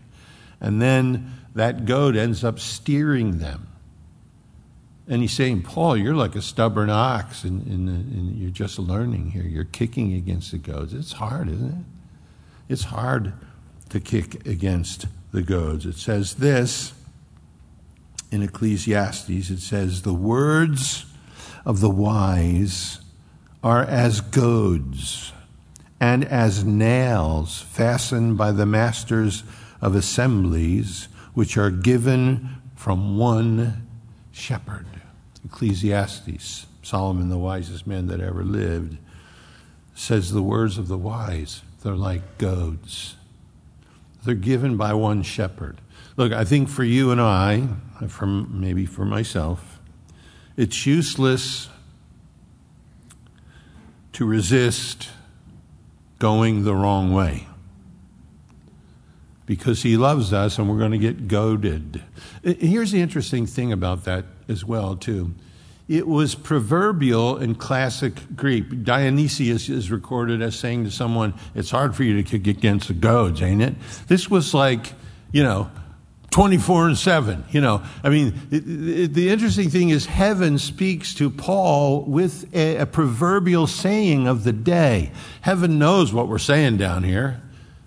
And 0.60 0.80
then 0.80 1.34
that 1.56 1.86
goat 1.86 2.16
ends 2.16 2.44
up 2.44 2.60
steering 2.60 3.40
them. 3.40 3.68
And 5.12 5.22
he's 5.22 5.34
saying, 5.34 5.64
Paul, 5.64 5.98
you're 5.98 6.16
like 6.16 6.36
a 6.38 6.42
stubborn 6.42 6.90
ox, 6.90 7.44
and, 7.44 7.68
and, 7.68 7.90
and 7.90 8.38
you're 8.38 8.50
just 8.50 8.80
learning 8.80 9.32
here. 9.32 9.44
You're 9.44 9.66
kicking 9.66 10.14
against 10.14 10.52
the 10.52 10.58
goads. 10.58 10.94
It's 10.94 11.12
hard, 11.12 11.50
isn't 11.50 11.68
it? 11.68 11.86
It's 12.70 12.86
hard 12.86 13.34
to 13.90 14.00
kick 14.00 14.48
against 14.48 15.08
the 15.34 15.42
goads. 15.42 15.86
It 15.86 15.98
says 15.98 16.36
this 16.36 16.94
in 18.32 18.42
Ecclesiastes, 18.42 19.50
it 19.50 19.60
says, 19.60 20.04
The 20.04 20.14
words 20.14 21.06
of 21.66 21.82
the 21.82 21.90
wise 21.90 23.02
are 23.62 23.84
as 23.84 24.22
goads 24.22 25.34
and 26.00 26.24
as 26.24 26.64
nails 26.64 27.62
fastened 27.64 28.38
by 28.38 28.54
the 28.54 28.66
masters 28.66 29.44
of 29.82 29.94
assemblies, 29.94 31.10
which 31.34 31.58
are 31.58 31.70
given 31.70 32.62
from 32.78 33.18
one 33.18 33.86
shepherd. 34.32 34.86
Ecclesiastes, 35.46 36.66
Solomon, 36.84 37.30
the 37.30 37.38
wisest 37.38 37.88
man 37.88 38.08
that 38.08 38.20
ever 38.20 38.44
lived, 38.44 38.98
says 39.96 40.32
the 40.32 40.42
words 40.42 40.78
of 40.78 40.88
the 40.88 40.98
wise, 40.98 41.62
they're 41.84 41.96
like 41.96 42.38
goads. 42.38 43.16
They're 44.24 44.36
given 44.36 44.78
by 44.78 44.94
one 44.94 45.24
shepherd. 45.24 45.82
Look, 46.16 46.32
I 46.32 46.44
think 46.44 46.70
for 46.70 46.84
you 46.84 47.12
and 47.12 47.20
I, 47.20 47.68
for 48.08 48.26
maybe 48.26 48.86
for 48.86 49.06
myself, 49.06 49.80
it's 50.58 50.86
useless 50.86 51.70
to 54.14 54.26
resist 54.26 55.10
going 56.20 56.64
the 56.64 56.76
wrong 56.76 57.14
way 57.14 57.48
because 59.46 59.84
he 59.84 59.98
loves 59.98 60.32
us 60.32 60.58
and 60.58 60.70
we're 60.70 60.78
going 60.78 60.92
to 60.92 60.98
get 60.98 61.28
goaded. 61.28 62.02
Here's 62.44 62.92
the 62.92 63.02
interesting 63.02 63.46
thing 63.46 63.72
about 63.72 64.04
that 64.04 64.41
as 64.52 64.64
well, 64.64 64.96
too. 64.96 65.34
It 65.88 66.08
was 66.08 66.36
proverbial 66.36 67.38
in 67.38 67.56
classic 67.56 68.14
Greek. 68.36 68.84
Dionysius 68.84 69.68
is 69.68 69.92
recorded 69.92 70.42
as 70.42 70.56
saying 70.56 70.86
to 70.86 70.92
someone, 70.92 71.34
It's 71.56 71.72
hard 71.72 71.96
for 71.96 72.04
you 72.04 72.16
to 72.16 72.24
kick 72.24 72.48
against 72.48 72.88
the 72.88 72.94
goads, 72.94 73.42
ain't 73.42 73.62
it? 73.62 73.76
This 74.08 74.30
was 74.30 74.54
like, 74.54 74.94
you 75.32 75.44
know, 75.44 75.70
24 76.30 76.88
and 76.88 76.98
7. 76.98 77.44
You 77.52 77.60
know, 77.60 77.84
I 78.04 78.10
mean, 78.10 78.34
it, 78.50 78.64
it, 78.66 79.14
the 79.14 79.30
interesting 79.30 79.70
thing 79.70 79.90
is 79.90 80.06
heaven 80.06 80.58
speaks 80.60 81.14
to 81.16 81.30
Paul 81.30 82.04
with 82.04 82.54
a, 82.56 82.78
a 82.78 82.86
proverbial 82.86 83.68
saying 83.68 84.28
of 84.28 84.46
the 84.46 84.54
day. 84.54 85.12
Heaven 85.42 85.78
knows 85.78 86.14
what 86.14 86.30
we're 86.30 86.38
saying 86.38 86.78
down 86.78 87.04
here. 87.04 87.42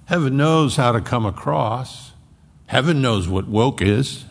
Heaven 0.07 0.37
knows 0.37 0.77
how 0.77 0.93
to 0.93 1.01
come 1.01 1.25
across. 1.25 2.13
Heaven 2.67 3.01
knows 3.01 3.27
what 3.27 3.49
woke 3.49 3.81
is. 3.81 4.27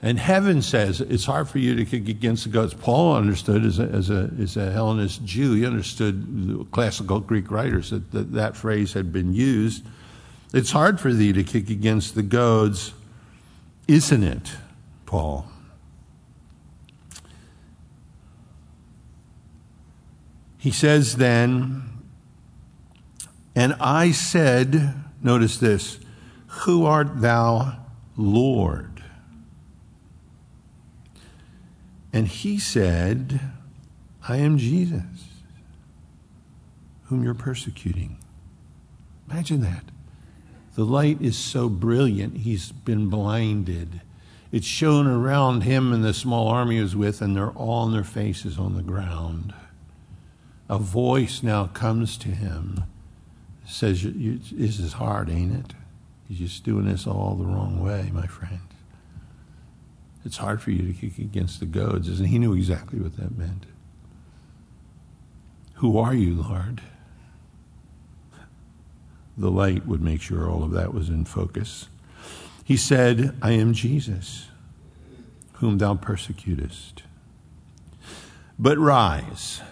And 0.00 0.18
heaven 0.18 0.62
says 0.62 1.00
it's 1.00 1.24
hard 1.24 1.48
for 1.48 1.58
you 1.58 1.74
to 1.74 1.84
kick 1.84 2.08
against 2.08 2.44
the 2.44 2.50
goads. 2.50 2.72
Paul 2.72 3.16
understood 3.16 3.64
as 3.64 3.80
a, 3.80 3.84
as 3.84 4.10
a, 4.10 4.30
as 4.40 4.56
a 4.56 4.70
Hellenist 4.70 5.24
Jew, 5.24 5.54
he 5.54 5.66
understood 5.66 6.68
classical 6.70 7.18
Greek 7.18 7.50
writers 7.50 7.90
that, 7.90 8.12
that 8.12 8.32
that 8.32 8.56
phrase 8.56 8.92
had 8.92 9.12
been 9.12 9.34
used. 9.34 9.84
It's 10.54 10.70
hard 10.70 11.00
for 11.00 11.12
thee 11.12 11.32
to 11.32 11.42
kick 11.42 11.68
against 11.68 12.14
the 12.14 12.22
goads, 12.22 12.94
isn't 13.88 14.22
it, 14.22 14.52
Paul? 15.04 15.46
He 20.58 20.70
says 20.70 21.16
then, 21.16 21.82
and 23.54 23.74
I 23.80 24.12
said, 24.12 24.94
notice 25.22 25.58
this, 25.58 25.98
Who 26.46 26.84
art 26.84 27.20
thou, 27.20 27.84
Lord? 28.16 28.97
And 32.12 32.28
he 32.28 32.58
said, 32.58 33.40
I 34.26 34.36
am 34.36 34.58
Jesus, 34.58 35.02
whom 37.04 37.22
you're 37.22 37.34
persecuting. 37.34 38.18
Imagine 39.30 39.60
that. 39.62 39.84
The 40.74 40.84
light 40.84 41.20
is 41.20 41.36
so 41.36 41.68
brilliant, 41.68 42.38
he's 42.38 42.72
been 42.72 43.08
blinded. 43.08 44.00
It's 44.50 44.66
shone 44.66 45.06
around 45.06 45.62
him 45.62 45.92
and 45.92 46.02
the 46.04 46.14
small 46.14 46.48
army 46.48 46.76
he 46.76 46.82
was 46.82 46.96
with, 46.96 47.20
and 47.20 47.36
they're 47.36 47.50
all 47.50 47.84
on 47.84 47.92
their 47.92 48.04
faces 48.04 48.58
on 48.58 48.76
the 48.76 48.82
ground. 48.82 49.52
A 50.68 50.78
voice 50.78 51.42
now 51.42 51.66
comes 51.66 52.16
to 52.18 52.28
him, 52.28 52.84
says, 53.66 54.02
This 54.04 54.78
is 54.78 54.94
hard, 54.94 55.28
ain't 55.28 55.54
it? 55.54 55.74
You're 56.28 56.46
just 56.46 56.64
doing 56.64 56.86
this 56.86 57.06
all 57.06 57.34
the 57.34 57.46
wrong 57.46 57.82
way, 57.82 58.10
my 58.12 58.26
friend. 58.26 58.67
It's 60.28 60.36
hard 60.36 60.60
for 60.60 60.70
you 60.70 60.86
to 60.86 60.92
kick 60.92 61.16
against 61.18 61.58
the 61.58 61.64
goads, 61.64 62.06
and 62.20 62.28
he 62.28 62.38
knew 62.38 62.52
exactly 62.52 62.98
what 62.98 63.16
that 63.16 63.38
meant. 63.38 63.64
Who 65.76 65.96
are 65.96 66.12
you, 66.14 66.34
Lord? 66.34 66.82
the 69.38 69.50
light 69.50 69.86
would 69.86 70.02
make 70.02 70.20
sure 70.20 70.50
all 70.50 70.64
of 70.64 70.72
that 70.72 70.92
was 70.92 71.08
in 71.08 71.24
focus. 71.24 71.88
He 72.64 72.76
said, 72.76 73.36
I 73.40 73.52
am 73.52 73.72
Jesus, 73.72 74.48
whom 75.54 75.78
thou 75.78 75.94
persecutest. 75.94 77.04
But 78.58 78.76
rise, 78.78 79.62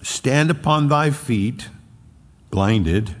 stand 0.00 0.50
upon 0.50 0.88
thy 0.88 1.10
feet, 1.10 1.68
blinded, 2.50 3.14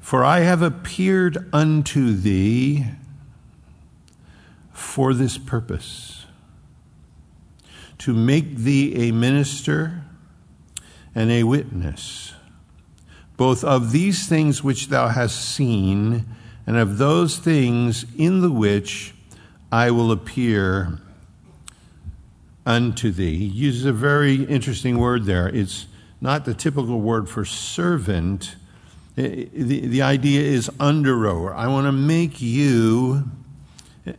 for 0.00 0.24
I 0.24 0.40
have 0.40 0.60
appeared 0.60 1.48
unto 1.52 2.12
thee 2.12 2.86
for 4.76 5.14
this 5.14 5.38
purpose 5.38 6.26
to 7.98 8.12
make 8.12 8.56
thee 8.56 9.08
a 9.08 9.12
minister 9.12 10.02
and 11.14 11.30
a 11.30 11.42
witness 11.44 12.34
both 13.36 13.62
of 13.64 13.92
these 13.92 14.26
things 14.26 14.64
which 14.64 14.88
thou 14.88 15.08
hast 15.08 15.36
seen, 15.36 16.24
and 16.66 16.76
of 16.76 16.98
those 16.98 17.38
things 17.38 18.06
in 18.16 18.40
the 18.40 18.50
which 18.50 19.14
I 19.70 19.90
will 19.90 20.10
appear 20.10 20.98
unto 22.64 23.10
thee. 23.10 23.36
He 23.36 23.44
uses 23.44 23.84
a 23.84 23.92
very 23.92 24.44
interesting 24.44 24.98
word 24.98 25.24
there. 25.24 25.48
It's 25.48 25.86
not 26.20 26.44
the 26.44 26.54
typical 26.54 27.00
word 27.00 27.28
for 27.28 27.44
servant. 27.44 28.56
The, 29.14 29.46
the 29.52 30.02
idea 30.02 30.40
is 30.40 30.70
under 30.80 31.16
rower. 31.16 31.54
I 31.54 31.68
want 31.68 31.86
to 31.86 31.92
make 31.92 32.40
you 32.40 33.30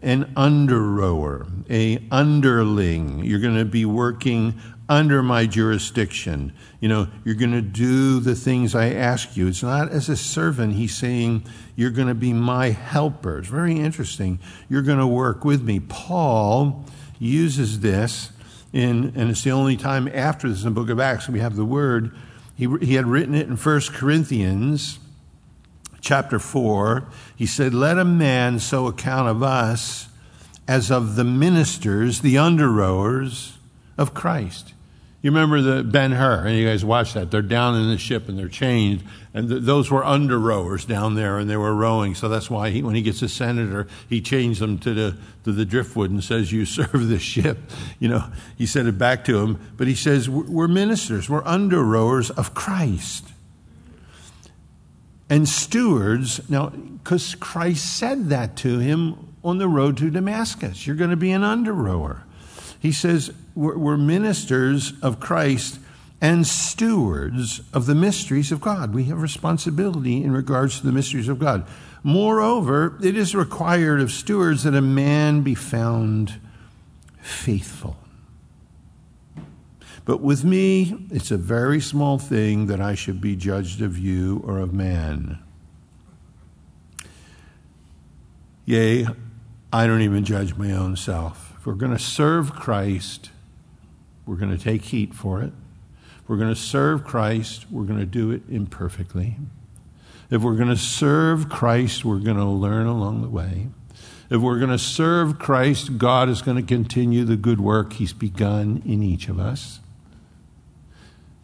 an 0.01 0.31
under 0.35 0.81
rower, 0.81 1.47
a 1.69 2.03
underling. 2.11 3.23
You're 3.23 3.39
going 3.39 3.57
to 3.57 3.65
be 3.65 3.85
working 3.85 4.59
under 4.89 5.21
my 5.21 5.45
jurisdiction. 5.45 6.53
You 6.79 6.89
know, 6.89 7.07
you're 7.25 7.35
going 7.35 7.51
to 7.51 7.61
do 7.61 8.19
the 8.19 8.35
things 8.35 8.75
I 8.75 8.91
ask 8.91 9.35
you. 9.35 9.47
It's 9.47 9.63
not 9.63 9.91
as 9.91 10.09
a 10.09 10.15
servant. 10.15 10.73
He's 10.73 10.95
saying 10.95 11.43
you're 11.75 11.91
going 11.91 12.07
to 12.07 12.15
be 12.15 12.33
my 12.33 12.69
helper. 12.69 13.39
It's 13.39 13.47
very 13.47 13.79
interesting. 13.79 14.39
You're 14.69 14.81
going 14.81 14.99
to 14.99 15.07
work 15.07 15.43
with 15.43 15.61
me. 15.61 15.79
Paul 15.79 16.85
uses 17.19 17.81
this 17.81 18.31
in, 18.73 19.13
and 19.15 19.29
it's 19.29 19.43
the 19.43 19.51
only 19.51 19.77
time 19.77 20.07
after 20.13 20.47
this 20.47 20.63
in 20.63 20.73
the 20.73 20.79
book 20.79 20.89
of 20.89 20.99
Acts 20.99 21.27
we 21.27 21.39
have 21.39 21.55
the 21.55 21.65
word. 21.65 22.15
He, 22.55 22.67
he 22.81 22.95
had 22.95 23.05
written 23.05 23.35
it 23.35 23.47
in 23.47 23.55
1 23.55 23.81
Corinthians 23.91 24.99
chapter 26.01 26.39
4. 26.39 27.05
He 27.35 27.45
said, 27.45 27.73
Let 27.73 27.97
a 27.97 28.05
man 28.05 28.59
so 28.59 28.87
account 28.87 29.27
of 29.29 29.43
us 29.43 30.07
as 30.67 30.91
of 30.91 31.15
the 31.15 31.23
ministers, 31.23 32.21
the 32.21 32.37
under 32.37 32.69
rowers 32.69 33.57
of 33.97 34.13
Christ. 34.13 34.73
You 35.21 35.31
remember 35.31 35.61
the 35.61 35.83
Ben 35.83 36.11
Hur, 36.11 36.45
and 36.45 36.55
you 36.55 36.67
guys 36.67 36.85
watch 36.85 37.13
that. 37.13 37.31
They're 37.31 37.41
down 37.41 37.75
in 37.75 37.89
the 37.89 37.97
ship 37.97 38.29
and 38.29 38.37
they're 38.37 38.47
chained, 38.47 39.03
and 39.33 39.49
th- 39.49 39.63
those 39.63 39.89
were 39.89 40.05
under 40.05 40.37
rowers 40.37 40.85
down 40.85 41.15
there, 41.15 41.39
and 41.39 41.49
they 41.49 41.57
were 41.57 41.73
rowing. 41.73 42.13
So 42.13 42.29
that's 42.29 42.51
why 42.51 42.69
he, 42.69 42.83
when 42.83 42.93
he 42.93 43.01
gets 43.01 43.21
a 43.23 43.27
senator, 43.27 43.87
he 44.07 44.21
changed 44.21 44.61
them 44.61 44.77
to 44.79 44.93
the 44.93 45.17
to 45.43 45.51
the 45.51 45.65
driftwood 45.65 46.11
and 46.11 46.23
says, 46.23 46.51
"You 46.51 46.65
serve 46.65 47.07
the 47.07 47.17
ship." 47.17 47.57
You 47.99 48.09
know, 48.09 48.31
he 48.57 48.67
said 48.67 48.85
it 48.85 48.99
back 48.99 49.25
to 49.25 49.39
him, 49.39 49.59
but 49.75 49.87
he 49.87 49.95
says, 49.95 50.29
"We're 50.29 50.67
ministers. 50.67 51.29
We're 51.29 51.45
under 51.45 51.83
rowers 51.83 52.29
of 52.29 52.53
Christ." 52.53 53.25
And 55.30 55.47
stewards, 55.47 56.49
now, 56.49 56.69
because 56.69 57.36
Christ 57.36 57.97
said 57.97 58.30
that 58.30 58.55
to 58.57 58.80
him 58.80 59.36
on 59.43 59.57
the 59.57 59.67
road 59.67 59.97
to 59.97 60.09
Damascus, 60.09 60.88
you're 60.88 60.95
going 60.95 61.09
to 61.09 61.17
be 61.17 61.32
an 61.32 61.43
under 61.43 61.73
rower. 61.73 62.23
He 62.80 62.91
says, 62.91 63.34
we're, 63.55 63.97
ministers 63.97 64.93
of 65.01 65.19
Christ 65.19 65.80
and 66.21 66.47
stewards 66.47 67.61
of 67.73 67.86
the 67.86 67.95
mysteries 67.95 68.51
of 68.51 68.61
God. 68.61 68.93
We 68.93 69.05
have 69.05 69.21
responsibility 69.21 70.23
in 70.23 70.32
regards 70.32 70.80
to 70.80 70.86
the 70.86 70.91
mysteries 70.91 71.28
of 71.28 71.39
God. 71.39 71.67
Moreover, 72.03 72.97
it 73.03 73.17
is 73.17 73.36
required 73.36 73.99
of 73.99 74.11
stewards 74.11 74.63
that 74.63 74.75
a 74.75 74.82
man 74.82 75.41
be 75.41 75.55
found 75.55 76.39
faithful. 77.19 77.97
But 80.08 80.22
with 80.22 80.45
me, 80.45 81.05
it's 81.12 81.32
a 81.32 81.38
very 81.38 81.82
small 81.82 82.18
thing 82.18 82.68
that 82.68 82.80
I 82.80 82.95
should 82.95 83.20
be 83.20 83.36
judged 83.36 83.82
of 83.82 83.97
you 83.97 84.41
or 84.45 84.58
of 84.58 84.74
man. 84.74 85.38
Yea, 88.64 89.05
I 89.74 89.86
don't 89.86 90.01
even 90.01 90.24
judge 90.24 90.55
my 90.55 90.72
own 90.72 90.95
self. 90.95 91.55
If 91.58 91.66
we're 91.66 91.74
going 91.74 91.91
to 91.91 91.99
serve 91.99 92.53
Christ, 92.53 93.32
we're 94.26 94.38
going 94.38 94.58
to 94.58 94.64
take 94.64 94.84
heat 94.84 95.14
for 95.14 95.41
it. 95.41 95.51
If 96.24 96.30
we're 96.30 96.38
going 96.38 96.55
to 96.55 96.60
serve 96.60 97.03
Christ, 97.03 97.70
we're 97.70 97.84
going 97.84 97.99
to 97.99 98.05
do 98.05 98.32
it 98.32 98.43
imperfectly. 98.49 99.36
If 100.30 100.41
we're 100.41 100.55
going 100.55 100.70
to 100.70 100.78
serve 100.78 101.49
Christ, 101.49 102.05
we're 102.05 102.20
going 102.20 102.38
to 102.38 102.45
learn 102.45 102.88
along 102.88 103.24
the 103.24 103.30
way. 103.30 103.68
If 104.30 104.39
we're 104.39 104.60
going 104.60 104.72
to 104.72 104.80
serve 104.80 105.38
Christ, 105.38 105.97
God 105.97 106.30
is 106.30 106.41
going 106.41 106.55
to 106.55 106.64
continue 106.64 107.26
the 107.26 107.36
good 107.36 107.60
work 107.60 107.91
He's 107.91 108.14
begun 108.14 108.82
in 108.86 109.03
each 109.03 109.28
of 109.28 109.38
us. 109.38 109.82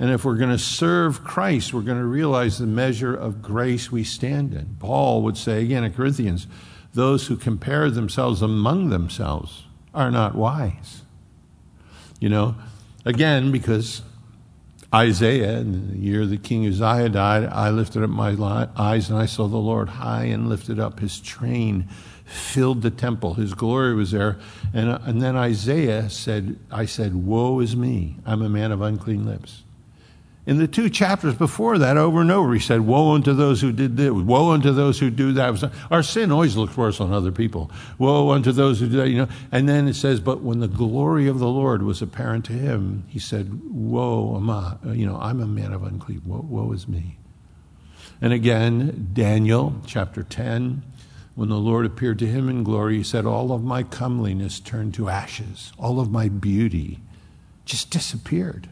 And 0.03 0.11
if 0.11 0.25
we're 0.25 0.35
going 0.35 0.49
to 0.49 0.59
serve 0.59 1.23
Christ, 1.23 1.73
we're 1.73 1.81
going 1.81 1.97
to 1.97 2.05
realize 2.05 2.57
the 2.57 2.67
measure 2.67 3.15
of 3.15 3.41
grace 3.41 3.89
we 3.89 4.03
stand 4.03 4.53
in. 4.53 4.75
Paul 4.79 5.21
would 5.21 5.37
say 5.37 5.61
again 5.61 5.85
in 5.85 5.93
Corinthians, 5.93 6.45
those 6.93 7.27
who 7.27 7.37
compare 7.37 7.89
themselves 7.89 8.41
among 8.41 8.89
themselves 8.89 9.63
are 9.93 10.11
not 10.11 10.35
wise. 10.35 11.03
You 12.19 12.27
know, 12.29 12.55
Again, 13.05 13.51
because 13.51 14.01
Isaiah, 14.93 15.59
in 15.59 15.91
the 15.91 15.97
year 15.97 16.25
that 16.25 16.43
King 16.43 16.65
Uzziah 16.65 17.09
died, 17.09 17.45
I 17.45 17.69
lifted 17.69 18.03
up 18.03 18.09
my 18.09 18.69
eyes 18.77 19.09
and 19.09 19.19
I 19.19 19.25
saw 19.25 19.47
the 19.47 19.57
Lord 19.57 19.89
high 19.89 20.25
and 20.25 20.47
lifted 20.47 20.79
up. 20.79 20.99
His 20.99 21.19
train 21.19 21.89
filled 22.23 22.81
the 22.81 22.91
temple. 22.91 23.33
His 23.33 23.53
glory 23.53 23.93
was 23.93 24.11
there. 24.11 24.39
And, 24.73 24.89
and 24.89 25.21
then 25.21 25.35
Isaiah 25.35 26.09
said, 26.09 26.57
I 26.71 26.85
said, 26.85 27.13
Woe 27.13 27.59
is 27.59 27.75
me. 27.75 28.17
I'm 28.25 28.41
a 28.41 28.49
man 28.49 28.71
of 28.71 28.81
unclean 28.81 29.25
lips. 29.25 29.62
In 30.45 30.57
the 30.57 30.67
two 30.67 30.89
chapters 30.89 31.35
before 31.35 31.77
that, 31.77 31.95
over 31.95 32.19
and 32.19 32.29
over, 32.29 32.53
he 32.53 32.59
said, 32.59 32.81
Woe 32.81 33.13
unto 33.13 33.33
those 33.33 33.61
who 33.61 33.71
did 33.71 33.95
this, 33.95 34.11
woe 34.11 34.51
unto 34.51 34.73
those 34.73 34.99
who 34.99 35.09
do 35.09 35.31
that. 35.33 35.71
Our 35.89 36.03
sin 36.03 36.33
always 36.33 36.57
looks 36.57 36.75
worse 36.75 36.99
on 36.99 37.13
other 37.13 37.31
people. 37.31 37.71
Woe 37.97 38.31
unto 38.31 38.51
those 38.51 38.81
who 38.81 38.89
do 38.89 38.97
that, 38.97 39.09
you 39.09 39.19
know. 39.19 39.29
And 39.53 39.69
then 39.69 39.87
it 39.87 39.93
says, 39.93 40.19
But 40.19 40.41
when 40.41 40.59
the 40.59 40.67
glory 40.67 41.27
of 41.27 41.39
the 41.39 41.47
Lord 41.47 41.83
was 41.83 42.01
apparent 42.01 42.43
to 42.45 42.53
him, 42.53 43.05
he 43.07 43.19
said, 43.19 43.61
Woe 43.71 44.35
am 44.35 44.49
I, 44.49 44.75
uh, 44.85 44.91
you 44.91 45.05
know, 45.05 45.17
I'm 45.17 45.39
a 45.39 45.47
man 45.47 45.71
of 45.71 45.83
unclean, 45.83 46.23
woe, 46.25 46.45
woe 46.45 46.73
is 46.73 46.89
me. 46.89 47.17
And 48.19 48.33
again, 48.33 49.11
Daniel 49.13 49.81
chapter 49.85 50.23
10, 50.23 50.83
when 51.35 51.49
the 51.49 51.55
Lord 51.55 51.85
appeared 51.85 52.19
to 52.19 52.27
him 52.27 52.49
in 52.49 52.63
glory, 52.63 52.97
he 52.97 53.03
said, 53.03 53.25
All 53.25 53.53
of 53.53 53.63
my 53.63 53.83
comeliness 53.83 54.59
turned 54.59 54.93
to 54.95 55.09
ashes, 55.09 55.71
all 55.79 56.01
of 56.01 56.11
my 56.11 56.27
beauty 56.27 56.99
just 57.63 57.89
disappeared. 57.89 58.67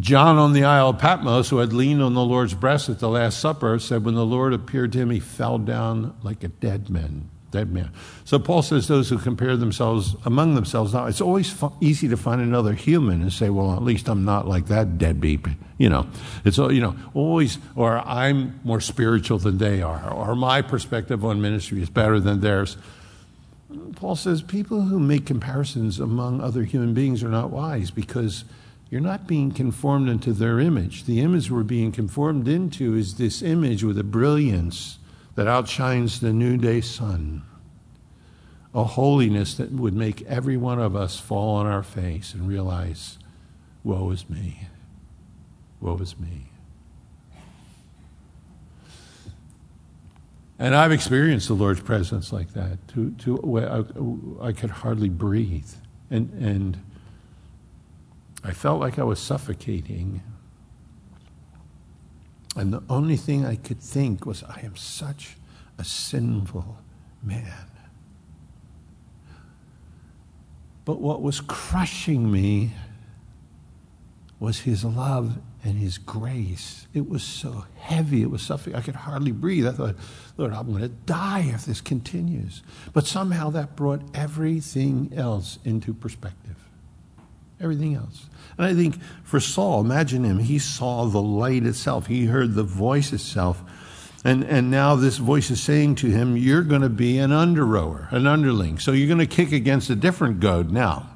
John 0.00 0.38
on 0.38 0.54
the 0.54 0.64
Isle 0.64 0.90
of 0.90 0.98
Patmos, 0.98 1.50
who 1.50 1.58
had 1.58 1.72
leaned 1.72 2.02
on 2.02 2.14
the 2.14 2.24
Lord's 2.24 2.54
breast 2.54 2.88
at 2.88 3.00
the 3.00 3.08
Last 3.08 3.38
Supper, 3.38 3.78
said, 3.78 4.04
When 4.04 4.14
the 4.14 4.24
Lord 4.24 4.54
appeared 4.54 4.92
to 4.92 4.98
him, 4.98 5.10
he 5.10 5.20
fell 5.20 5.58
down 5.58 6.16
like 6.22 6.42
a 6.42 6.48
dead 6.48 6.88
man. 6.88 7.28
Dead 7.50 7.72
man. 7.72 7.90
So 8.24 8.38
Paul 8.38 8.62
says 8.62 8.86
those 8.86 9.10
who 9.10 9.18
compare 9.18 9.56
themselves 9.56 10.14
among 10.24 10.54
themselves. 10.54 10.94
Now, 10.94 11.06
it's 11.06 11.20
always 11.20 11.54
easy 11.80 12.08
to 12.08 12.16
find 12.16 12.40
another 12.40 12.72
human 12.74 13.20
and 13.22 13.32
say, 13.32 13.50
well, 13.50 13.74
at 13.74 13.82
least 13.82 14.08
I'm 14.08 14.24
not 14.24 14.46
like 14.46 14.66
that 14.66 14.98
deadbeat. 14.98 15.44
You 15.76 15.88
know, 15.88 16.06
it's, 16.44 16.58
you 16.58 16.80
know, 16.80 16.94
always, 17.12 17.58
or 17.74 17.98
I'm 17.98 18.60
more 18.62 18.80
spiritual 18.80 19.38
than 19.38 19.58
they 19.58 19.82
are, 19.82 20.10
or 20.10 20.36
my 20.36 20.62
perspective 20.62 21.24
on 21.24 21.42
ministry 21.42 21.82
is 21.82 21.90
better 21.90 22.20
than 22.20 22.40
theirs. 22.40 22.76
Paul 23.96 24.14
says 24.14 24.42
people 24.42 24.82
who 24.82 25.00
make 25.00 25.26
comparisons 25.26 25.98
among 25.98 26.40
other 26.40 26.62
human 26.62 26.94
beings 26.94 27.24
are 27.24 27.28
not 27.28 27.50
wise 27.50 27.90
because 27.90 28.44
you're 28.90 29.00
not 29.00 29.28
being 29.28 29.52
conformed 29.52 30.08
into 30.08 30.32
their 30.32 30.58
image. 30.58 31.04
The 31.04 31.20
image 31.20 31.50
we're 31.50 31.62
being 31.62 31.92
conformed 31.92 32.48
into 32.48 32.96
is 32.96 33.14
this 33.14 33.40
image 33.40 33.84
with 33.84 33.96
a 33.98 34.04
brilliance 34.04 34.98
that 35.36 35.46
outshines 35.46 36.20
the 36.20 36.32
noonday 36.32 36.80
sun, 36.80 37.42
a 38.74 38.82
holiness 38.82 39.54
that 39.54 39.70
would 39.70 39.94
make 39.94 40.22
every 40.22 40.56
one 40.56 40.80
of 40.80 40.96
us 40.96 41.18
fall 41.18 41.56
on 41.56 41.66
our 41.66 41.84
face 41.84 42.34
and 42.34 42.48
realize, 42.48 43.18
woe 43.84 44.10
is 44.10 44.28
me, 44.28 44.66
woe 45.80 45.96
is 45.98 46.18
me. 46.18 46.48
And 50.58 50.74
I've 50.74 50.92
experienced 50.92 51.48
the 51.48 51.54
Lord's 51.54 51.80
presence 51.80 52.34
like 52.34 52.52
that. 52.52 52.86
To, 52.88 53.12
to, 53.12 53.58
I, 54.42 54.48
I 54.48 54.52
could 54.52 54.68
hardly 54.68 55.08
breathe. 55.08 55.70
And, 56.10 56.30
and 56.34 56.78
I 58.42 58.52
felt 58.52 58.80
like 58.80 58.98
I 58.98 59.04
was 59.04 59.18
suffocating. 59.18 60.22
And 62.56 62.72
the 62.72 62.82
only 62.88 63.16
thing 63.16 63.44
I 63.44 63.56
could 63.56 63.80
think 63.80 64.26
was, 64.26 64.42
I 64.42 64.60
am 64.64 64.76
such 64.76 65.36
a 65.78 65.84
sinful 65.84 66.78
man. 67.22 67.66
But 70.84 71.00
what 71.00 71.22
was 71.22 71.40
crushing 71.40 72.32
me 72.32 72.72
was 74.40 74.60
his 74.60 74.84
love 74.84 75.38
and 75.62 75.76
his 75.76 75.98
grace. 75.98 76.88
It 76.94 77.08
was 77.08 77.22
so 77.22 77.66
heavy, 77.78 78.22
it 78.22 78.30
was 78.30 78.40
suffocating. 78.40 78.80
I 78.80 78.82
could 78.82 78.96
hardly 78.96 79.32
breathe. 79.32 79.66
I 79.66 79.72
thought, 79.72 79.96
Lord, 80.38 80.54
I'm 80.54 80.70
going 80.70 80.80
to 80.82 80.88
die 80.88 81.50
if 81.54 81.66
this 81.66 81.82
continues. 81.82 82.62
But 82.94 83.06
somehow 83.06 83.50
that 83.50 83.76
brought 83.76 84.00
everything 84.14 85.12
else 85.14 85.58
into 85.64 85.92
perspective 85.92 86.56
everything 87.60 87.94
else. 87.94 88.26
And 88.60 88.68
I 88.68 88.74
think 88.74 89.00
for 89.24 89.40
Saul, 89.40 89.80
imagine 89.80 90.22
him. 90.22 90.38
He 90.38 90.58
saw 90.58 91.06
the 91.06 91.22
light 91.22 91.64
itself, 91.64 92.08
he 92.08 92.26
heard 92.26 92.54
the 92.54 92.62
voice 92.62 93.10
itself. 93.10 93.62
And, 94.22 94.44
and 94.44 94.70
now 94.70 94.96
this 94.96 95.16
voice 95.16 95.50
is 95.50 95.62
saying 95.62 95.94
to 95.96 96.08
him, 96.08 96.36
You're 96.36 96.62
going 96.62 96.82
to 96.82 96.90
be 96.90 97.18
an 97.18 97.32
under 97.32 97.64
rower, 97.64 98.08
an 98.10 98.26
underling. 98.26 98.78
So 98.78 98.92
you're 98.92 99.06
going 99.08 99.26
to 99.26 99.26
kick 99.26 99.52
against 99.52 99.88
a 99.88 99.96
different 99.96 100.40
goad 100.40 100.70
now. 100.70 101.08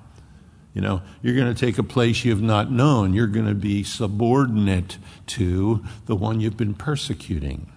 You 0.72 0.80
know, 0.80 1.02
you're 1.20 1.36
going 1.36 1.54
to 1.54 1.60
take 1.66 1.76
a 1.76 1.82
place 1.82 2.24
you've 2.24 2.40
not 2.40 2.72
known. 2.72 3.12
You're 3.12 3.26
going 3.26 3.46
to 3.46 3.54
be 3.54 3.84
subordinate 3.84 4.96
to 5.26 5.84
the 6.06 6.16
one 6.16 6.40
you've 6.40 6.56
been 6.56 6.72
persecuting, 6.72 7.70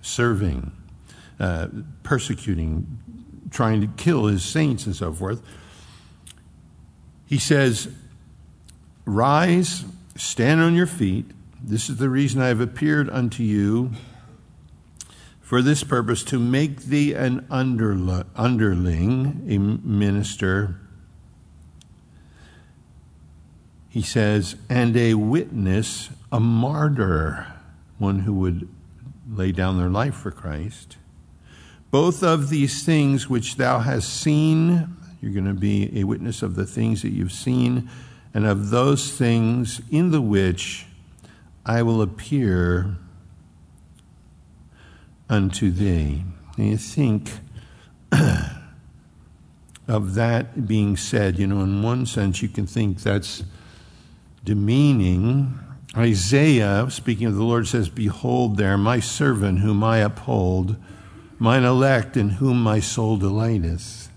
serving, 0.00 0.72
uh, 1.38 1.68
persecuting, 2.04 2.98
trying 3.50 3.82
to 3.82 3.86
kill 4.02 4.28
his 4.28 4.42
saints 4.46 4.86
and 4.86 4.96
so 4.96 5.12
forth. 5.12 5.42
He 7.26 7.36
says, 7.36 7.88
Rise, 9.10 9.84
stand 10.14 10.60
on 10.60 10.76
your 10.76 10.86
feet. 10.86 11.26
This 11.60 11.90
is 11.90 11.96
the 11.96 12.08
reason 12.08 12.40
I 12.40 12.46
have 12.46 12.60
appeared 12.60 13.10
unto 13.10 13.42
you 13.42 13.90
for 15.40 15.62
this 15.62 15.82
purpose 15.82 16.22
to 16.24 16.38
make 16.38 16.82
thee 16.82 17.12
an 17.12 17.44
underling, 17.50 19.42
a 19.48 19.58
minister. 19.58 20.76
He 23.88 24.00
says, 24.00 24.54
and 24.68 24.96
a 24.96 25.14
witness, 25.14 26.10
a 26.30 26.38
martyr, 26.38 27.48
one 27.98 28.20
who 28.20 28.34
would 28.34 28.68
lay 29.28 29.50
down 29.50 29.76
their 29.76 29.90
life 29.90 30.14
for 30.14 30.30
Christ. 30.30 30.98
Both 31.90 32.22
of 32.22 32.48
these 32.48 32.84
things 32.84 33.28
which 33.28 33.56
thou 33.56 33.80
hast 33.80 34.08
seen, 34.08 34.96
you're 35.20 35.32
going 35.32 35.46
to 35.46 35.52
be 35.52 35.98
a 35.98 36.04
witness 36.04 36.42
of 36.42 36.54
the 36.54 36.64
things 36.64 37.02
that 37.02 37.10
you've 37.10 37.32
seen, 37.32 37.90
and 38.32 38.46
of 38.46 38.70
those 38.70 39.12
things 39.12 39.80
in 39.90 40.10
the 40.10 40.20
which 40.20 40.86
I 41.66 41.82
will 41.82 42.02
appear 42.02 42.96
unto 45.28 45.70
thee. 45.70 46.24
And 46.56 46.66
you 46.68 46.76
think 46.76 47.30
of 49.88 50.14
that 50.14 50.66
being 50.66 50.96
said, 50.96 51.38
you 51.38 51.46
know, 51.46 51.60
in 51.60 51.82
one 51.82 52.06
sense, 52.06 52.42
you 52.42 52.48
can 52.48 52.66
think 52.66 53.02
that's 53.02 53.44
demeaning. 54.44 55.58
Isaiah, 55.96 56.86
speaking 56.90 57.26
of 57.26 57.34
the 57.34 57.44
Lord, 57.44 57.66
says, 57.66 57.88
Behold, 57.88 58.56
there, 58.56 58.78
my 58.78 59.00
servant 59.00 59.60
whom 59.60 59.82
I 59.82 59.98
uphold, 59.98 60.76
mine 61.38 61.64
elect 61.64 62.16
in 62.16 62.30
whom 62.30 62.62
my 62.62 62.80
soul 62.80 63.16
delighteth. 63.16 64.08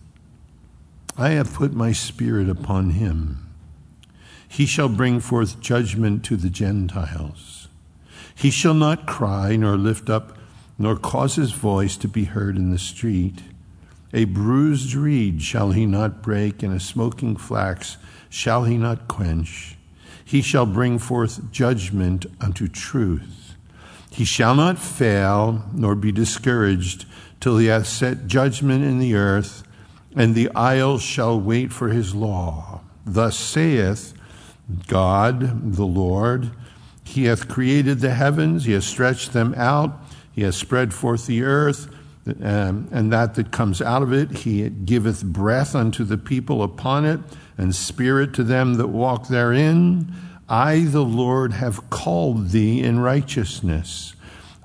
I 1.17 1.29
have 1.29 1.53
put 1.53 1.73
my 1.73 1.91
spirit 1.91 2.49
upon 2.49 2.91
him. 2.91 3.42
He 4.53 4.67
shall 4.67 4.87
bring 4.87 5.19
forth 5.19 5.61
judgment 5.61 6.23
to 6.25 6.37
the 6.37 6.51
Gentiles. 6.51 7.69
He 8.35 8.51
shall 8.51 8.75
not 8.75 9.07
cry 9.07 9.55
nor 9.55 9.77
lift 9.77 10.11
up 10.11 10.37
nor 10.77 10.95
cause 10.95 11.37
his 11.37 11.53
voice 11.53 11.97
to 11.97 12.07
be 12.07 12.25
heard 12.25 12.55
in 12.55 12.69
the 12.69 12.77
street. 12.77 13.41
A 14.13 14.25
bruised 14.25 14.93
reed 14.93 15.41
shall 15.41 15.71
he 15.71 15.87
not 15.87 16.21
break, 16.21 16.61
and 16.61 16.71
a 16.71 16.79
smoking 16.79 17.35
flax 17.35 17.97
shall 18.29 18.65
he 18.65 18.77
not 18.77 19.07
quench. 19.07 19.75
He 20.23 20.43
shall 20.43 20.67
bring 20.67 20.99
forth 20.99 21.51
judgment 21.51 22.27
unto 22.39 22.67
truth. 22.67 23.55
He 24.11 24.23
shall 24.23 24.53
not 24.53 24.77
fail, 24.77 25.65
nor 25.73 25.95
be 25.95 26.11
discouraged, 26.11 27.05
till 27.39 27.57
he 27.57 27.65
hath 27.65 27.87
set 27.87 28.27
judgment 28.27 28.83
in 28.83 28.99
the 28.99 29.15
earth, 29.15 29.63
and 30.15 30.35
the 30.35 30.51
isles 30.51 31.01
shall 31.01 31.39
wait 31.39 31.73
for 31.73 31.89
his 31.89 32.13
law. 32.13 32.81
Thus 33.03 33.35
saith 33.35 34.13
God, 34.87 35.73
the 35.75 35.85
Lord, 35.85 36.51
He 37.03 37.25
hath 37.25 37.47
created 37.47 37.99
the 37.99 38.11
heavens, 38.11 38.65
He 38.65 38.73
hath 38.73 38.83
stretched 38.83 39.33
them 39.33 39.53
out 39.55 39.99
he 40.33 40.41
has 40.41 40.55
spread 40.57 40.93
forth 40.93 41.27
the 41.27 41.43
earth, 41.43 41.93
um, 42.41 42.87
and 42.91 43.13
that 43.13 43.35
that 43.35 43.51
comes 43.51 43.81
out 43.81 44.01
of 44.01 44.11
it. 44.11 44.31
He 44.31 44.67
giveth 44.67 45.23
breath 45.23 45.75
unto 45.75 46.03
the 46.03 46.17
people 46.17 46.63
upon 46.63 47.05
it, 47.05 47.19
and 47.57 47.75
spirit 47.75 48.33
to 48.33 48.43
them 48.43 48.75
that 48.75 48.87
walk 48.87 49.27
therein. 49.27 50.11
I, 50.49 50.79
the 50.81 51.03
Lord, 51.03 51.53
have 51.53 51.89
called 51.91 52.49
thee 52.49 52.81
in 52.81 52.99
righteousness. 52.99 54.15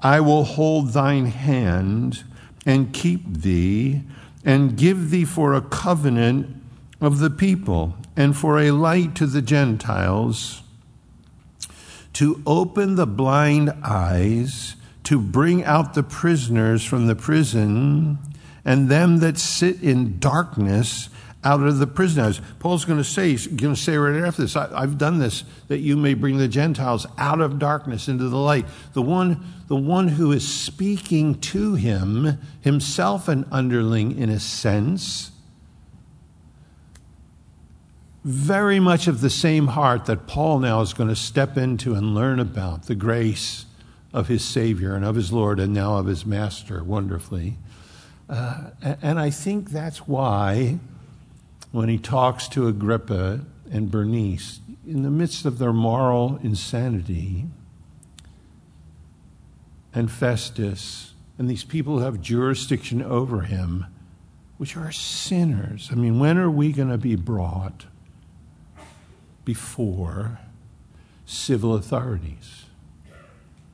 I 0.03 0.21
will 0.21 0.45
hold 0.45 0.93
thine 0.93 1.27
hand 1.27 2.25
and 2.65 2.93
keep 2.95 3.27
thee, 3.27 4.03
and 4.45 4.77
give 4.77 5.11
thee 5.11 5.27
for 5.27 5.53
a 5.53 5.61
covenant 5.61 6.57
of 7.01 7.19
the 7.19 7.31
people, 7.31 7.95
and 8.19 8.37
for 8.37 8.59
a 8.59 8.73
light 8.73 9.15
to 9.15 9.27
the 9.27 9.41
Gentiles, 9.41 10.61
to 12.15 12.43
open 12.45 12.97
the 12.97 13.07
blind 13.07 13.73
eyes 13.85 14.75
to 15.05 15.21
bring 15.21 15.63
out 15.63 15.95
the 15.95 16.03
prisoners 16.03 16.85
from 16.85 17.07
the 17.07 17.15
prison 17.15 18.19
and 18.65 18.89
them 18.89 19.19
that 19.19 19.39
sit 19.39 19.81
in 19.85 20.19
darkness 20.19 21.09
out 21.45 21.63
of 21.63 21.79
the 21.79 21.87
prison 21.87 22.25
house. 22.25 22.41
Paul's 22.59 22.85
going 22.85 22.99
to 22.99 23.05
say, 23.05 23.29
he's 23.29 23.47
going 23.47 23.77
to 23.77 23.81
say 23.81 23.97
right 23.97 24.25
after 24.25 24.43
this, 24.43 24.57
I, 24.57 24.81
have 24.81 24.99
done 24.99 25.21
this 25.21 25.45
that 25.69 25.79
you 25.79 25.97
may 25.97 26.15
bring 26.15 26.39
the 26.39 26.49
Gentiles 26.49 27.07
out 27.19 27.41
of 27.41 27.61
darkness 27.61 28.09
into 28.09 28.29
the 28.29 28.37
light. 28.37 28.67
The 28.95 29.03
one, 29.03 29.47
the 29.69 29.77
one 29.77 30.09
who 30.09 30.33
is 30.33 30.47
speaking 30.47 31.37
to 31.37 31.77
him, 31.77 32.37
himself 32.63 33.29
an 33.29 33.47
underling 33.53 34.19
in 34.19 34.29
a 34.29 34.41
sense, 34.41 35.31
very 38.29 38.79
much 38.79 39.07
of 39.09 39.23
the 39.23 39.31
same 39.31 39.69
heart 39.69 40.05
that 40.05 40.27
Paul 40.27 40.59
now 40.59 40.83
is 40.83 40.93
going 40.93 41.09
to 41.09 41.17
step 41.17 41.57
into 41.57 41.95
and 41.95 42.15
learn 42.15 42.39
about 42.39 42.83
the 42.83 42.95
grace 42.95 43.65
of 44.13 44.29
his 44.29 44.45
Savior 44.45 44.95
and 44.95 45.03
of 45.03 45.15
his 45.17 45.33
Lord 45.33 45.59
and 45.59 45.73
now 45.73 45.97
of 45.97 46.05
his 46.05 46.27
Master 46.27 46.85
wonderfully. 46.85 47.57
Uh, 48.29 48.71
and 48.83 49.19
I 49.19 49.31
think 49.31 49.71
that's 49.71 50.07
why 50.07 50.79
when 51.73 51.89
he 51.89 51.97
talks 51.97 52.49
to 52.49 52.69
Agrippa 52.69 53.47
and 53.73 53.91
Bernice, 53.91 54.61
in 54.87 55.05
the 55.05 55.11
midst 55.11 55.47
of 55.47 55.57
their 55.57 55.73
moral 55.73 56.39
insanity, 56.43 57.47
and 59.95 60.11
Festus, 60.11 61.15
and 61.39 61.49
these 61.49 61.65
people 61.65 61.99
who 61.99 62.05
have 62.05 62.21
jurisdiction 62.21 63.03
over 63.03 63.41
him, 63.41 63.87
which 64.59 64.77
are 64.77 64.93
sinners. 64.93 65.89
I 65.91 65.95
mean, 65.95 66.19
when 66.19 66.37
are 66.37 66.51
we 66.51 66.73
going 66.73 66.91
to 66.91 66.99
be 66.99 67.17
brought 67.17 67.87
before 69.49 70.39
civil 71.25 71.75
authorities? 71.75 72.67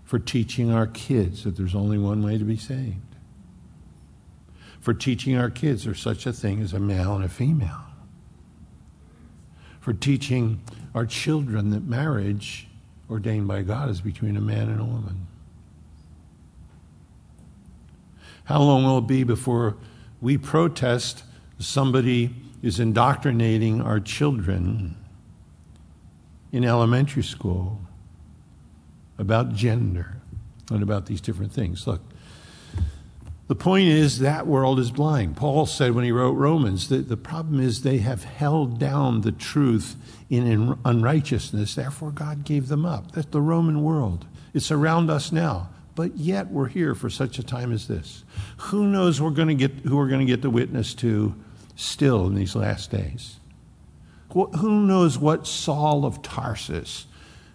for 0.04 0.18
teaching 0.20 0.70
our 0.70 0.86
kids 0.86 1.42
that 1.42 1.56
there's 1.56 1.74
only 1.74 1.98
one 1.98 2.22
way 2.22 2.38
to 2.38 2.44
be 2.44 2.56
saved, 2.56 3.16
for 4.78 4.94
teaching 4.94 5.36
our 5.36 5.50
kids 5.50 5.84
there's 5.84 5.98
such 5.98 6.24
a 6.24 6.32
thing 6.32 6.62
as 6.62 6.72
a 6.72 6.78
male 6.78 7.16
and 7.16 7.24
a 7.24 7.28
female, 7.28 7.80
for 9.80 9.92
teaching 9.92 10.60
our 10.94 11.04
children 11.04 11.70
that 11.70 11.82
marriage 11.82 12.68
ordained 13.10 13.48
by 13.48 13.62
God 13.62 13.90
is 13.90 14.00
between 14.00 14.36
a 14.36 14.40
man 14.40 14.68
and 14.68 14.80
a 14.80 14.84
woman. 14.84 15.26
How 18.44 18.62
long 18.62 18.84
will 18.84 18.98
it 18.98 19.08
be 19.08 19.24
before 19.24 19.76
we 20.20 20.38
protest 20.38 21.24
somebody 21.58 22.30
is 22.62 22.78
indoctrinating 22.78 23.80
our 23.80 23.98
children 23.98 24.96
in 26.54 26.64
elementary 26.64 27.24
school 27.24 27.80
about 29.18 29.52
gender 29.52 30.18
and 30.70 30.84
about 30.84 31.06
these 31.06 31.20
different 31.20 31.52
things. 31.52 31.84
Look, 31.84 32.00
the 33.48 33.56
point 33.56 33.88
is 33.88 34.20
that 34.20 34.46
world 34.46 34.78
is 34.78 34.92
blind. 34.92 35.36
Paul 35.36 35.66
said 35.66 35.96
when 35.96 36.04
he 36.04 36.12
wrote 36.12 36.34
Romans 36.34 36.88
that 36.90 37.08
the 37.08 37.16
problem 37.16 37.58
is 37.58 37.82
they 37.82 37.98
have 37.98 38.22
held 38.22 38.78
down 38.78 39.22
the 39.22 39.32
truth 39.32 39.96
in 40.30 40.78
unrighteousness, 40.84 41.74
therefore 41.74 42.12
God 42.12 42.44
gave 42.44 42.68
them 42.68 42.86
up. 42.86 43.10
That's 43.10 43.26
the 43.26 43.40
Roman 43.40 43.82
world. 43.82 44.24
It's 44.54 44.70
around 44.70 45.10
us 45.10 45.32
now. 45.32 45.70
But 45.96 46.16
yet 46.16 46.52
we're 46.52 46.68
here 46.68 46.94
for 46.94 47.10
such 47.10 47.40
a 47.40 47.42
time 47.42 47.72
as 47.72 47.88
this. 47.88 48.22
Who 48.58 48.86
knows 48.86 49.20
we're 49.20 49.30
going 49.30 49.48
to 49.48 49.54
get, 49.54 49.72
who 49.84 49.96
we're 49.96 50.08
going 50.08 50.24
to 50.24 50.32
get 50.32 50.40
the 50.40 50.50
witness 50.50 50.94
to 50.94 51.34
still 51.74 52.28
in 52.28 52.36
these 52.36 52.54
last 52.54 52.92
days? 52.92 53.40
Who 54.32 54.86
knows 54.86 55.18
what 55.18 55.46
Saul 55.46 56.04
of 56.04 56.22
Tarsus 56.22 57.06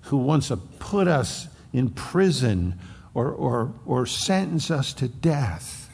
who 0.09 0.17
wants 0.17 0.47
to 0.47 0.57
put 0.57 1.07
us 1.07 1.47
in 1.72 1.89
prison 1.89 2.80
or, 3.13 3.32
or, 3.32 3.74
or 3.86 4.05
sentence 4.05 4.72
us 4.72 4.93
to 4.93 5.07
death 5.07 5.89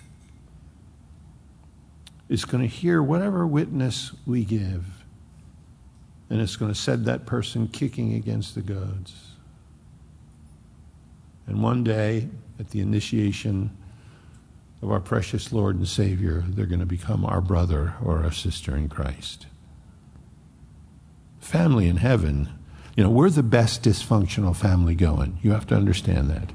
is 2.29 2.45
going 2.45 2.63
to 2.63 2.67
hear 2.67 3.03
whatever 3.03 3.45
witness 3.45 4.11
we 4.25 4.45
give, 4.45 4.85
and 6.29 6.41
it's 6.41 6.55
going 6.55 6.71
to 6.71 6.79
set 6.79 7.05
that 7.05 7.25
person 7.25 7.67
kicking 7.67 8.13
against 8.13 8.55
the 8.55 8.61
goads. 8.61 9.31
And 11.45 11.61
one 11.61 11.83
day, 11.83 12.29
at 12.57 12.69
the 12.69 12.79
initiation 12.79 13.75
of 14.81 14.91
our 14.91 15.01
precious 15.01 15.51
Lord 15.51 15.75
and 15.75 15.87
Savior, 15.87 16.43
they're 16.47 16.65
going 16.65 16.79
to 16.79 16.85
become 16.85 17.25
our 17.25 17.41
brother 17.41 17.93
or 18.03 18.23
our 18.23 18.31
sister 18.31 18.75
in 18.75 18.89
Christ. 18.89 19.45
Family 21.45 21.87
in 21.87 21.97
heaven 21.97 22.49
you 22.95 23.03
know, 23.03 23.09
we're 23.09 23.29
the 23.29 23.43
best 23.43 23.83
dysfunctional 23.83 24.55
family 24.55 24.95
going. 24.95 25.37
You 25.41 25.51
have 25.51 25.67
to 25.67 25.75
understand 25.75 26.29
that. 26.29 26.51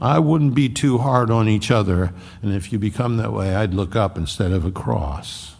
I 0.00 0.18
wouldn't 0.18 0.54
be 0.54 0.68
too 0.68 0.98
hard 0.98 1.30
on 1.30 1.48
each 1.48 1.70
other, 1.70 2.14
and 2.42 2.54
if 2.54 2.72
you 2.72 2.78
become 2.78 3.16
that 3.16 3.32
way, 3.32 3.54
I'd 3.54 3.74
look 3.74 3.96
up 3.96 4.16
instead 4.16 4.52
of 4.52 4.64
across. 4.64 5.56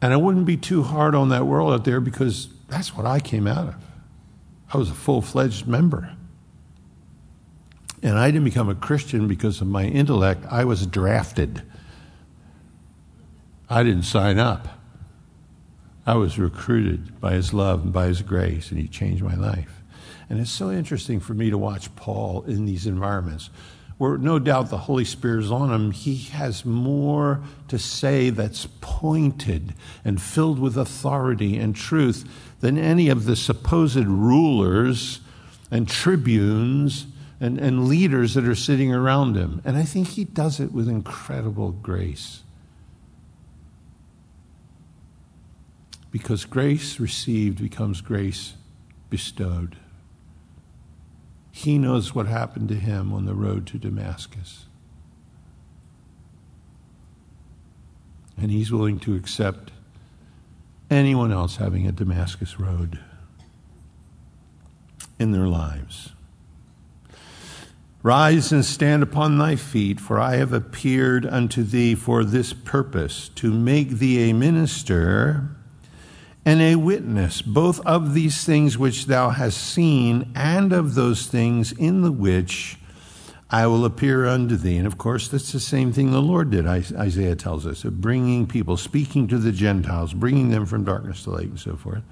And 0.00 0.12
I 0.12 0.16
wouldn't 0.16 0.46
be 0.46 0.56
too 0.56 0.82
hard 0.82 1.14
on 1.14 1.28
that 1.28 1.46
world 1.46 1.72
out 1.72 1.84
there 1.84 2.00
because 2.00 2.48
that's 2.66 2.96
what 2.96 3.06
I 3.06 3.20
came 3.20 3.46
out 3.46 3.68
of. 3.68 3.74
I 4.74 4.78
was 4.78 4.90
a 4.90 4.94
full 4.94 5.22
fledged 5.22 5.68
member. 5.68 6.16
And 8.02 8.18
I 8.18 8.32
didn't 8.32 8.46
become 8.46 8.68
a 8.68 8.74
Christian 8.74 9.28
because 9.28 9.60
of 9.60 9.68
my 9.68 9.84
intellect. 9.84 10.44
I 10.50 10.64
was 10.64 10.86
drafted. 10.88 11.62
I 13.72 13.82
didn't 13.84 14.02
sign 14.02 14.38
up. 14.38 14.68
I 16.04 16.16
was 16.16 16.38
recruited 16.38 17.18
by 17.22 17.32
his 17.32 17.54
love 17.54 17.84
and 17.84 17.90
by 17.90 18.08
his 18.08 18.20
grace, 18.20 18.70
and 18.70 18.78
he 18.78 18.86
changed 18.86 19.22
my 19.22 19.34
life. 19.34 19.80
And 20.28 20.38
it's 20.38 20.50
so 20.50 20.70
interesting 20.70 21.20
for 21.20 21.32
me 21.32 21.48
to 21.48 21.56
watch 21.56 21.94
Paul 21.96 22.42
in 22.42 22.66
these 22.66 22.86
environments 22.86 23.48
where 23.96 24.18
no 24.18 24.38
doubt 24.38 24.68
the 24.68 24.76
Holy 24.76 25.06
Spirit 25.06 25.44
is 25.44 25.50
on 25.50 25.72
him. 25.72 25.90
He 25.90 26.16
has 26.32 26.66
more 26.66 27.40
to 27.68 27.78
say 27.78 28.28
that's 28.28 28.68
pointed 28.82 29.72
and 30.04 30.20
filled 30.20 30.58
with 30.58 30.76
authority 30.76 31.56
and 31.56 31.74
truth 31.74 32.28
than 32.60 32.76
any 32.76 33.08
of 33.08 33.24
the 33.24 33.36
supposed 33.36 34.04
rulers 34.04 35.20
and 35.70 35.88
tribunes 35.88 37.06
and, 37.40 37.58
and 37.58 37.88
leaders 37.88 38.34
that 38.34 38.46
are 38.46 38.54
sitting 38.54 38.92
around 38.92 39.34
him. 39.34 39.62
And 39.64 39.78
I 39.78 39.84
think 39.84 40.08
he 40.08 40.24
does 40.24 40.60
it 40.60 40.72
with 40.72 40.90
incredible 40.90 41.70
grace. 41.70 42.42
Because 46.12 46.44
grace 46.44 47.00
received 47.00 47.60
becomes 47.60 48.00
grace 48.00 48.52
bestowed. 49.10 49.76
He 51.50 51.78
knows 51.78 52.14
what 52.14 52.26
happened 52.26 52.68
to 52.68 52.74
him 52.74 53.12
on 53.12 53.24
the 53.24 53.34
road 53.34 53.66
to 53.68 53.78
Damascus. 53.78 54.66
And 58.36 58.50
he's 58.50 58.70
willing 58.70 59.00
to 59.00 59.14
accept 59.14 59.70
anyone 60.90 61.32
else 61.32 61.56
having 61.56 61.86
a 61.86 61.92
Damascus 61.92 62.60
road 62.60 63.00
in 65.18 65.32
their 65.32 65.48
lives. 65.48 66.10
Rise 68.02 68.52
and 68.52 68.64
stand 68.64 69.02
upon 69.02 69.38
thy 69.38 69.56
feet, 69.56 70.00
for 70.00 70.18
I 70.20 70.36
have 70.36 70.52
appeared 70.52 71.24
unto 71.24 71.62
thee 71.62 71.94
for 71.94 72.24
this 72.24 72.52
purpose, 72.52 73.28
to 73.36 73.52
make 73.52 73.90
thee 73.90 74.28
a 74.28 74.34
minister 74.34 75.56
and 76.44 76.60
a 76.60 76.76
witness, 76.76 77.40
both 77.40 77.80
of 77.86 78.14
these 78.14 78.44
things 78.44 78.76
which 78.76 79.06
thou 79.06 79.30
hast 79.30 79.58
seen, 79.58 80.32
and 80.34 80.72
of 80.72 80.94
those 80.94 81.26
things 81.26 81.72
in 81.72 82.02
the 82.02 82.12
which 82.12 82.78
I 83.48 83.66
will 83.66 83.84
appear 83.84 84.26
unto 84.26 84.56
thee. 84.56 84.76
And 84.76 84.86
of 84.86 84.98
course, 84.98 85.28
that's 85.28 85.52
the 85.52 85.60
same 85.60 85.92
thing 85.92 86.10
the 86.10 86.22
Lord 86.22 86.50
did, 86.50 86.66
Isaiah 86.66 87.36
tells 87.36 87.66
us, 87.66 87.84
of 87.84 88.00
bringing 88.00 88.46
people, 88.46 88.76
speaking 88.76 89.28
to 89.28 89.38
the 89.38 89.52
Gentiles, 89.52 90.14
bringing 90.14 90.50
them 90.50 90.66
from 90.66 90.84
darkness 90.84 91.24
to 91.24 91.30
light, 91.30 91.48
and 91.48 91.60
so 91.60 91.76
forth. 91.76 92.02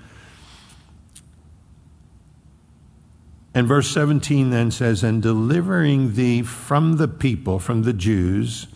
And 3.53 3.67
verse 3.67 3.91
17 3.91 4.51
then 4.51 4.71
says, 4.71 5.03
And 5.03 5.21
delivering 5.21 6.15
thee 6.15 6.43
from 6.43 6.99
the 6.99 7.09
people, 7.09 7.59
from 7.59 7.83
the 7.83 7.93
Jews, 7.93 8.69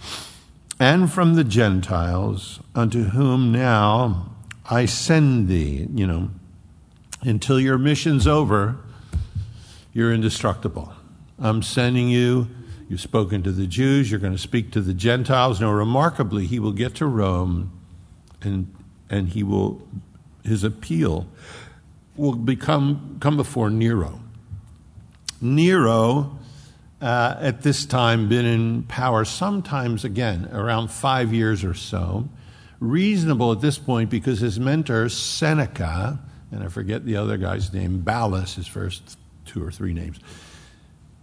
and 0.80 1.12
from 1.12 1.34
the 1.34 1.44
Gentiles, 1.44 2.58
unto 2.74 3.04
whom 3.04 3.52
now 3.52 4.33
I 4.68 4.86
send 4.86 5.48
thee, 5.48 5.86
you 5.92 6.06
know, 6.06 6.30
until 7.22 7.60
your 7.60 7.78
mission's 7.78 8.26
over, 8.26 8.76
you're 9.92 10.12
indestructible. 10.12 10.92
I'm 11.38 11.62
sending 11.62 12.08
you. 12.08 12.48
You've 12.88 13.00
spoken 13.00 13.42
to 13.44 13.52
the 13.52 13.66
Jews, 13.66 14.10
you're 14.10 14.20
going 14.20 14.34
to 14.34 14.38
speak 14.38 14.70
to 14.72 14.80
the 14.80 14.92
Gentiles. 14.92 15.60
Now, 15.60 15.72
remarkably, 15.72 16.46
he 16.46 16.58
will 16.58 16.72
get 16.72 16.94
to 16.96 17.06
Rome 17.06 17.72
and, 18.42 18.72
and 19.08 19.30
he 19.30 19.42
will, 19.42 19.86
his 20.44 20.64
appeal 20.64 21.26
will 22.16 22.34
become, 22.34 23.16
come 23.20 23.36
before 23.36 23.70
Nero. 23.70 24.20
Nero, 25.40 26.38
uh, 27.00 27.36
at 27.40 27.62
this 27.62 27.86
time, 27.86 28.28
been 28.28 28.44
in 28.44 28.82
power 28.84 29.24
sometimes 29.24 30.04
again 30.04 30.48
around 30.52 30.90
five 30.90 31.32
years 31.32 31.64
or 31.64 31.74
so. 31.74 32.28
Reasonable 32.84 33.50
at 33.52 33.62
this 33.62 33.78
point 33.78 34.10
because 34.10 34.40
his 34.40 34.60
mentor, 34.60 35.08
Seneca, 35.08 36.20
and 36.52 36.62
I 36.62 36.68
forget 36.68 37.06
the 37.06 37.16
other 37.16 37.38
guy's 37.38 37.72
name, 37.72 38.02
Ballas, 38.02 38.56
his 38.56 38.66
first 38.66 39.18
two 39.46 39.64
or 39.64 39.70
three 39.70 39.94
names, 39.94 40.20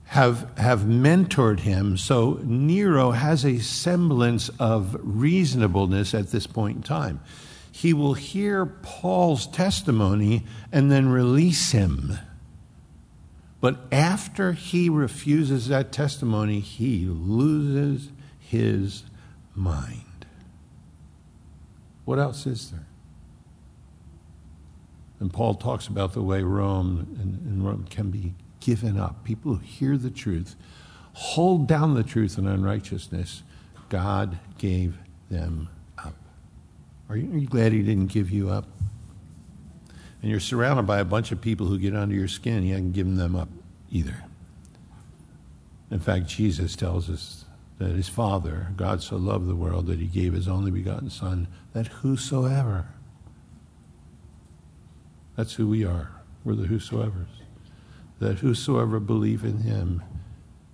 have, 0.06 0.52
have 0.58 0.82
mentored 0.82 1.60
him. 1.60 1.98
So 1.98 2.40
Nero 2.44 3.12
has 3.12 3.46
a 3.46 3.60
semblance 3.60 4.50
of 4.58 4.98
reasonableness 5.02 6.16
at 6.16 6.32
this 6.32 6.48
point 6.48 6.78
in 6.78 6.84
time. 6.84 7.22
He 7.72 7.94
will 7.94 8.16
hear 8.16 8.66
Paul's 8.66 9.46
testimony 9.46 10.44
and 10.72 10.92
then 10.92 11.10
release 11.10 11.74
him. 11.74 12.18
But 13.60 13.82
after 13.92 14.54
he 14.54 14.90
refuses 14.90 15.68
that 15.68 15.92
testimony, 15.92 16.60
he 16.60 17.06
loses 17.06 18.10
his 18.40 19.04
mind. 19.54 20.02
What 22.06 22.20
else 22.20 22.46
is 22.46 22.72
there? 22.72 22.86
And 25.20 25.32
Paul 25.32 25.56
talks 25.56 25.88
about 25.88 26.14
the 26.14 26.22
way 26.22 26.42
Rome 26.42 27.16
and, 27.22 27.40
and 27.46 27.66
Rome 27.66 27.86
can 27.90 28.10
be 28.10 28.34
given 28.60 29.00
up. 29.00 29.24
People 29.24 29.56
who 29.56 29.60
hear 29.60 29.98
the 29.98 30.10
truth, 30.10 30.56
hold 31.14 31.68
down 31.68 31.94
the 31.94 32.04
truth 32.04 32.38
in 32.38 32.48
unrighteousness, 32.48 33.44
God 33.90 34.40
gave 34.58 34.98
them 35.30 35.70
up. 35.98 36.16
Are 37.08 37.16
you, 37.16 37.32
are 37.34 37.38
you 37.38 37.48
glad 37.48 37.72
he 37.72 37.84
didn't 37.84 38.08
give 38.08 38.32
you 38.32 38.50
up? 38.50 38.66
and 40.22 40.30
you're 40.30 40.40
surrounded 40.40 40.86
by 40.86 41.00
a 41.00 41.06
bunch 41.06 41.32
of 41.32 41.42
people 41.42 41.68
who 41.68 41.78
get 41.78 41.96
under 41.96 42.16
your 42.16 42.28
skin, 42.28 42.64
you 42.64 42.74
haven't 42.74 42.92
given 42.92 43.18
them 43.18 43.36
up 43.36 43.50
either. 43.90 44.24
In 45.90 46.00
fact, 46.00 46.28
Jesus 46.28 46.76
tells 46.76 47.10
us 47.10 47.46
that 47.80 47.90
his 47.90 48.08
Father, 48.08 48.68
God 48.78 49.02
so 49.02 49.18
loved 49.18 49.48
the 49.48 49.56
world 49.56 49.88
that 49.88 50.00
he 50.00 50.06
gave 50.06 50.34
his 50.34 50.48
only 50.48 50.70
begotten 50.70 51.10
Son, 51.10 51.48
that 51.74 51.88
whosoever, 51.88 52.88
that's 55.36 55.54
who 55.54 55.68
we 55.68 55.86
are, 55.86 56.12
we're 56.44 56.56
the 56.56 56.68
whosoevers, 56.68 57.28
that 58.20 58.40
whosoever 58.40 59.00
believe 59.00 59.44
in 59.44 59.60
him 59.60 60.04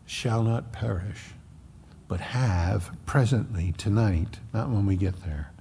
shall 0.06 0.43
not 0.43 0.72
perish, 0.72 1.32
but 2.08 2.20
have 2.20 2.91
presently, 3.06 3.74
tonight, 3.78 4.39
not 4.54 4.70
when 4.70 4.86
we 4.86 4.95
get 4.95 5.24
there, 5.24 5.52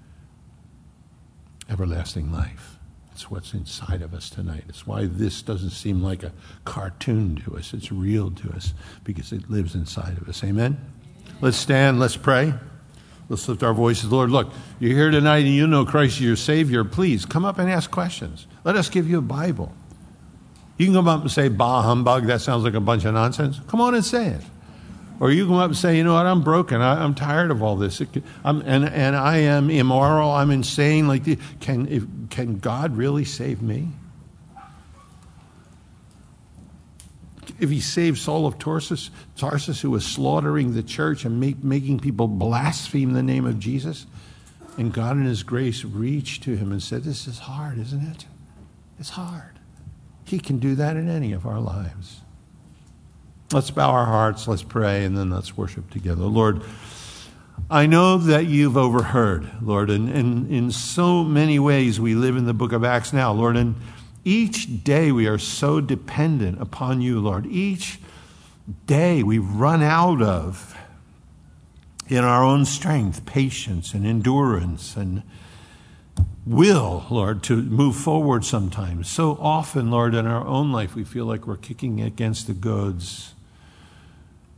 everlasting 1.68 2.32
life. 2.32 2.78
It's 3.12 3.30
what's 3.30 3.54
inside 3.54 4.02
of 4.02 4.12
us 4.12 4.28
tonight. 4.28 4.64
It's 4.68 4.86
why 4.86 5.06
this 5.06 5.40
doesn't 5.40 5.70
seem 5.70 6.02
like 6.02 6.22
a 6.22 6.32
cartoon 6.64 7.36
to 7.46 7.56
us. 7.56 7.72
It's 7.72 7.90
real 7.90 8.30
to 8.30 8.50
us 8.50 8.74
because 9.04 9.32
it 9.32 9.48
lives 9.48 9.74
inside 9.74 10.18
of 10.18 10.28
us. 10.28 10.44
Amen? 10.44 10.78
Let's 11.40 11.56
stand. 11.56 11.98
Let's 11.98 12.16
pray. 12.16 12.52
Let's 13.28 13.48
lift 13.48 13.62
our 13.62 13.74
voices. 13.74 14.10
Lord, 14.12 14.30
look, 14.30 14.52
you're 14.78 14.94
here 14.94 15.10
tonight 15.10 15.38
and 15.44 15.54
you 15.54 15.66
know 15.66 15.84
Christ 15.84 16.16
is 16.16 16.20
your 16.22 16.36
Savior. 16.36 16.84
Please 16.84 17.26
come 17.26 17.44
up 17.44 17.58
and 17.58 17.68
ask 17.68 17.90
questions. 17.90 18.46
Let 18.64 18.76
us 18.76 18.88
give 18.88 19.08
you 19.08 19.18
a 19.18 19.22
Bible. 19.22 19.72
You 20.78 20.86
can 20.86 20.94
come 20.94 21.08
up 21.08 21.22
and 21.22 21.30
say, 21.30 21.48
bah 21.48 21.82
humbug, 21.82 22.26
that 22.26 22.40
sounds 22.40 22.62
like 22.62 22.74
a 22.74 22.80
bunch 22.80 23.04
of 23.04 23.14
nonsense. 23.14 23.60
Come 23.66 23.80
on 23.80 23.94
and 23.94 24.04
say 24.04 24.28
it. 24.28 24.42
Or 25.18 25.30
you 25.30 25.46
come 25.46 25.56
up 25.56 25.70
and 25.70 25.76
say, 25.76 25.96
you 25.96 26.04
know 26.04 26.14
what, 26.14 26.26
I'm 26.26 26.42
broken. 26.42 26.82
I, 26.82 27.02
am 27.02 27.14
tired 27.14 27.50
of 27.50 27.62
all 27.62 27.76
this. 27.76 28.00
and, 28.00 28.62
and 28.62 29.16
I 29.16 29.38
am 29.38 29.70
immoral. 29.70 30.30
I'm 30.30 30.50
insane. 30.50 31.08
Like, 31.08 31.24
can, 31.60 31.88
if, 31.88 32.04
can 32.28 32.58
God 32.58 32.96
really 32.96 33.24
save 33.24 33.62
me? 33.62 33.88
If 37.60 37.70
he 37.70 37.80
saved 37.80 38.18
Saul 38.18 38.46
of 38.46 38.58
Tarsus, 38.58 39.10
Tarsus 39.36 39.80
who 39.80 39.90
was 39.90 40.04
slaughtering 40.04 40.74
the 40.74 40.82
church 40.82 41.24
and 41.24 41.40
make, 41.40 41.62
making 41.62 42.00
people 42.00 42.28
blaspheme 42.28 43.12
the 43.12 43.22
name 43.22 43.46
of 43.46 43.58
Jesus, 43.58 44.06
and 44.76 44.92
God 44.92 45.16
in 45.16 45.24
his 45.24 45.42
grace 45.42 45.84
reached 45.84 46.42
to 46.44 46.56
him 46.56 46.72
and 46.72 46.82
said, 46.82 47.04
This 47.04 47.26
is 47.26 47.40
hard, 47.40 47.78
isn't 47.78 48.06
it? 48.06 48.26
It's 48.98 49.10
hard. 49.10 49.58
He 50.24 50.38
can 50.38 50.58
do 50.58 50.74
that 50.74 50.96
in 50.96 51.08
any 51.08 51.32
of 51.32 51.46
our 51.46 51.60
lives. 51.60 52.20
Let's 53.52 53.70
bow 53.70 53.90
our 53.90 54.06
hearts, 54.06 54.48
let's 54.48 54.64
pray, 54.64 55.04
and 55.04 55.16
then 55.16 55.30
let's 55.30 55.56
worship 55.56 55.90
together. 55.90 56.24
Lord, 56.24 56.62
I 57.70 57.86
know 57.86 58.18
that 58.18 58.46
you've 58.46 58.76
overheard, 58.76 59.48
Lord, 59.62 59.88
and, 59.88 60.08
and 60.08 60.50
in 60.50 60.70
so 60.72 61.22
many 61.22 61.58
ways 61.58 62.00
we 62.00 62.14
live 62.14 62.36
in 62.36 62.44
the 62.44 62.54
book 62.54 62.72
of 62.72 62.84
Acts 62.84 63.12
now, 63.12 63.32
Lord, 63.32 63.56
and 63.56 63.76
each 64.26 64.82
day 64.82 65.12
we 65.12 65.28
are 65.28 65.38
so 65.38 65.80
dependent 65.80 66.60
upon 66.60 67.00
you, 67.00 67.20
Lord. 67.20 67.46
Each 67.46 68.00
day 68.86 69.22
we 69.22 69.38
run 69.38 69.84
out 69.84 70.20
of 70.20 70.76
in 72.08 72.24
our 72.24 72.42
own 72.42 72.64
strength, 72.64 73.24
patience 73.24 73.94
and 73.94 74.04
endurance 74.04 74.96
and 74.96 75.22
will, 76.44 77.06
Lord, 77.08 77.44
to 77.44 77.62
move 77.62 77.94
forward 77.94 78.44
sometimes. 78.44 79.08
So 79.08 79.38
often, 79.40 79.92
Lord, 79.92 80.12
in 80.12 80.26
our 80.26 80.44
own 80.44 80.72
life, 80.72 80.96
we 80.96 81.04
feel 81.04 81.24
like 81.24 81.46
we're 81.46 81.56
kicking 81.56 82.00
against 82.00 82.48
the 82.48 82.52
goads. 82.52 83.32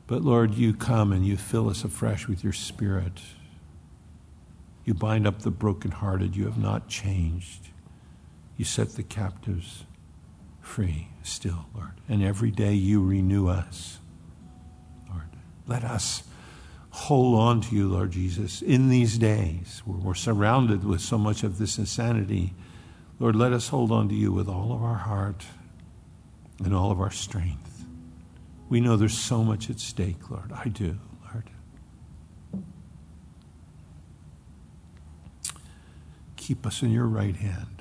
But 0.06 0.22
Lord, 0.22 0.54
you 0.54 0.72
come 0.72 1.12
and 1.12 1.26
you 1.26 1.36
fill 1.36 1.68
us 1.68 1.84
afresh 1.84 2.26
with 2.26 2.42
your 2.42 2.54
Spirit. 2.54 3.20
You 4.86 4.94
bind 4.94 5.26
up 5.26 5.42
the 5.42 5.50
brokenhearted. 5.50 6.34
You 6.34 6.46
have 6.46 6.56
not 6.56 6.88
changed. 6.88 7.67
You 8.58 8.64
set 8.64 8.90
the 8.90 9.04
captives 9.04 9.84
free 10.60 11.08
still, 11.22 11.66
Lord. 11.74 11.92
And 12.08 12.22
every 12.22 12.50
day 12.50 12.74
you 12.74 13.02
renew 13.02 13.48
us. 13.48 14.00
Lord. 15.08 15.28
Let 15.66 15.84
us 15.84 16.24
hold 16.90 17.38
on 17.38 17.60
to 17.62 17.74
you, 17.74 17.88
Lord 17.88 18.10
Jesus, 18.10 18.60
in 18.60 18.88
these 18.88 19.16
days 19.16 19.80
where 19.84 19.98
we're 19.98 20.14
surrounded 20.14 20.84
with 20.84 21.00
so 21.00 21.16
much 21.16 21.44
of 21.44 21.58
this 21.58 21.78
insanity. 21.78 22.52
Lord, 23.20 23.36
let 23.36 23.52
us 23.52 23.68
hold 23.68 23.92
on 23.92 24.08
to 24.08 24.14
you 24.14 24.32
with 24.32 24.48
all 24.48 24.72
of 24.72 24.82
our 24.82 24.96
heart 24.96 25.44
and 26.64 26.74
all 26.74 26.90
of 26.90 27.00
our 27.00 27.12
strength. 27.12 27.84
We 28.68 28.80
know 28.80 28.96
there's 28.96 29.16
so 29.16 29.44
much 29.44 29.70
at 29.70 29.78
stake, 29.78 30.30
Lord. 30.30 30.50
I 30.52 30.66
do, 30.68 30.98
Lord. 31.32 32.64
Keep 36.36 36.66
us 36.66 36.82
in 36.82 36.90
your 36.90 37.06
right 37.06 37.36
hand. 37.36 37.77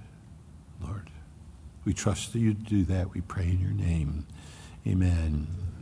We 1.88 1.94
trust 1.94 2.34
that 2.34 2.40
you 2.40 2.54
do 2.54 2.84
that. 2.84 3.14
We 3.14 3.22
pray 3.22 3.46
in 3.46 3.62
your 3.62 3.72
name. 3.72 4.26
Amen. 4.86 5.67